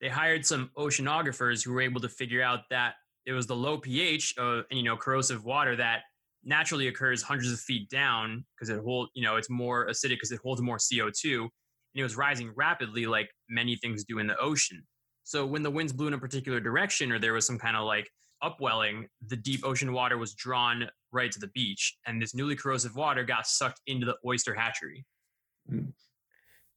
They 0.00 0.08
hired 0.08 0.46
some 0.46 0.70
oceanographers 0.76 1.64
who 1.64 1.72
were 1.72 1.80
able 1.80 2.00
to 2.00 2.08
figure 2.08 2.42
out 2.42 2.60
that 2.70 2.94
it 3.26 3.32
was 3.32 3.46
the 3.46 3.56
low 3.56 3.78
pH 3.78 4.36
of 4.38 4.64
and 4.70 4.78
you 4.78 4.84
know 4.84 4.96
corrosive 4.96 5.44
water 5.44 5.76
that 5.76 6.02
naturally 6.44 6.88
occurs 6.88 7.20
hundreds 7.22 7.52
of 7.52 7.60
feet 7.60 7.90
down 7.90 8.44
because 8.54 8.70
it 8.70 8.80
hold 8.80 9.08
you 9.14 9.22
know 9.22 9.36
it's 9.36 9.50
more 9.50 9.86
acidic 9.88 10.10
because 10.10 10.32
it 10.32 10.40
holds 10.42 10.62
more 10.62 10.78
CO2 10.78 11.40
and 11.40 11.50
it 11.94 12.02
was 12.02 12.16
rising 12.16 12.52
rapidly 12.56 13.06
like 13.06 13.28
many 13.48 13.76
things 13.76 14.04
do 14.04 14.18
in 14.18 14.26
the 14.26 14.38
ocean. 14.38 14.82
So 15.24 15.44
when 15.44 15.62
the 15.62 15.70
winds 15.70 15.92
blew 15.92 16.06
in 16.06 16.14
a 16.14 16.18
particular 16.18 16.58
direction 16.60 17.12
or 17.12 17.18
there 17.18 17.34
was 17.34 17.46
some 17.46 17.58
kind 17.58 17.76
of 17.76 17.84
like 17.84 18.08
upwelling, 18.42 19.08
the 19.26 19.36
deep 19.36 19.64
ocean 19.64 19.92
water 19.92 20.18
was 20.18 20.34
drawn 20.34 20.88
right 21.12 21.32
to 21.32 21.40
the 21.40 21.48
beach, 21.48 21.96
and 22.06 22.20
this 22.20 22.34
newly 22.34 22.56
corrosive 22.56 22.96
water 22.96 23.24
got 23.24 23.46
sucked 23.46 23.80
into 23.86 24.06
the 24.06 24.16
oyster 24.24 24.54
hatchery. 24.54 25.04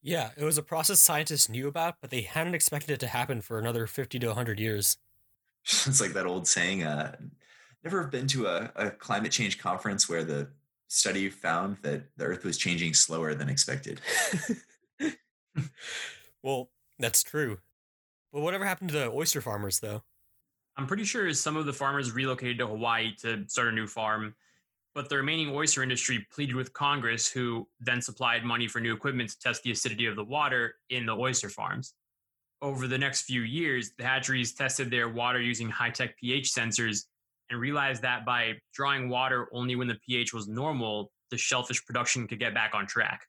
Yeah, 0.02 0.30
it 0.36 0.44
was 0.44 0.58
a 0.58 0.62
process 0.62 1.00
scientists 1.00 1.48
knew 1.48 1.68
about, 1.68 1.96
but 2.00 2.10
they 2.10 2.22
hadn't 2.22 2.54
expected 2.54 2.90
it 2.90 3.00
to 3.00 3.06
happen 3.06 3.40
for 3.40 3.58
another 3.58 3.86
50 3.86 4.18
to 4.18 4.26
100 4.28 4.58
years. 4.58 4.98
it's 5.64 6.00
like 6.00 6.12
that 6.12 6.26
old 6.26 6.48
saying, 6.48 6.82
uh, 6.82 7.16
never 7.84 8.04
been 8.04 8.26
to 8.28 8.46
a, 8.46 8.72
a 8.74 8.90
climate 8.90 9.32
change 9.32 9.58
conference 9.58 10.08
where 10.08 10.24
the 10.24 10.48
study 10.88 11.28
found 11.30 11.76
that 11.82 12.02
the 12.16 12.24
earth 12.24 12.44
was 12.44 12.58
changing 12.58 12.94
slower 12.94 13.34
than 13.34 13.48
expected. 13.48 14.00
well, 16.42 16.70
that's 16.98 17.22
true. 17.22 17.58
But 18.32 18.40
whatever 18.40 18.64
happened 18.64 18.90
to 18.90 18.98
the 18.98 19.10
oyster 19.10 19.40
farmers, 19.40 19.80
though? 19.80 20.02
I'm 20.76 20.86
pretty 20.86 21.04
sure 21.04 21.32
some 21.34 21.56
of 21.56 21.66
the 21.66 21.72
farmers 21.72 22.12
relocated 22.12 22.58
to 22.58 22.66
Hawaii 22.66 23.14
to 23.22 23.44
start 23.46 23.68
a 23.68 23.72
new 23.72 23.86
farm, 23.86 24.34
but 24.94 25.08
the 25.08 25.16
remaining 25.16 25.54
oyster 25.54 25.82
industry 25.82 26.26
pleaded 26.32 26.54
with 26.54 26.72
Congress, 26.72 27.30
who 27.30 27.68
then 27.80 28.00
supplied 28.00 28.44
money 28.44 28.66
for 28.68 28.80
new 28.80 28.94
equipment 28.94 29.30
to 29.30 29.38
test 29.38 29.62
the 29.62 29.70
acidity 29.70 30.06
of 30.06 30.16
the 30.16 30.24
water 30.24 30.76
in 30.88 31.04
the 31.06 31.14
oyster 31.14 31.48
farms. 31.48 31.94
Over 32.62 32.86
the 32.86 32.98
next 32.98 33.22
few 33.22 33.42
years, 33.42 33.90
the 33.98 34.04
hatcheries 34.04 34.54
tested 34.54 34.90
their 34.90 35.08
water 35.08 35.40
using 35.40 35.68
high 35.68 35.90
tech 35.90 36.16
pH 36.16 36.52
sensors 36.52 37.06
and 37.50 37.60
realized 37.60 38.02
that 38.02 38.24
by 38.24 38.54
drawing 38.72 39.08
water 39.08 39.48
only 39.52 39.76
when 39.76 39.88
the 39.88 39.98
pH 40.06 40.32
was 40.32 40.48
normal, 40.48 41.12
the 41.30 41.36
shellfish 41.36 41.84
production 41.84 42.26
could 42.26 42.38
get 42.38 42.54
back 42.54 42.74
on 42.74 42.86
track. 42.86 43.26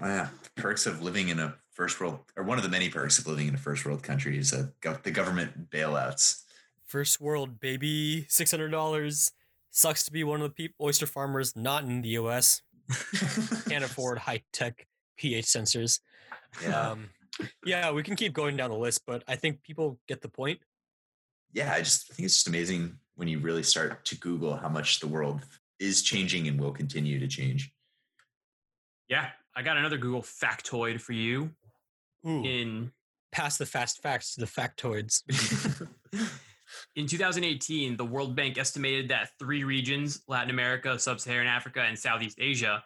Oh, 0.00 0.06
yeah, 0.06 0.28
perks 0.56 0.86
of 0.86 1.02
living 1.02 1.28
in 1.28 1.38
a 1.38 1.54
first 1.70 2.00
world, 2.00 2.20
or 2.36 2.44
one 2.44 2.58
of 2.58 2.64
the 2.64 2.70
many 2.70 2.88
perks 2.88 3.18
of 3.18 3.26
living 3.26 3.48
in 3.48 3.54
a 3.54 3.58
first 3.58 3.84
world 3.84 4.02
country 4.02 4.38
is 4.38 4.52
uh, 4.52 4.66
gov- 4.80 5.02
the 5.02 5.10
government 5.10 5.70
bailouts. 5.70 6.42
First 6.86 7.20
world, 7.20 7.60
baby, 7.60 8.26
$600. 8.28 9.30
Sucks 9.70 10.04
to 10.04 10.12
be 10.12 10.22
one 10.24 10.40
of 10.42 10.48
the 10.50 10.54
peop 10.54 10.74
oyster 10.80 11.06
farmers 11.06 11.56
not 11.56 11.84
in 11.84 12.02
the 12.02 12.10
US. 12.10 12.62
Can't 13.68 13.84
afford 13.84 14.18
high 14.18 14.42
tech 14.52 14.86
pH 15.16 15.46
sensors. 15.46 16.00
yeah, 16.62 16.90
Um, 16.90 17.08
yeah, 17.64 17.90
we 17.90 18.02
can 18.02 18.14
keep 18.16 18.34
going 18.34 18.56
down 18.56 18.70
the 18.70 18.76
list, 18.76 19.02
but 19.06 19.22
I 19.26 19.36
think 19.36 19.62
people 19.62 19.98
get 20.08 20.20
the 20.20 20.28
point. 20.28 20.60
yeah. 21.54 21.72
I 21.72 21.78
just 21.78 22.10
I 22.10 22.14
think 22.14 22.26
it's 22.26 22.34
just 22.34 22.48
amazing 22.48 22.98
when 23.14 23.28
you 23.28 23.38
really 23.38 23.62
start 23.62 24.04
to 24.06 24.16
Google 24.18 24.56
how 24.56 24.68
much 24.68 25.00
the 25.00 25.06
world 25.06 25.42
is 25.78 26.02
changing 26.02 26.48
and 26.48 26.60
will 26.60 26.72
continue 26.72 27.18
to 27.18 27.26
change. 27.28 27.72
Yeah, 29.08 29.30
I 29.54 29.62
got 29.62 29.76
another 29.76 29.98
Google 29.98 30.22
factoid 30.22 31.00
for 31.00 31.12
you. 31.12 31.50
Ooh, 32.26 32.44
In 32.44 32.92
pass 33.32 33.56
the 33.56 33.66
fast 33.66 34.02
facts 34.02 34.34
to 34.34 34.40
the 34.40 34.46
factoids. 34.46 35.22
In 36.96 37.06
2018, 37.06 37.96
the 37.96 38.04
World 38.04 38.36
Bank 38.36 38.58
estimated 38.58 39.08
that 39.08 39.30
three 39.38 39.64
regions, 39.64 40.22
Latin 40.28 40.50
America, 40.50 40.98
Sub 40.98 41.20
Saharan 41.20 41.46
Africa, 41.46 41.80
and 41.80 41.98
Southeast 41.98 42.38
Asia, 42.40 42.82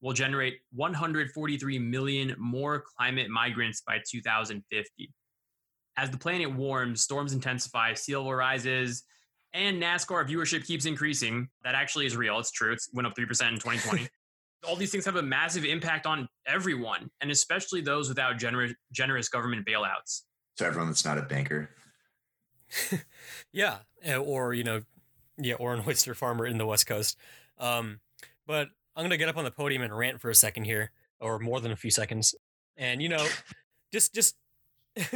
will 0.00 0.12
generate 0.12 0.60
143 0.72 1.78
million 1.78 2.34
more 2.38 2.82
climate 2.96 3.28
migrants 3.28 3.82
by 3.86 3.98
2050. 4.10 5.12
As 5.96 6.10
the 6.10 6.16
planet 6.16 6.54
warms, 6.54 7.02
storms 7.02 7.32
intensify, 7.32 7.92
sea 7.94 8.16
level 8.16 8.34
rises, 8.34 9.04
and 9.52 9.82
NASCAR 9.82 10.26
viewership 10.28 10.64
keeps 10.64 10.86
increasing. 10.86 11.48
That 11.64 11.74
actually 11.74 12.06
is 12.06 12.16
real. 12.16 12.38
It's 12.38 12.50
true. 12.50 12.72
It's 12.72 12.88
went 12.92 13.06
up 13.06 13.14
3% 13.14 13.22
in 13.22 13.26
2020. 13.26 14.08
All 14.66 14.76
these 14.76 14.90
things 14.90 15.04
have 15.06 15.16
a 15.16 15.22
massive 15.22 15.64
impact 15.64 16.06
on 16.06 16.28
everyone, 16.46 17.10
and 17.20 17.30
especially 17.30 17.80
those 17.80 18.08
without 18.08 18.38
generous, 18.38 18.72
generous 18.92 19.28
government 19.28 19.66
bailouts. 19.66 20.22
So 20.56 20.66
everyone 20.66 20.88
that's 20.88 21.04
not 21.04 21.18
a 21.18 21.22
banker. 21.22 21.70
yeah, 23.52 23.78
eh, 24.02 24.16
or 24.16 24.54
you 24.54 24.64
know, 24.64 24.82
yeah, 25.38 25.54
or 25.54 25.74
an 25.74 25.82
oyster 25.88 26.14
farmer 26.14 26.46
in 26.46 26.58
the 26.58 26.66
West 26.66 26.86
Coast. 26.86 27.16
Um, 27.58 28.00
but 28.46 28.68
I'm 28.96 29.04
gonna 29.04 29.16
get 29.16 29.28
up 29.28 29.36
on 29.36 29.44
the 29.44 29.50
podium 29.50 29.82
and 29.82 29.96
rant 29.96 30.20
for 30.20 30.30
a 30.30 30.34
second 30.34 30.64
here, 30.64 30.92
or 31.20 31.38
more 31.38 31.60
than 31.60 31.72
a 31.72 31.76
few 31.76 31.90
seconds. 31.90 32.34
And 32.76 33.02
you 33.02 33.08
know, 33.08 33.26
just 33.92 34.14
just 34.14 34.36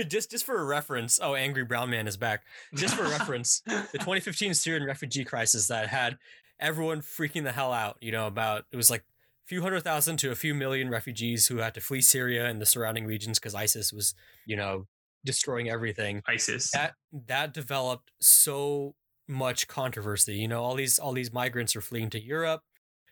just 0.09 0.31
just 0.31 0.45
for 0.45 0.61
a 0.61 0.65
reference. 0.65 1.19
Oh, 1.23 1.35
angry 1.35 1.65
brown 1.65 1.91
man 1.91 2.07
is 2.07 2.17
back. 2.17 2.45
Just 2.75 2.95
for 2.95 3.05
reference, 3.05 3.61
the 3.67 3.99
2015 3.99 4.55
Syrian 4.55 4.87
refugee 4.87 5.25
crisis 5.25 5.69
that 5.69 5.89
had 5.89 6.19
everyone 6.61 7.01
freaking 7.01 7.45
the 7.45 7.53
hell 7.53 7.73
out. 7.73 7.97
You 8.01 8.13
know, 8.13 8.27
about 8.27 8.65
it 8.73 8.77
was 8.77 8.91
like 8.91 9.01
a 9.01 9.14
few 9.47 9.63
hundred 9.63 9.83
thousand 9.83 10.17
to 10.19 10.31
a 10.31 10.35
few 10.35 10.55
million 10.55 10.89
refugees 10.89 11.49
who 11.49 11.59
had 11.59 11.75
to 11.75 11.81
flee 11.81 12.01
Syria 12.01 12.47
and 12.47 12.61
the 12.61 12.67
surrounding 12.67 13.07
regions 13.07 13.39
because 13.39 13.55
ISIS 13.55 13.93
was, 13.93 14.15
you 14.47 14.57
know, 14.57 14.87
destroying 15.25 15.69
everything 15.69 16.23
ISIS. 16.29 16.71
that 16.73 16.95
that 17.27 17.55
developed 17.55 18.13
so 18.21 18.95
much 19.29 19.69
controversy. 19.69 20.37
You 20.37 20.49
know, 20.49 20.63
all 20.63 20.75
these 20.75 20.99
all 20.99 21.13
these 21.13 21.33
migrants 21.33 21.75
are 21.77 21.81
fleeing 21.81 22.11
to 22.11 22.21
Europe, 22.21 22.63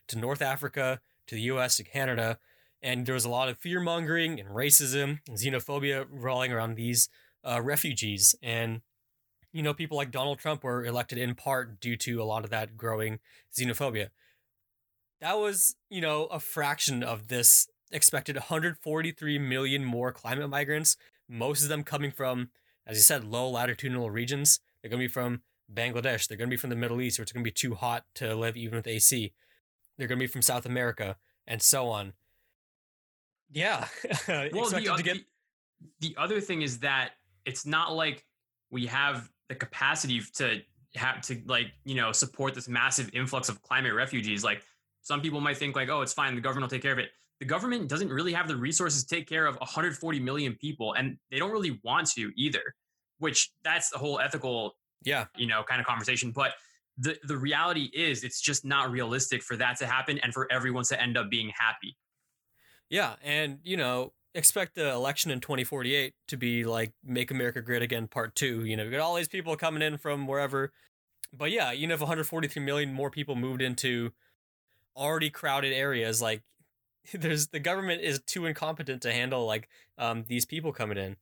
to 0.08 0.18
North 0.18 0.42
Africa, 0.42 1.00
to 1.26 1.34
the 1.34 1.42
U.S., 1.42 1.76
to 1.76 1.84
Canada, 1.84 2.38
and 2.82 3.06
there 3.06 3.14
was 3.14 3.24
a 3.24 3.30
lot 3.30 3.48
of 3.48 3.58
fear 3.58 3.80
mongering 3.80 4.40
and 4.40 4.48
racism, 4.50 5.20
and 5.28 5.36
xenophobia 5.38 6.06
rolling 6.10 6.52
around 6.52 6.74
these 6.74 7.08
uh, 7.44 7.60
refugees. 7.62 8.34
And 8.42 8.82
you 9.52 9.62
know, 9.62 9.74
people 9.74 9.96
like 9.96 10.10
Donald 10.10 10.38
Trump 10.38 10.64
were 10.64 10.84
elected 10.84 11.18
in 11.18 11.34
part 11.34 11.80
due 11.80 11.96
to 11.96 12.22
a 12.22 12.24
lot 12.24 12.44
of 12.44 12.50
that 12.50 12.76
growing 12.76 13.20
xenophobia. 13.54 14.08
That 15.22 15.38
was, 15.38 15.76
you 15.88 16.00
know, 16.00 16.24
a 16.26 16.40
fraction 16.40 17.04
of 17.04 17.28
this 17.28 17.68
expected 17.92 18.34
143 18.34 19.38
million 19.38 19.84
more 19.84 20.10
climate 20.10 20.50
migrants, 20.50 20.96
most 21.28 21.62
of 21.62 21.68
them 21.68 21.84
coming 21.84 22.10
from, 22.10 22.50
as 22.88 22.96
you 22.96 23.02
said, 23.04 23.22
low 23.22 23.48
latitudinal 23.48 24.10
regions. 24.10 24.58
They're 24.82 24.90
going 24.90 25.00
to 25.00 25.04
be 25.04 25.12
from 25.12 25.42
Bangladesh. 25.72 26.26
They're 26.26 26.36
going 26.36 26.50
to 26.50 26.54
be 26.54 26.56
from 26.56 26.70
the 26.70 26.76
Middle 26.76 27.00
East, 27.00 27.20
where 27.20 27.22
it's 27.22 27.30
going 27.30 27.44
to 27.44 27.48
be 27.48 27.52
too 27.52 27.76
hot 27.76 28.04
to 28.16 28.34
live 28.34 28.56
even 28.56 28.74
with 28.74 28.88
AC. 28.88 29.32
They're 29.96 30.08
going 30.08 30.18
to 30.18 30.24
be 30.24 30.26
from 30.26 30.42
South 30.42 30.66
America 30.66 31.16
and 31.46 31.62
so 31.62 31.88
on. 31.88 32.14
Yeah. 33.52 33.86
well, 34.28 34.70
the, 34.70 35.02
get... 35.04 35.14
the, 35.14 35.24
the 36.00 36.14
other 36.18 36.40
thing 36.40 36.62
is 36.62 36.78
that 36.80 37.10
it's 37.44 37.64
not 37.64 37.94
like 37.94 38.24
we 38.72 38.86
have 38.86 39.30
the 39.48 39.54
capacity 39.54 40.20
to 40.34 40.62
have 40.96 41.20
to 41.22 41.40
like 41.46 41.68
you 41.84 41.94
know 41.94 42.12
support 42.12 42.54
this 42.54 42.68
massive 42.68 43.08
influx 43.14 43.48
of 43.48 43.62
climate 43.62 43.94
refugees 43.94 44.44
like 44.44 44.62
some 45.02 45.20
people 45.20 45.40
might 45.40 45.56
think 45.56 45.76
like 45.76 45.88
oh 45.88 46.02
it's 46.02 46.12
fine 46.12 46.34
the 46.34 46.40
government 46.40 46.70
will 46.70 46.76
take 46.76 46.82
care 46.82 46.92
of 46.92 46.98
it. 46.98 47.10
The 47.40 47.46
government 47.46 47.88
doesn't 47.88 48.08
really 48.08 48.32
have 48.34 48.46
the 48.46 48.56
resources 48.56 49.04
to 49.04 49.14
take 49.16 49.28
care 49.28 49.46
of 49.46 49.56
140 49.56 50.20
million 50.20 50.54
people 50.54 50.94
and 50.94 51.16
they 51.30 51.38
don't 51.38 51.50
really 51.50 51.80
want 51.82 52.08
to 52.12 52.30
either 52.36 52.62
which 53.18 53.52
that's 53.62 53.90
the 53.90 53.98
whole 53.98 54.18
ethical 54.18 54.76
yeah. 55.04 55.26
you 55.36 55.46
know 55.46 55.62
kind 55.62 55.80
of 55.80 55.86
conversation 55.86 56.30
but 56.30 56.52
the 56.98 57.16
the 57.24 57.36
reality 57.36 57.90
is 57.94 58.24
it's 58.24 58.40
just 58.40 58.64
not 58.64 58.90
realistic 58.90 59.42
for 59.42 59.56
that 59.56 59.78
to 59.78 59.86
happen 59.86 60.18
and 60.18 60.34
for 60.34 60.50
everyone 60.52 60.84
to 60.84 61.00
end 61.00 61.16
up 61.16 61.30
being 61.30 61.50
happy. 61.56 61.96
Yeah 62.90 63.14
and 63.22 63.58
you 63.62 63.76
know 63.76 64.12
expect 64.34 64.74
the 64.74 64.90
election 64.90 65.30
in 65.30 65.40
2048 65.40 66.14
to 66.28 66.36
be 66.38 66.64
like 66.64 66.92
make 67.04 67.30
america 67.30 67.60
great 67.60 67.82
again 67.82 68.06
part 68.06 68.34
two 68.34 68.64
you 68.64 68.76
know 68.76 68.82
you 68.82 68.90
got 68.90 69.00
all 69.00 69.14
these 69.14 69.28
people 69.28 69.56
coming 69.56 69.82
in 69.82 69.96
from 69.96 70.26
wherever. 70.26 70.72
But 71.32 71.50
yeah 71.50 71.72
you 71.72 71.86
know 71.86 71.94
if 71.94 72.00
143 72.00 72.62
million 72.62 72.92
more 72.92 73.10
people 73.10 73.36
moved 73.36 73.62
into 73.62 74.12
already 74.96 75.30
crowded 75.30 75.72
areas 75.72 76.20
like 76.22 76.42
there's 77.14 77.48
the 77.48 77.60
government 77.60 78.02
is 78.02 78.20
too 78.26 78.46
incompetent 78.46 79.02
to 79.02 79.12
handle 79.12 79.46
like 79.46 79.68
um, 79.98 80.24
these 80.28 80.44
people 80.44 80.72
coming 80.72 80.98
in 80.98 81.16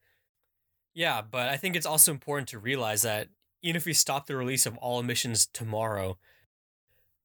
yeah 0.95 1.21
but 1.23 1.49
i 1.49 1.57
think 1.57 1.77
it's 1.77 1.87
also 1.87 2.11
important 2.11 2.49
to 2.49 2.59
realize 2.59 3.03
that 3.03 3.29
even 3.63 3.77
if 3.77 3.85
we 3.85 3.93
stop 3.93 4.27
the 4.27 4.37
release 4.37 4.67
of 4.67 4.77
all 4.79 5.01
emissions 5.01 5.47
tomorrow 5.47 6.19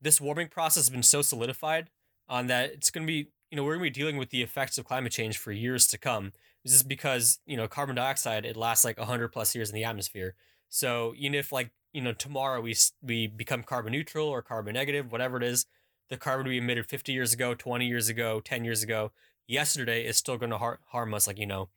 this 0.02 0.22
warming 0.22 0.48
process 0.48 0.84
has 0.84 0.90
been 0.90 1.04
so 1.04 1.22
solidified 1.22 1.90
on 2.28 2.48
that 2.48 2.72
it's 2.72 2.92
going 2.92 3.06
to 3.06 3.12
be 3.12 3.30
you 3.56 3.58
know, 3.62 3.64
we're 3.64 3.78
going 3.78 3.86
to 3.86 3.92
be 3.94 4.02
dealing 4.02 4.18
with 4.18 4.32
the 4.32 4.42
effects 4.42 4.78
of 4.78 4.86
climate 4.86 5.12
change 5.14 5.38
for 5.38 5.52
years 5.52 5.88
to 5.88 5.98
come. 5.98 6.34
This 6.64 6.74
is 6.74 6.84
because, 6.84 7.40
you 7.46 7.56
know, 7.56 7.68
carbon 7.68 7.96
dioxide, 7.96 8.46
it 8.46 8.58
lasts 8.58 8.84
like 8.84 8.98
100 8.98 9.30
plus 9.30 9.56
years 9.56 9.70
in 9.70 9.76
the 9.76 9.84
atmosphere. 9.84 10.36
So 10.68 11.14
even 11.18 11.36
if 11.36 11.52
like, 11.52 11.72
you 11.94 12.02
know, 12.02 12.12
tomorrow 12.12 12.60
we, 12.60 12.76
we 13.02 13.28
become 13.28 13.64
carbon 13.64 13.94
neutral 13.94 14.28
or 14.28 14.42
carbon 14.42 14.74
negative, 14.74 15.12
whatever 15.12 15.38
it 15.38 15.44
is, 15.44 15.66
the 16.10 16.18
carbon 16.18 16.48
we 16.48 16.58
emitted 16.58 16.86
50 16.86 17.12
years 17.12 17.34
ago, 17.34 17.54
20 17.54 17.88
years 17.88 18.10
ago, 18.10 18.40
10 18.40 18.66
years 18.66 18.84
ago, 18.84 19.12
yesterday 19.48 20.06
is 20.06 20.18
still 20.18 20.38
going 20.38 20.52
to 20.52 20.58
har- 20.58 20.80
harm 20.88 21.14
us 21.14 21.28
like, 21.28 21.40
you 21.40 21.46
know, 21.46 21.70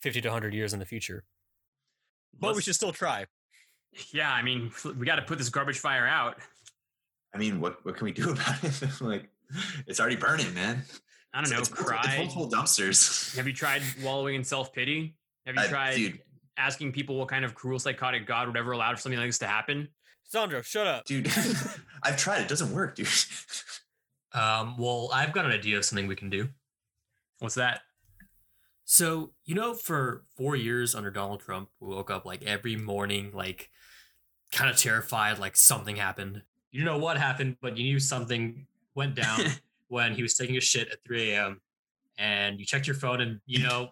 50 0.00 0.20
to 0.22 0.28
100 0.28 0.54
years 0.54 0.72
in 0.72 0.78
the 0.78 0.86
future. 0.86 1.24
But 2.38 2.48
Let's, 2.48 2.56
we 2.56 2.62
should 2.62 2.74
still 2.74 2.92
try. 2.92 3.26
Yeah, 4.12 4.30
I 4.30 4.42
mean, 4.42 4.70
we 4.98 5.06
got 5.06 5.16
to 5.16 5.22
put 5.22 5.38
this 5.38 5.48
garbage 5.48 5.78
fire 5.78 6.06
out. 6.06 6.36
I 7.34 7.38
mean, 7.38 7.60
what 7.60 7.84
what 7.84 7.96
can 7.96 8.04
we 8.04 8.12
do 8.12 8.30
about 8.32 8.62
it? 8.62 9.00
like, 9.00 9.28
it's 9.86 10.00
already 10.00 10.16
burning, 10.16 10.52
man. 10.54 10.82
I 11.32 11.42
don't 11.42 11.50
know, 11.50 11.58
it's, 11.58 11.68
cry. 11.68 12.00
It's 12.04 12.16
multiple 12.16 12.48
dumpsters. 12.48 13.36
Have 13.36 13.46
you 13.46 13.52
tried 13.52 13.82
wallowing 14.02 14.36
in 14.36 14.44
self 14.44 14.72
pity? 14.72 15.16
Have 15.44 15.54
you 15.54 15.60
uh, 15.62 15.68
tried 15.68 15.96
dude. 15.96 16.20
asking 16.56 16.92
people 16.92 17.16
what 17.16 17.28
kind 17.28 17.44
of 17.44 17.54
cruel 17.54 17.78
psychotic 17.78 18.26
god 18.26 18.48
would 18.48 18.56
ever 18.56 18.72
allow 18.72 18.90
for 18.94 19.00
something 19.00 19.18
like 19.18 19.28
this 19.28 19.38
to 19.38 19.46
happen? 19.46 19.88
Sandro, 20.24 20.62
shut 20.62 20.86
up, 20.86 21.04
dude. 21.04 21.26
I've 22.02 22.16
tried. 22.16 22.40
It 22.40 22.48
doesn't 22.48 22.72
work, 22.72 22.96
dude. 22.96 23.06
Um, 24.36 24.76
well, 24.78 25.10
I've 25.12 25.32
got 25.32 25.46
an 25.46 25.52
idea 25.52 25.78
of 25.78 25.84
something 25.84 26.06
we 26.06 26.16
can 26.16 26.30
do. 26.30 26.48
What's 27.40 27.56
that? 27.56 27.80
So 28.84 29.32
you 29.44 29.54
know, 29.54 29.74
for 29.74 30.24
four 30.36 30.54
years 30.54 30.94
under 30.94 31.10
Donald 31.10 31.40
Trump, 31.40 31.70
we 31.80 31.88
woke 31.88 32.10
up 32.10 32.24
like 32.24 32.42
every 32.44 32.76
morning, 32.76 33.32
like 33.34 33.70
kind 34.52 34.70
of 34.70 34.76
terrified, 34.76 35.38
like 35.38 35.56
something 35.56 35.96
happened. 35.96 36.42
You 36.70 36.84
don't 36.84 36.94
know 36.98 37.04
what 37.04 37.16
happened, 37.16 37.56
but 37.60 37.76
you 37.76 37.84
knew 37.84 37.98
something 37.98 38.66
went 38.94 39.14
down. 39.16 39.40
when 39.88 40.14
he 40.14 40.22
was 40.22 40.34
taking 40.34 40.56
a 40.56 40.60
shit 40.60 40.88
at 40.90 40.98
3 41.04 41.32
a.m. 41.32 41.60
and 42.18 42.58
you 42.58 42.66
checked 42.66 42.86
your 42.86 42.96
phone 42.96 43.20
and 43.20 43.40
you 43.46 43.62
know 43.62 43.90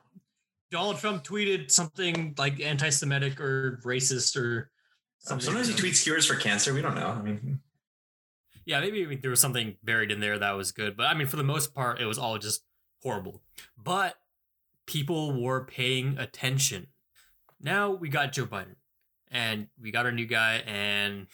Donald 0.70 0.98
Trump 0.98 1.22
tweeted 1.22 1.70
something 1.70 2.34
like 2.36 2.60
anti-Semitic 2.60 3.40
or 3.40 3.80
racist 3.84 4.36
or 4.36 4.70
something. 5.18 5.44
Sometimes 5.44 5.68
he 5.68 5.74
tweets 5.74 6.02
cures 6.02 6.26
for 6.26 6.34
cancer. 6.34 6.74
We 6.74 6.82
don't 6.82 6.96
know. 6.96 7.08
I 7.08 7.22
mean, 7.22 7.60
yeah, 8.64 8.80
maybe 8.80 9.16
there 9.16 9.30
was 9.30 9.40
something 9.40 9.76
buried 9.82 10.10
in 10.10 10.20
there 10.20 10.38
that 10.38 10.52
was 10.52 10.72
good, 10.72 10.96
but 10.96 11.06
I 11.06 11.14
mean, 11.14 11.26
for 11.26 11.36
the 11.36 11.44
most 11.44 11.74
part, 11.74 12.00
it 12.00 12.06
was 12.06 12.18
all 12.18 12.38
just 12.38 12.62
horrible. 13.02 13.42
But 13.76 14.16
people 14.86 15.40
were 15.40 15.64
paying 15.64 16.18
attention. 16.18 16.88
Now 17.60 17.90
we 17.90 18.08
got 18.08 18.32
Joe 18.32 18.46
Biden, 18.46 18.76
and 19.30 19.68
we 19.80 19.90
got 19.90 20.06
our 20.06 20.12
new 20.12 20.26
guy, 20.26 20.62
and 20.66 21.26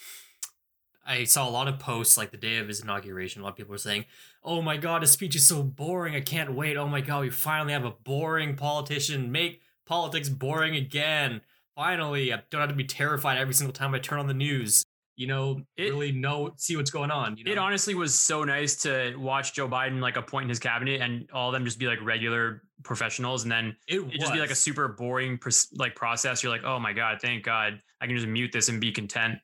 I 1.07 1.25
saw 1.25 1.49
a 1.49 1.51
lot 1.51 1.69
of 1.69 1.79
posts 1.79 2.16
like 2.16 2.31
the 2.31 2.37
day 2.37 2.59
of 2.59 2.69
his 2.69 2.81
inauguration. 2.83 3.40
A 3.40 3.45
lot 3.45 3.51
of 3.51 3.57
people 3.57 3.73
were 3.73 3.79
saying, 3.79 4.05
"Oh 4.45 4.62
my 4.62 4.77
god, 4.77 5.03
his 5.03 5.11
speech 5.11 5.35
is 5.37 5.47
so 5.47 5.62
boring. 5.62 6.14
I 6.14 6.21
can't 6.21 6.55
wait. 6.55 6.77
Oh 6.77 6.88
my 6.88 7.01
god, 7.01 7.23
we 7.23 7.31
finally 7.31 7.73
have 7.73 7.85
a 7.85 7.90
boring 7.90 8.57
politician. 8.57 9.33
Make 9.33 9.61
politics 9.87 10.29
boring 10.29 10.77
again. 10.77 11.40
Finally, 11.75 12.33
I 12.33 12.43
don't 12.51 12.61
have 12.61 12.71
to 12.71 12.77
be 12.77 12.85
terrified 12.85 13.38
every 13.38 13.55
single 13.55 13.73
time 13.73 13.95
I 13.95 13.99
turn 13.99 14.19
on 14.19 14.27
the 14.27 14.35
news. 14.35 14.85
You 15.21 15.27
know, 15.27 15.61
it, 15.77 15.93
really 15.93 16.13
know 16.13 16.55
see 16.57 16.77
what's 16.77 16.91
going 16.91 17.11
on. 17.11 17.37
You 17.37 17.45
know? 17.45 17.53
It 17.53 17.59
honestly 17.59 17.95
was 17.95 18.19
so 18.19 18.43
nice 18.43 18.75
to 18.85 19.15
watch 19.17 19.53
Joe 19.53 19.69
Biden 19.69 20.01
like 20.01 20.17
appoint 20.17 20.49
his 20.49 20.59
cabinet 20.59 21.03
and 21.03 21.29
all 21.31 21.51
of 21.51 21.53
them 21.53 21.67
just 21.67 21.79
be 21.79 21.87
like 21.87 22.03
regular 22.03 22.63
professionals, 22.85 23.43
and 23.43 23.53
then 23.53 23.77
it, 23.87 24.01
it 24.01 24.19
just 24.19 24.33
be 24.33 24.41
like 24.41 24.51
a 24.51 24.55
super 24.55 24.89
boring 24.89 25.39
like 25.75 25.95
process. 25.95 26.43
You're 26.43 26.51
like, 26.51 26.65
oh 26.65 26.79
my 26.79 26.95
god, 26.95 27.19
thank 27.21 27.45
God, 27.45 27.81
I 28.01 28.07
can 28.07 28.17
just 28.17 28.29
mute 28.29 28.51
this 28.51 28.71
and 28.71 28.81
be 28.81 28.93
content. 28.93 29.41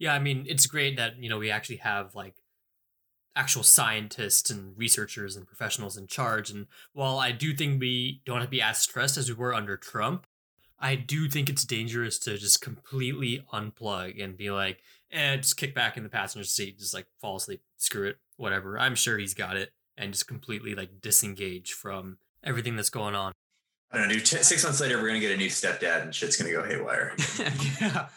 Yeah, 0.00 0.14
I 0.14 0.18
mean, 0.18 0.46
it's 0.48 0.66
great 0.66 0.96
that, 0.96 1.22
you 1.22 1.28
know, 1.28 1.38
we 1.38 1.50
actually 1.50 1.76
have 1.76 2.14
like 2.16 2.34
actual 3.36 3.62
scientists 3.62 4.50
and 4.50 4.76
researchers 4.76 5.36
and 5.36 5.46
professionals 5.46 5.96
in 5.96 6.08
charge. 6.08 6.50
And 6.50 6.66
while 6.92 7.18
I 7.18 7.30
do 7.30 7.54
think 7.54 7.80
we 7.80 8.20
don't 8.24 8.38
have 8.38 8.46
to 8.46 8.50
be 8.50 8.62
as 8.62 8.78
stressed 8.78 9.16
as 9.16 9.28
we 9.28 9.36
were 9.36 9.54
under 9.54 9.76
Trump, 9.76 10.26
I 10.80 10.94
do 10.94 11.28
think 11.28 11.50
it's 11.50 11.64
dangerous 11.64 12.18
to 12.20 12.38
just 12.38 12.62
completely 12.62 13.44
unplug 13.52 14.22
and 14.22 14.36
be 14.36 14.50
like, 14.50 14.78
eh, 15.12 15.36
just 15.36 15.56
kick 15.56 15.74
back 15.74 15.96
in 15.96 16.02
the 16.02 16.08
passenger 16.08 16.46
seat, 16.46 16.78
just 16.78 16.94
like 16.94 17.06
fall 17.20 17.36
asleep, 17.36 17.62
screw 17.76 18.08
it, 18.08 18.16
whatever. 18.36 18.78
I'm 18.78 18.94
sure 18.94 19.18
he's 19.18 19.34
got 19.34 19.56
it, 19.56 19.72
and 19.98 20.12
just 20.12 20.26
completely 20.26 20.74
like 20.74 21.00
disengage 21.02 21.74
from 21.74 22.16
everything 22.42 22.76
that's 22.76 22.90
going 22.90 23.14
on. 23.14 23.32
I 23.92 23.98
don't 23.98 24.08
know, 24.08 24.14
dude. 24.14 24.26
Six 24.26 24.62
months 24.64 24.80
later, 24.80 25.00
we're 25.00 25.08
gonna 25.08 25.20
get 25.20 25.32
a 25.32 25.36
new 25.36 25.48
stepdad, 25.48 26.02
and 26.02 26.14
shit's 26.14 26.36
gonna 26.36 26.52
go 26.52 26.64
haywire. 26.64 27.14
yeah, 27.80 28.08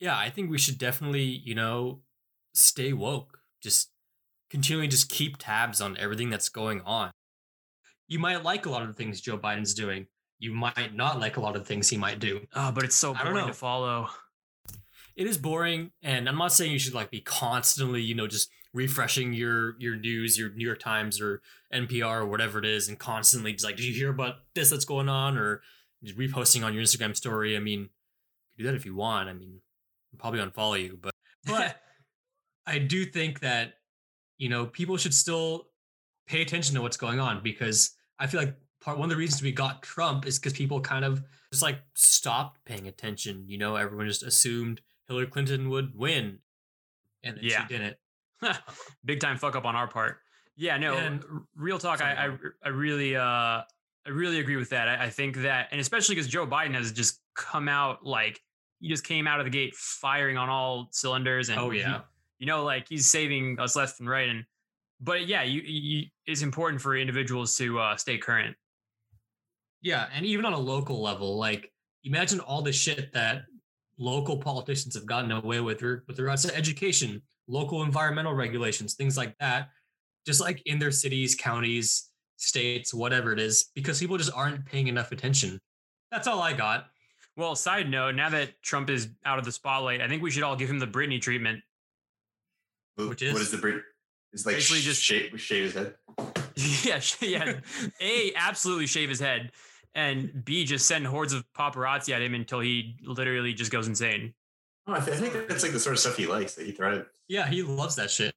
yeah, 0.00 0.18
I 0.18 0.30
think 0.30 0.50
we 0.50 0.58
should 0.58 0.78
definitely, 0.78 1.22
you 1.22 1.54
know, 1.54 2.00
stay 2.54 2.92
woke. 2.92 3.38
Just 3.62 3.90
continually 4.50 4.88
just 4.88 5.10
keep 5.10 5.36
tabs 5.38 5.80
on 5.80 5.96
everything 5.96 6.30
that's 6.30 6.48
going 6.48 6.80
on. 6.82 7.10
You 8.08 8.18
might 8.18 8.42
like 8.42 8.66
a 8.66 8.70
lot 8.70 8.82
of 8.82 8.88
the 8.88 8.94
things 8.94 9.20
Joe 9.20 9.38
Biden's 9.38 9.74
doing. 9.74 10.06
You 10.38 10.52
might 10.52 10.94
not 10.94 11.18
like 11.18 11.36
a 11.36 11.40
lot 11.40 11.56
of 11.56 11.66
things 11.66 11.88
he 11.88 11.96
might 11.96 12.20
do. 12.20 12.46
Oh, 12.54 12.70
but 12.70 12.84
it's 12.84 12.94
so 12.94 13.14
boring 13.14 13.46
to 13.46 13.52
follow. 13.52 14.08
It 15.16 15.26
is 15.26 15.36
boring, 15.36 15.90
and 16.02 16.28
I'm 16.28 16.38
not 16.38 16.52
saying 16.52 16.70
you 16.70 16.78
should 16.78 16.94
like 16.94 17.10
be 17.10 17.20
constantly, 17.20 18.02
you 18.02 18.14
know, 18.14 18.28
just 18.28 18.50
refreshing 18.72 19.32
your 19.32 19.74
your 19.80 19.96
news, 19.96 20.38
your 20.38 20.50
New 20.50 20.64
York 20.64 20.78
Times 20.78 21.20
or 21.20 21.42
NPR 21.74 22.20
or 22.20 22.26
whatever 22.26 22.58
it 22.60 22.64
is, 22.64 22.88
and 22.88 22.98
constantly 22.98 23.52
just 23.52 23.64
like, 23.64 23.76
did 23.76 23.84
you 23.84 23.94
hear 23.94 24.10
about 24.10 24.36
this 24.54 24.70
that's 24.70 24.84
going 24.84 25.08
on, 25.08 25.36
or 25.36 25.62
just 26.02 26.16
reposting 26.16 26.64
on 26.64 26.74
your 26.74 26.82
Instagram 26.82 27.16
story. 27.16 27.56
I 27.56 27.60
mean, 27.60 27.88
do 28.56 28.64
that 28.64 28.74
if 28.74 28.86
you 28.86 28.94
want. 28.94 29.28
I 29.28 29.32
mean, 29.32 29.60
probably 30.18 30.40
unfollow 30.40 30.80
you, 30.82 30.98
but 31.00 31.14
but 31.46 31.76
I 32.66 32.78
do 32.78 33.04
think 33.04 33.40
that 33.40 33.74
you 34.36 34.48
know 34.48 34.66
people 34.66 34.96
should 34.96 35.14
still 35.14 35.68
pay 36.26 36.42
attention 36.42 36.74
to 36.74 36.82
what's 36.82 36.96
going 36.96 37.20
on 37.20 37.42
because 37.42 37.94
I 38.18 38.26
feel 38.26 38.40
like 38.40 38.54
part 38.80 38.98
one 38.98 39.06
of 39.06 39.10
the 39.10 39.16
reasons 39.16 39.42
we 39.42 39.52
got 39.52 39.82
Trump 39.82 40.26
is 40.26 40.38
because 40.38 40.52
people 40.52 40.80
kind 40.80 41.04
of 41.04 41.22
just 41.52 41.62
like 41.62 41.78
stopped 41.94 42.64
paying 42.64 42.86
attention. 42.86 43.44
You 43.46 43.58
know, 43.58 43.76
everyone 43.76 44.06
just 44.06 44.22
assumed 44.22 44.80
Hillary 45.06 45.26
Clinton 45.26 45.70
would 45.70 45.96
win, 45.96 46.38
and 47.22 47.38
yeah. 47.40 47.66
she 47.66 47.74
didn't. 47.74 47.96
Big 49.04 49.20
time 49.20 49.36
fuck 49.36 49.56
up 49.56 49.64
on 49.64 49.74
our 49.74 49.88
part. 49.88 50.18
Yeah, 50.56 50.76
no, 50.76 50.96
and 50.96 51.24
real 51.54 51.78
talk. 51.78 52.02
I, 52.02 52.26
I, 52.26 52.36
I 52.64 52.68
really 52.70 53.16
uh 53.16 53.20
I 53.22 54.10
really 54.10 54.40
agree 54.40 54.56
with 54.56 54.70
that. 54.70 54.88
I, 54.88 55.04
I 55.04 55.10
think 55.10 55.36
that, 55.38 55.68
and 55.70 55.80
especially 55.80 56.14
because 56.14 56.28
Joe 56.28 56.46
Biden 56.46 56.74
has 56.74 56.92
just 56.92 57.20
come 57.34 57.68
out 57.68 58.04
like 58.04 58.40
he 58.80 58.88
just 58.88 59.04
came 59.04 59.26
out 59.26 59.38
of 59.40 59.44
the 59.44 59.50
gate 59.50 59.74
firing 59.74 60.36
on 60.36 60.48
all 60.48 60.88
cylinders 60.92 61.48
and 61.48 61.58
oh 61.58 61.70
yeah 61.70 61.98
he, 62.38 62.44
you 62.44 62.46
know 62.46 62.64
like 62.64 62.88
he's 62.88 63.06
saving 63.06 63.58
us 63.58 63.76
left 63.76 64.00
and 64.00 64.08
right 64.08 64.28
and 64.28 64.44
but 65.00 65.26
yeah 65.26 65.42
you, 65.42 65.60
you 65.62 66.06
it's 66.26 66.42
important 66.42 66.80
for 66.80 66.96
individuals 66.96 67.56
to 67.56 67.78
uh, 67.78 67.96
stay 67.96 68.18
current 68.18 68.56
yeah 69.82 70.06
and 70.14 70.24
even 70.26 70.44
on 70.44 70.52
a 70.52 70.58
local 70.58 71.00
level 71.02 71.36
like 71.38 71.70
imagine 72.04 72.40
all 72.40 72.62
the 72.62 72.72
shit 72.72 73.12
that 73.12 73.42
local 73.98 74.36
politicians 74.36 74.94
have 74.94 75.06
gotten 75.06 75.30
away 75.32 75.60
with 75.60 75.82
re- 75.82 75.98
with 76.06 76.18
regards 76.18 76.42
to 76.44 76.54
education, 76.56 77.20
local 77.48 77.82
environmental 77.82 78.32
regulations, 78.32 78.94
things 78.94 79.16
like 79.16 79.36
that, 79.38 79.70
just 80.24 80.40
like 80.40 80.62
in 80.66 80.78
their 80.78 80.92
cities, 80.92 81.34
counties, 81.34 82.08
states, 82.36 82.94
whatever 82.94 83.32
it 83.32 83.40
is, 83.40 83.70
because 83.74 83.98
people 83.98 84.16
just 84.16 84.30
aren't 84.32 84.64
paying 84.66 84.86
enough 84.86 85.10
attention. 85.10 85.58
That's 86.12 86.28
all 86.28 86.40
I 86.40 86.52
got. 86.52 86.86
Well, 87.36 87.56
side 87.56 87.90
note, 87.90 88.14
now 88.14 88.28
that 88.30 88.62
Trump 88.62 88.88
is 88.88 89.08
out 89.24 89.40
of 89.40 89.44
the 89.44 89.50
spotlight, 89.52 90.00
I 90.00 90.06
think 90.06 90.22
we 90.22 90.30
should 90.30 90.44
all 90.44 90.54
give 90.54 90.70
him 90.70 90.78
the 90.78 90.86
Britney 90.86 91.20
treatment. 91.20 91.60
What- 92.94 93.08
Which 93.08 93.22
what 93.22 93.32
is- 93.32 93.40
is 93.40 93.50
the 93.50 93.58
Brit? 93.58 93.82
Is 94.32 94.46
like 94.46 94.56
Basically 94.56 94.80
just 94.82 95.02
just- 95.02 95.02
shave, 95.02 95.40
shave 95.40 95.64
his 95.64 95.74
head. 95.74 95.94
yeah, 96.84 97.00
yeah. 97.20 97.60
A, 98.00 98.32
absolutely 98.36 98.86
shave 98.86 99.08
his 99.08 99.18
head. 99.20 99.50
And 99.94 100.44
B, 100.44 100.64
just 100.64 100.86
send 100.86 101.06
hordes 101.06 101.32
of 101.32 101.44
paparazzi 101.58 102.14
at 102.14 102.22
him 102.22 102.34
until 102.34 102.60
he 102.60 102.96
literally 103.02 103.52
just 103.54 103.72
goes 103.72 103.88
insane. 103.88 104.34
Oh, 104.86 104.92
I, 104.94 105.00
th- 105.00 105.16
I 105.16 105.20
think 105.20 105.48
that's 105.48 105.62
like 105.62 105.72
the 105.72 105.80
sort 105.80 105.94
of 105.94 106.00
stuff 106.00 106.16
he 106.16 106.26
likes 106.26 106.54
that 106.54 106.66
he 106.66 106.72
thrives. 106.72 107.04
Yeah, 107.28 107.46
he 107.48 107.62
loves 107.62 107.96
that 107.96 108.10
shit. 108.10 108.34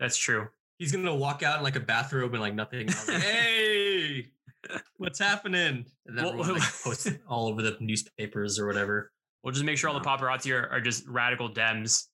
That's 0.00 0.16
true. 0.16 0.48
He's 0.78 0.90
gonna 0.90 1.14
walk 1.14 1.42
out 1.42 1.58
in 1.58 1.64
like 1.64 1.76
a 1.76 1.80
bathrobe 1.80 2.32
and 2.32 2.40
like 2.40 2.54
nothing. 2.54 2.88
else. 2.88 3.06
Like, 3.08 3.22
hey, 3.22 4.26
what's 4.96 5.18
happening? 5.18 5.84
And 6.06 6.16
then 6.18 6.24
Well- 6.24 6.40
everyone 6.40 6.60
like 6.60 6.82
posts 6.82 7.06
it 7.06 7.20
all 7.28 7.46
over 7.48 7.62
the 7.62 7.76
newspapers 7.80 8.58
or 8.58 8.66
whatever. 8.66 9.12
We'll 9.44 9.52
just 9.52 9.64
make 9.64 9.76
sure 9.76 9.90
all 9.90 9.98
the 9.98 10.04
paparazzi 10.08 10.52
are, 10.52 10.68
are 10.70 10.80
just 10.80 11.06
radical 11.06 11.50
Dems. 11.52 12.06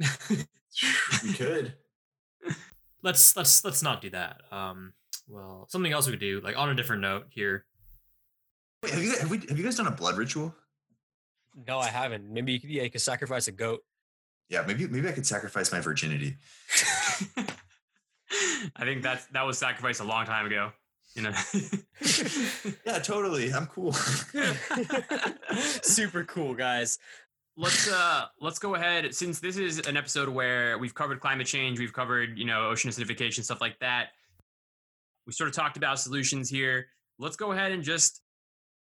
we 0.30 1.32
could. 1.34 1.74
let's 3.02 3.36
let's 3.36 3.64
let's 3.64 3.82
not 3.82 4.00
do 4.00 4.10
that. 4.10 4.42
Um, 4.52 4.92
well, 5.28 5.66
something 5.68 5.92
else 5.92 6.06
we 6.06 6.12
could 6.12 6.20
do, 6.20 6.40
like 6.42 6.56
on 6.58 6.70
a 6.70 6.74
different 6.74 7.02
note 7.02 7.26
here. 7.30 7.64
Wait, 8.82 8.92
have 8.92 9.02
you 9.02 9.10
guys, 9.10 9.20
have, 9.20 9.30
we, 9.30 9.38
have 9.48 9.58
you 9.58 9.64
guys 9.64 9.76
done 9.76 9.86
a 9.86 9.90
blood 9.92 10.16
ritual? 10.16 10.54
No, 11.66 11.78
I 11.78 11.88
haven't. 11.88 12.30
Maybe 12.32 12.52
you 12.52 12.60
could, 12.60 12.70
yeah, 12.70 12.84
you 12.84 12.90
could 12.90 13.00
sacrifice 13.00 13.48
a 13.48 13.52
goat. 13.52 13.80
Yeah, 14.48 14.62
maybe 14.66 14.86
maybe 14.86 15.08
I 15.08 15.12
could 15.12 15.26
sacrifice 15.26 15.70
my 15.72 15.80
virginity. 15.80 16.36
I 18.76 18.84
think 18.84 19.02
that's 19.02 19.26
that 19.26 19.42
was 19.46 19.58
sacrificed 19.58 20.00
a 20.00 20.04
long 20.04 20.24
time 20.26 20.46
ago. 20.46 20.72
You 21.14 21.22
know. 21.22 21.32
Yeah, 22.86 23.00
totally. 23.00 23.52
I'm 23.52 23.66
cool. 23.66 23.92
Super 25.82 26.24
cool, 26.24 26.54
guys. 26.54 26.98
let's 27.56 27.90
uh 27.90 28.26
let's 28.40 28.58
go 28.58 28.76
ahead 28.76 29.12
since 29.14 29.40
this 29.40 29.56
is 29.56 29.80
an 29.80 29.96
episode 29.96 30.28
where 30.28 30.78
we've 30.78 30.94
covered 30.94 31.18
climate 31.20 31.46
change 31.46 31.78
we've 31.80 31.92
covered 31.92 32.38
you 32.38 32.44
know 32.44 32.68
ocean 32.68 32.88
acidification 32.88 33.42
stuff 33.42 33.60
like 33.60 33.76
that 33.80 34.10
we 35.28 35.32
sort 35.32 35.48
of 35.48 35.54
talked 35.54 35.76
about 35.76 36.00
solutions 36.00 36.48
here. 36.48 36.86
Let's 37.18 37.36
go 37.36 37.52
ahead 37.52 37.70
and 37.70 37.82
just 37.82 38.22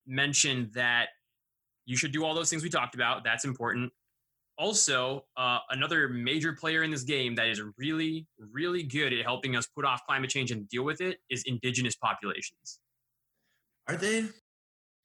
mention 0.07 0.71
that 0.73 1.09
you 1.85 1.97
should 1.97 2.13
do 2.13 2.25
all 2.25 2.33
those 2.33 2.49
things 2.49 2.63
we 2.63 2.71
talked 2.71 2.95
about. 2.95 3.25
That's 3.25 3.45
important. 3.45 3.93
Also 4.57 5.25
uh, 5.37 5.59
another 5.71 6.09
major 6.09 6.53
player 6.53 6.85
in 6.85 6.93
this 6.93 7.03
game 7.03 7.35
that 7.35 7.49
is 7.49 7.61
really 7.77 8.27
really 8.53 8.85
good 8.85 9.13
at 9.13 9.25
helping 9.25 9.57
us 9.57 9.67
put 9.67 9.85
off 9.85 10.07
climate 10.07 10.31
change 10.31 10.53
and 10.53 10.69
deal 10.69 10.85
with 10.85 11.01
it 11.01 11.19
is 11.29 11.43
indigenous 11.47 11.97
populations. 11.97 12.79
Are 13.89 13.97
they? 13.97 14.25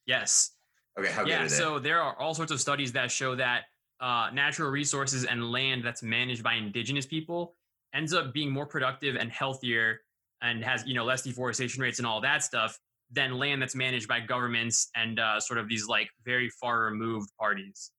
yes. 0.06 0.52
Okay, 1.00 1.12
how 1.12 1.24
good 1.24 1.30
yeah, 1.30 1.40
are 1.40 1.48
they? 1.48 1.56
so 1.56 1.80
there 1.80 2.00
are 2.00 2.16
all 2.20 2.36
sorts 2.36 2.52
of 2.52 2.62
studies 2.62 2.92
that 2.92 3.10
show 3.10 3.34
that 3.36 3.64
uh, 4.00 4.30
natural 4.34 4.70
resources 4.70 5.26
and 5.26 5.52
land 5.52 5.84
that's 5.84 6.04
managed 6.04 6.44
by 6.44 6.54
indigenous 6.54 7.08
people 7.08 7.56
ends 7.96 8.14
up 8.14 8.34
being 8.34 8.52
more 8.52 8.68
productive 8.68 9.16
and 9.16 9.32
healthier 9.32 10.02
and 10.44 10.64
has 10.64 10.84
you 10.86 10.94
know 10.94 11.06
less 11.06 11.24
deforestation 11.24 11.82
rates 11.82 11.98
and 12.00 12.06
all 12.06 12.22
that 12.22 12.44
stuff 12.44 12.78
than 13.12 13.38
land 13.38 13.62
that's 13.62 13.76
managed 13.76 14.08
by 14.08 14.20
governments 14.20 14.90
and 14.96 15.20
uh, 15.20 15.40
sort 15.40 15.60
of 15.60 15.68
these 15.70 15.88
like 15.88 16.10
very 16.26 16.50
far 16.62 16.82
removed 16.82 17.30
parties. 17.40 17.92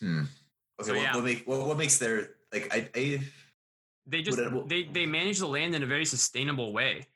hmm. 0.00 0.22
Okay, 0.80 0.88
So, 0.88 0.94
what, 0.94 1.02
yeah. 1.02 1.14
what, 1.14 1.24
make, 1.24 1.44
what, 1.46 1.66
what 1.66 1.76
makes 1.76 1.98
their 1.98 2.30
like 2.52 2.72
I, 2.74 2.88
I 2.96 3.20
They 4.06 4.22
just 4.22 4.38
Would 4.38 4.54
it- 4.54 4.68
they 4.68 4.82
they 4.84 5.06
manage 5.06 5.38
the 5.38 5.46
land 5.46 5.74
in 5.74 5.82
a 5.82 5.86
very 5.86 6.04
sustainable 6.06 6.72
way. 6.72 7.06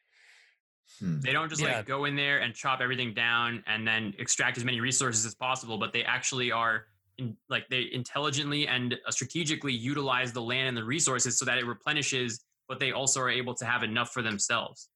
hmm. 1.00 1.20
They 1.20 1.32
don't 1.32 1.48
just 1.48 1.62
Yeah. 1.62 1.76
like 1.78 1.86
go 1.86 2.04
in 2.04 2.14
there 2.16 2.38
and 2.38 2.54
chop 2.54 2.80
everything 2.80 3.14
down 3.14 3.62
and 3.66 3.86
then 3.88 4.14
extract 4.18 4.58
as 4.58 4.64
many 4.64 4.80
resources 4.80 5.24
as 5.24 5.34
possible, 5.34 5.78
but 5.78 5.92
they 5.92 6.04
actually 6.04 6.52
are 6.52 6.86
in, 7.18 7.36
like 7.48 7.68
they 7.68 7.88
intelligently 7.92 8.66
and 8.66 8.94
uh, 9.06 9.10
strategically 9.10 9.72
utilize 9.72 10.32
the 10.32 10.42
land 10.42 10.68
and 10.68 10.76
the 10.76 10.84
resources 10.84 11.38
so 11.38 11.44
that 11.44 11.56
it 11.58 11.64
replenishes, 11.66 12.44
but 12.68 12.81
they 12.81 12.92
also 12.92 13.20
are 13.20 13.31
able 13.31 13.55
to 13.55 13.64
have 13.64 13.83
enough 13.83 14.12
for 14.12 14.22
themselves. 14.22 14.88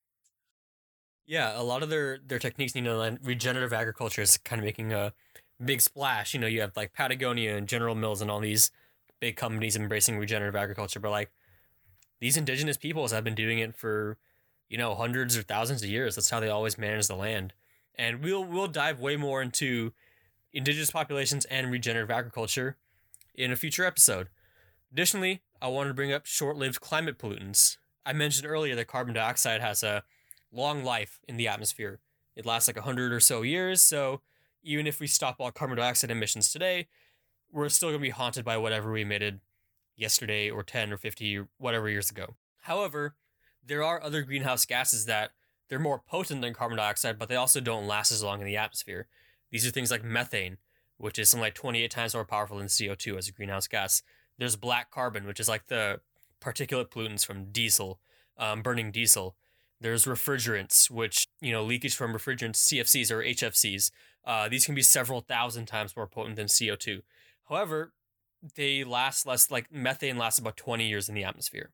Yeah, 1.27 1.61
a 1.61 1.63
lot 1.63 1.83
of 1.83 1.91
their 1.91 2.19
their 2.25 2.39
techniques, 2.39 2.75
you 2.75 2.83
know, 2.83 3.17
regenerative 3.23 3.73
agriculture 3.73 4.23
is 4.23 4.39
kind 4.39 4.61
of 4.61 4.65
making 4.65 4.93
a 4.93 5.13
big 5.63 5.81
splash. 5.83 6.33
You 6.33 6.41
know, 6.41 6.47
you 6.47 6.63
have 6.63 6.77
like 6.77 6.95
Patagonia 6.95 7.57
and 7.57 7.69
General 7.69 7.95
Mills 7.95 8.23
and 8.23 8.31
all 8.31 8.41
these 8.41 8.71
big 9.21 9.37
companies 9.37 9.77
embracing 9.77 10.19
regenerative 10.19 10.57
agriculture, 10.57 11.01
but 11.01 11.11
like 11.11 11.31
these 12.21 12.37
indigenous 12.37 12.77
peoples 12.77 13.13
have 13.13 13.25
been 13.25 13.35
doing 13.35 13.59
it 13.59 13.77
for 13.77 14.17
you 14.69 14.79
know 14.79 14.95
hundreds 14.95 15.37
or 15.37 15.43
thousands 15.43 15.83
of 15.83 15.89
years. 15.89 16.15
That's 16.15 16.31
how 16.31 16.41
they 16.41 16.49
always 16.49 16.79
manage 16.79 17.09
the 17.09 17.17
land. 17.17 17.53
And 17.95 18.23
we'll 18.23 18.45
we'll 18.45 18.69
dive 18.69 19.01
way 19.01 19.17
more 19.17 19.43
into 19.43 19.93
indigenous 20.53 20.91
populations 20.91 21.45
and 21.47 21.71
regenerative 21.71 22.11
agriculture 22.11 22.77
in 23.35 23.53
a 23.53 23.57
future 23.57 23.85
episode. 23.85 24.29
Additionally, 24.93 25.43
I 25.61 25.69
wanted 25.69 25.89
to 25.89 25.95
bring 25.95 26.13
up 26.13 26.25
short-lived 26.25 26.81
climate 26.81 27.19
pollutants. 27.19 27.79
I 28.07 28.13
mentioned 28.13 28.47
earlier 28.47 28.75
that 28.77 28.87
carbon 28.87 29.15
dioxide 29.15 29.61
has 29.61 29.83
a 29.83 30.05
long 30.53 30.85
life 30.85 31.19
in 31.29 31.37
the 31.37 31.49
atmosphere. 31.49 32.01
It 32.37 32.47
lasts 32.47 32.69
like 32.69 32.77
100 32.77 33.13
or 33.13 33.21
so 33.21 33.43
years, 33.43 33.83
so 33.83 34.21
even 34.63 34.87
if 34.87 35.01
we 35.01 35.07
stop 35.07 35.37
all 35.41 35.51
carbon 35.51 35.77
dioxide 35.77 36.11
emissions 36.11 36.53
today, 36.53 36.87
we're 37.51 37.69
still 37.69 37.89
going 37.89 38.01
to 38.01 38.07
be 38.07 38.11
haunted 38.11 38.45
by 38.45 38.57
whatever 38.57 38.93
we 38.93 39.03
emitted 39.03 39.41
yesterday 39.97 40.49
or 40.49 40.63
10 40.63 40.93
or 40.93 40.97
50 40.97 41.39
or 41.39 41.49
whatever 41.59 41.89
years 41.89 42.11
ago. 42.11 42.37
However, 42.63 43.17
there 43.65 43.83
are 43.83 44.03
other 44.03 44.23
greenhouse 44.23 44.65
gases 44.65 45.07
that 45.07 45.33
they're 45.69 45.79
more 45.79 45.99
potent 45.99 46.41
than 46.41 46.55
carbon 46.55 46.79
dioxide, 46.79 47.19
but 47.19 47.29
they 47.29 47.37
also 47.37 47.61
don't 47.61 47.89
last 47.89 48.13
as 48.13 48.23
long 48.23 48.41
in 48.41 48.47
the 48.47 48.57
atmosphere. 48.57 49.09
These 49.51 49.67
are 49.67 49.71
things 49.71 49.91
like 49.91 50.05
methane, 50.05 50.59
which 50.99 51.19
is 51.19 51.31
something 51.31 51.43
like 51.43 51.55
28 51.55 51.91
times 51.91 52.15
more 52.15 52.25
powerful 52.25 52.59
than 52.59 52.69
CO2 52.69 53.19
as 53.19 53.29
a 53.29 53.33
greenhouse 53.33 53.67
gas. 53.67 54.03
There's 54.39 54.57
black 54.57 54.91
carbon, 54.91 55.27
which 55.27 55.41
is 55.41 55.49
like 55.49 55.67
the 55.67 56.01
particulate 56.41 56.91
pollutants 56.91 57.27
from 57.27 57.47
diesel, 57.47 58.01
um, 58.39 58.63
burning 58.63 58.91
diesel. 58.91 59.37
There's 59.81 60.07
refrigerants, 60.07 60.91
which, 60.91 61.29
you 61.41 61.53
know, 61.53 61.63
leakage 61.65 61.95
from 61.95 62.13
refrigerants, 62.13 62.57
CFCs 62.57 63.11
or 63.11 63.23
HFCs. 63.23 63.91
Uh, 64.25 64.49
these 64.49 64.67
can 64.67 64.75
be 64.75 64.83
several 64.83 65.21
thousand 65.21 65.67
times 65.67 65.97
more 65.97 66.07
potent 66.07 66.37
than 66.37 66.47
CO2. 66.47 67.03
However, 67.49 67.93
they 68.55 68.85
last 68.85 69.27
less, 69.27 69.51
like 69.51 69.73
methane 69.73 70.19
lasts 70.19 70.39
about 70.39 70.57
20 70.57 70.87
years 70.89 71.09
in 71.09 71.15
the 71.15 71.25
atmosphere. 71.25 71.71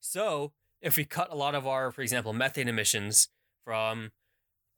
So, 0.00 0.52
if 0.80 0.96
we 0.96 1.04
cut 1.04 1.30
a 1.30 1.36
lot 1.36 1.54
of 1.54 1.66
our, 1.66 1.90
for 1.90 2.00
example, 2.00 2.32
methane 2.32 2.68
emissions 2.68 3.28
from 3.64 4.12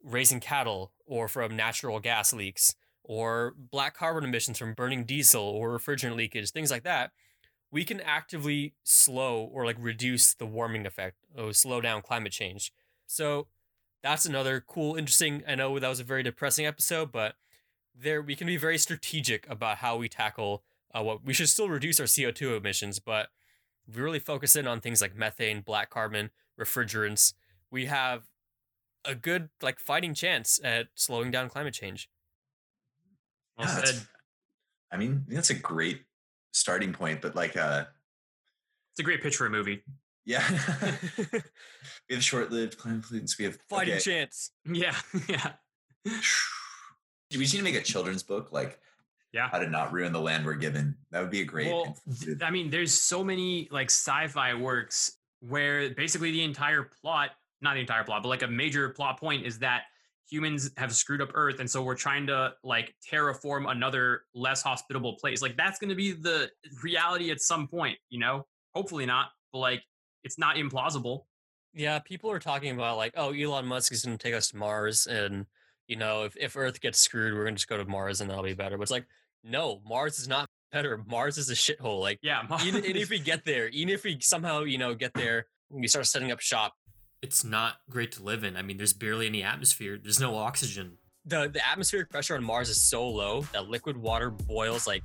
raising 0.02 0.40
cattle 0.40 0.92
or 1.06 1.28
from 1.28 1.56
natural 1.56 2.00
gas 2.00 2.32
leaks 2.32 2.74
or 3.04 3.54
black 3.56 3.96
carbon 3.96 4.24
emissions 4.24 4.58
from 4.58 4.74
burning 4.74 5.04
diesel 5.04 5.42
or 5.42 5.76
refrigerant 5.76 6.16
leakage, 6.16 6.50
things 6.50 6.70
like 6.70 6.84
that, 6.84 7.12
we 7.70 7.84
can 7.84 8.00
actively 8.00 8.74
slow 8.84 9.48
or 9.52 9.64
like 9.64 9.76
reduce 9.78 10.34
the 10.34 10.46
warming 10.46 10.86
effect 10.86 11.16
or 11.36 11.52
slow 11.52 11.80
down 11.80 12.02
climate 12.02 12.32
change. 12.32 12.72
So 13.06 13.46
that's 14.02 14.26
another 14.26 14.62
cool, 14.66 14.96
interesting. 14.96 15.42
I 15.46 15.54
know 15.54 15.78
that 15.78 15.88
was 15.88 16.00
a 16.00 16.04
very 16.04 16.22
depressing 16.22 16.66
episode, 16.66 17.12
but 17.12 17.34
there 17.94 18.22
we 18.22 18.36
can 18.36 18.46
be 18.46 18.56
very 18.56 18.78
strategic 18.78 19.48
about 19.48 19.78
how 19.78 19.96
we 19.96 20.08
tackle 20.08 20.62
uh, 20.94 21.02
what 21.02 21.24
we 21.24 21.32
should 21.32 21.48
still 21.48 21.68
reduce 21.68 21.98
our 21.98 22.06
CO2 22.06 22.56
emissions, 22.56 22.98
but 22.98 23.28
we 23.86 24.00
really 24.00 24.18
focus 24.18 24.56
in 24.56 24.66
on 24.66 24.80
things 24.80 25.00
like 25.00 25.16
methane, 25.16 25.60
black 25.60 25.88
carbon, 25.88 26.30
refrigerants, 26.60 27.32
we 27.70 27.86
have 27.86 28.28
a 29.04 29.16
good 29.16 29.48
like 29.60 29.80
fighting 29.80 30.14
chance 30.14 30.60
at 30.62 30.88
slowing 30.94 31.32
down 31.32 31.48
climate 31.48 31.74
change. 31.74 32.08
Well 33.58 33.68
Yeah, 33.68 33.84
said. 33.84 34.06
I 34.90 34.96
mean, 34.96 35.24
that's 35.28 35.50
a 35.50 35.54
great 35.54 36.02
starting 36.52 36.92
point, 36.92 37.20
but 37.22 37.34
like, 37.34 37.56
uh, 37.56 37.84
It's 38.92 39.00
a 39.00 39.02
great 39.02 39.22
pitch 39.22 39.36
for 39.36 39.46
a 39.46 39.50
movie. 39.50 39.82
yeah, 40.24 40.44
we 42.08 42.14
have 42.14 42.22
short-lived 42.24 42.76
climate 42.78 43.02
pollutants. 43.02 43.38
We 43.38 43.44
have 43.46 43.58
fighting 43.68 43.94
okay. 43.94 44.00
chance. 44.02 44.50
Yeah, 44.66 44.94
yeah. 45.28 45.52
We 47.32 47.38
just 47.38 47.54
need 47.54 47.60
to 47.60 47.64
make 47.64 47.76
a 47.76 47.80
children's 47.82 48.22
book, 48.22 48.52
like 48.52 48.78
Yeah. 49.32 49.48
how 49.48 49.58
to 49.58 49.66
not 49.66 49.90
ruin 49.92 50.12
the 50.12 50.20
land 50.20 50.44
we're 50.44 50.52
given. 50.54 50.96
That 51.10 51.22
would 51.22 51.30
be 51.30 51.40
a 51.40 51.44
great. 51.46 51.68
Well, 51.68 51.96
I 52.42 52.50
mean, 52.50 52.68
there's 52.68 52.92
so 52.92 53.24
many 53.24 53.68
like 53.70 53.86
sci-fi 53.90 54.52
works 54.52 55.16
where 55.40 55.88
basically 55.94 56.30
the 56.30 56.42
entire 56.42 56.82
plot, 56.82 57.30
not 57.62 57.72
the 57.74 57.80
entire 57.80 58.04
plot, 58.04 58.22
but 58.22 58.28
like 58.28 58.42
a 58.42 58.48
major 58.48 58.90
plot 58.90 59.18
point 59.18 59.46
is 59.46 59.58
that 59.60 59.84
humans 60.32 60.70
have 60.78 60.94
screwed 60.94 61.20
up 61.20 61.30
Earth, 61.34 61.60
and 61.60 61.70
so 61.70 61.82
we're 61.82 61.94
trying 61.94 62.26
to 62.28 62.54
like 62.64 62.94
terraform 63.10 63.70
another 63.70 64.22
less 64.34 64.62
hospitable 64.62 65.14
place. 65.14 65.42
Like 65.42 65.56
that's 65.56 65.78
going 65.78 65.90
to 65.90 65.94
be 65.94 66.12
the 66.12 66.50
reality 66.82 67.30
at 67.30 67.40
some 67.40 67.68
point, 67.68 67.98
you 68.08 68.18
know. 68.18 68.46
Hopefully 68.74 69.04
not, 69.04 69.28
but 69.52 69.58
like 69.58 69.82
it's 70.24 70.38
not 70.38 70.56
implausible. 70.56 71.24
Yeah, 71.74 71.98
people 71.98 72.30
are 72.30 72.38
talking 72.38 72.70
about 72.70 72.96
like, 72.96 73.12
oh, 73.16 73.32
Elon 73.32 73.66
Musk 73.66 73.92
is 73.92 74.04
going 74.04 74.16
to 74.16 74.22
take 74.22 74.34
us 74.34 74.48
to 74.48 74.56
Mars, 74.56 75.06
and 75.06 75.46
you 75.86 75.96
know, 75.96 76.24
if, 76.24 76.36
if 76.36 76.56
Earth 76.56 76.80
gets 76.80 76.98
screwed, 76.98 77.34
we're 77.34 77.44
going 77.44 77.54
to 77.54 77.58
just 77.58 77.68
go 77.68 77.76
to 77.76 77.84
Mars, 77.84 78.20
and 78.20 78.30
that'll 78.30 78.42
be 78.42 78.54
better. 78.54 78.78
But 78.78 78.84
it's 78.84 78.90
like 78.90 79.06
no, 79.44 79.82
Mars 79.86 80.18
is 80.18 80.28
not 80.28 80.48
better. 80.72 81.02
Mars 81.06 81.36
is 81.36 81.50
a 81.50 81.54
shithole. 81.54 82.00
Like 82.00 82.18
Yeah, 82.22 82.42
even, 82.64 82.84
even 82.84 83.02
if 83.02 83.10
we 83.10 83.18
get 83.18 83.44
there, 83.44 83.68
even 83.68 83.92
if 83.92 84.04
we 84.04 84.18
somehow 84.20 84.62
you 84.62 84.78
know 84.78 84.94
get 84.94 85.12
there, 85.12 85.46
we 85.68 85.86
start 85.88 86.06
setting 86.06 86.32
up 86.32 86.40
shop. 86.40 86.72
It's 87.22 87.44
not 87.44 87.76
great 87.88 88.12
to 88.12 88.22
live 88.22 88.44
in. 88.44 88.56
I 88.56 88.62
mean, 88.62 88.76
there's 88.76 88.92
barely 88.92 89.26
any 89.26 89.42
atmosphere. 89.42 89.98
There's 90.02 90.20
no 90.20 90.36
oxygen. 90.36 90.98
the 91.24 91.48
The 91.48 91.66
atmospheric 91.66 92.10
pressure 92.10 92.34
on 92.34 92.42
Mars 92.44 92.68
is 92.68 92.82
so 92.82 93.08
low 93.08 93.42
that 93.52 93.68
liquid 93.68 93.96
water 93.96 94.30
boils 94.30 94.86
like 94.86 95.04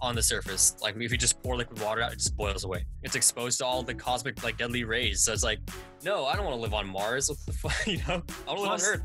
on 0.00 0.14
the 0.14 0.22
surface. 0.22 0.76
Like 0.80 0.96
if 0.96 1.10
you 1.10 1.18
just 1.18 1.42
pour 1.42 1.56
liquid 1.56 1.80
water 1.80 2.00
out, 2.02 2.12
it 2.12 2.18
just 2.18 2.36
boils 2.36 2.64
away. 2.64 2.84
It's 3.02 3.16
exposed 3.16 3.58
to 3.58 3.66
all 3.66 3.82
the 3.82 3.94
cosmic 3.94 4.42
like 4.44 4.58
deadly 4.58 4.84
rays. 4.84 5.22
So 5.22 5.32
it's 5.32 5.42
like, 5.42 5.58
no, 6.04 6.24
I 6.26 6.36
don't 6.36 6.44
want 6.44 6.56
to 6.56 6.60
live 6.60 6.74
on 6.74 6.86
Mars. 6.86 7.28
What 7.28 7.38
the 7.46 7.52
fuck, 7.68 7.86
you 7.86 7.98
know? 8.06 8.22
I 8.46 8.52
want 8.52 8.58
to 8.58 8.62
live 8.62 8.70
on 8.70 8.80
Earth. 8.80 9.02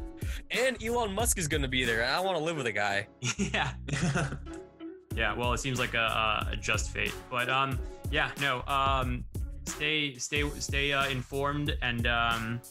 And 0.51 0.83
Elon 0.83 1.13
Musk 1.13 1.37
is 1.39 1.47
gonna 1.47 1.67
be 1.67 1.83
there. 1.83 2.03
and 2.03 2.11
I 2.11 2.19
want 2.19 2.37
to 2.37 2.43
live 2.43 2.57
with 2.57 2.67
a 2.67 2.71
guy. 2.71 3.07
yeah, 3.37 3.71
yeah. 5.15 5.33
Well, 5.35 5.53
it 5.53 5.57
seems 5.59 5.79
like 5.79 5.93
a, 5.93 6.47
a 6.51 6.55
just 6.57 6.91
fate, 6.91 7.13
but 7.29 7.49
um, 7.49 7.79
yeah, 8.11 8.31
no. 8.39 8.63
Um, 8.67 9.23
stay, 9.65 10.15
stay, 10.17 10.49
stay 10.59 10.93
uh, 10.93 11.07
informed, 11.09 11.75
and 11.81 12.07
um, 12.07 12.61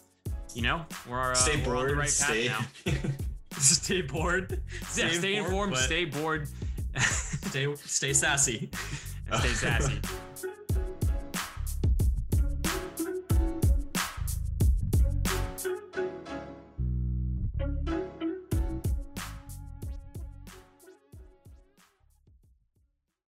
you 0.55 0.63
know, 0.63 0.85
we're 1.09 1.33
uh, 1.33 1.35
stay 1.35 1.63
we're 1.67 1.77
on 1.77 1.83
the 1.87 1.89
bored. 1.89 1.99
right 1.99 2.09
stay. 2.09 2.49
path 2.49 2.83
now. 2.87 2.93
stay 3.59 4.03
bored. 4.03 4.61
Stay 4.85 5.03
Yeah, 5.03 5.19
stay 5.19 5.37
informed, 5.37 5.73
but 5.73 5.81
stay 5.81 6.05
bored, 6.05 6.49
stay 6.99 7.75
stay 7.77 8.13
sassy. 8.13 8.71
and 9.31 9.41
stay 9.41 9.49
sassy. 9.49 10.01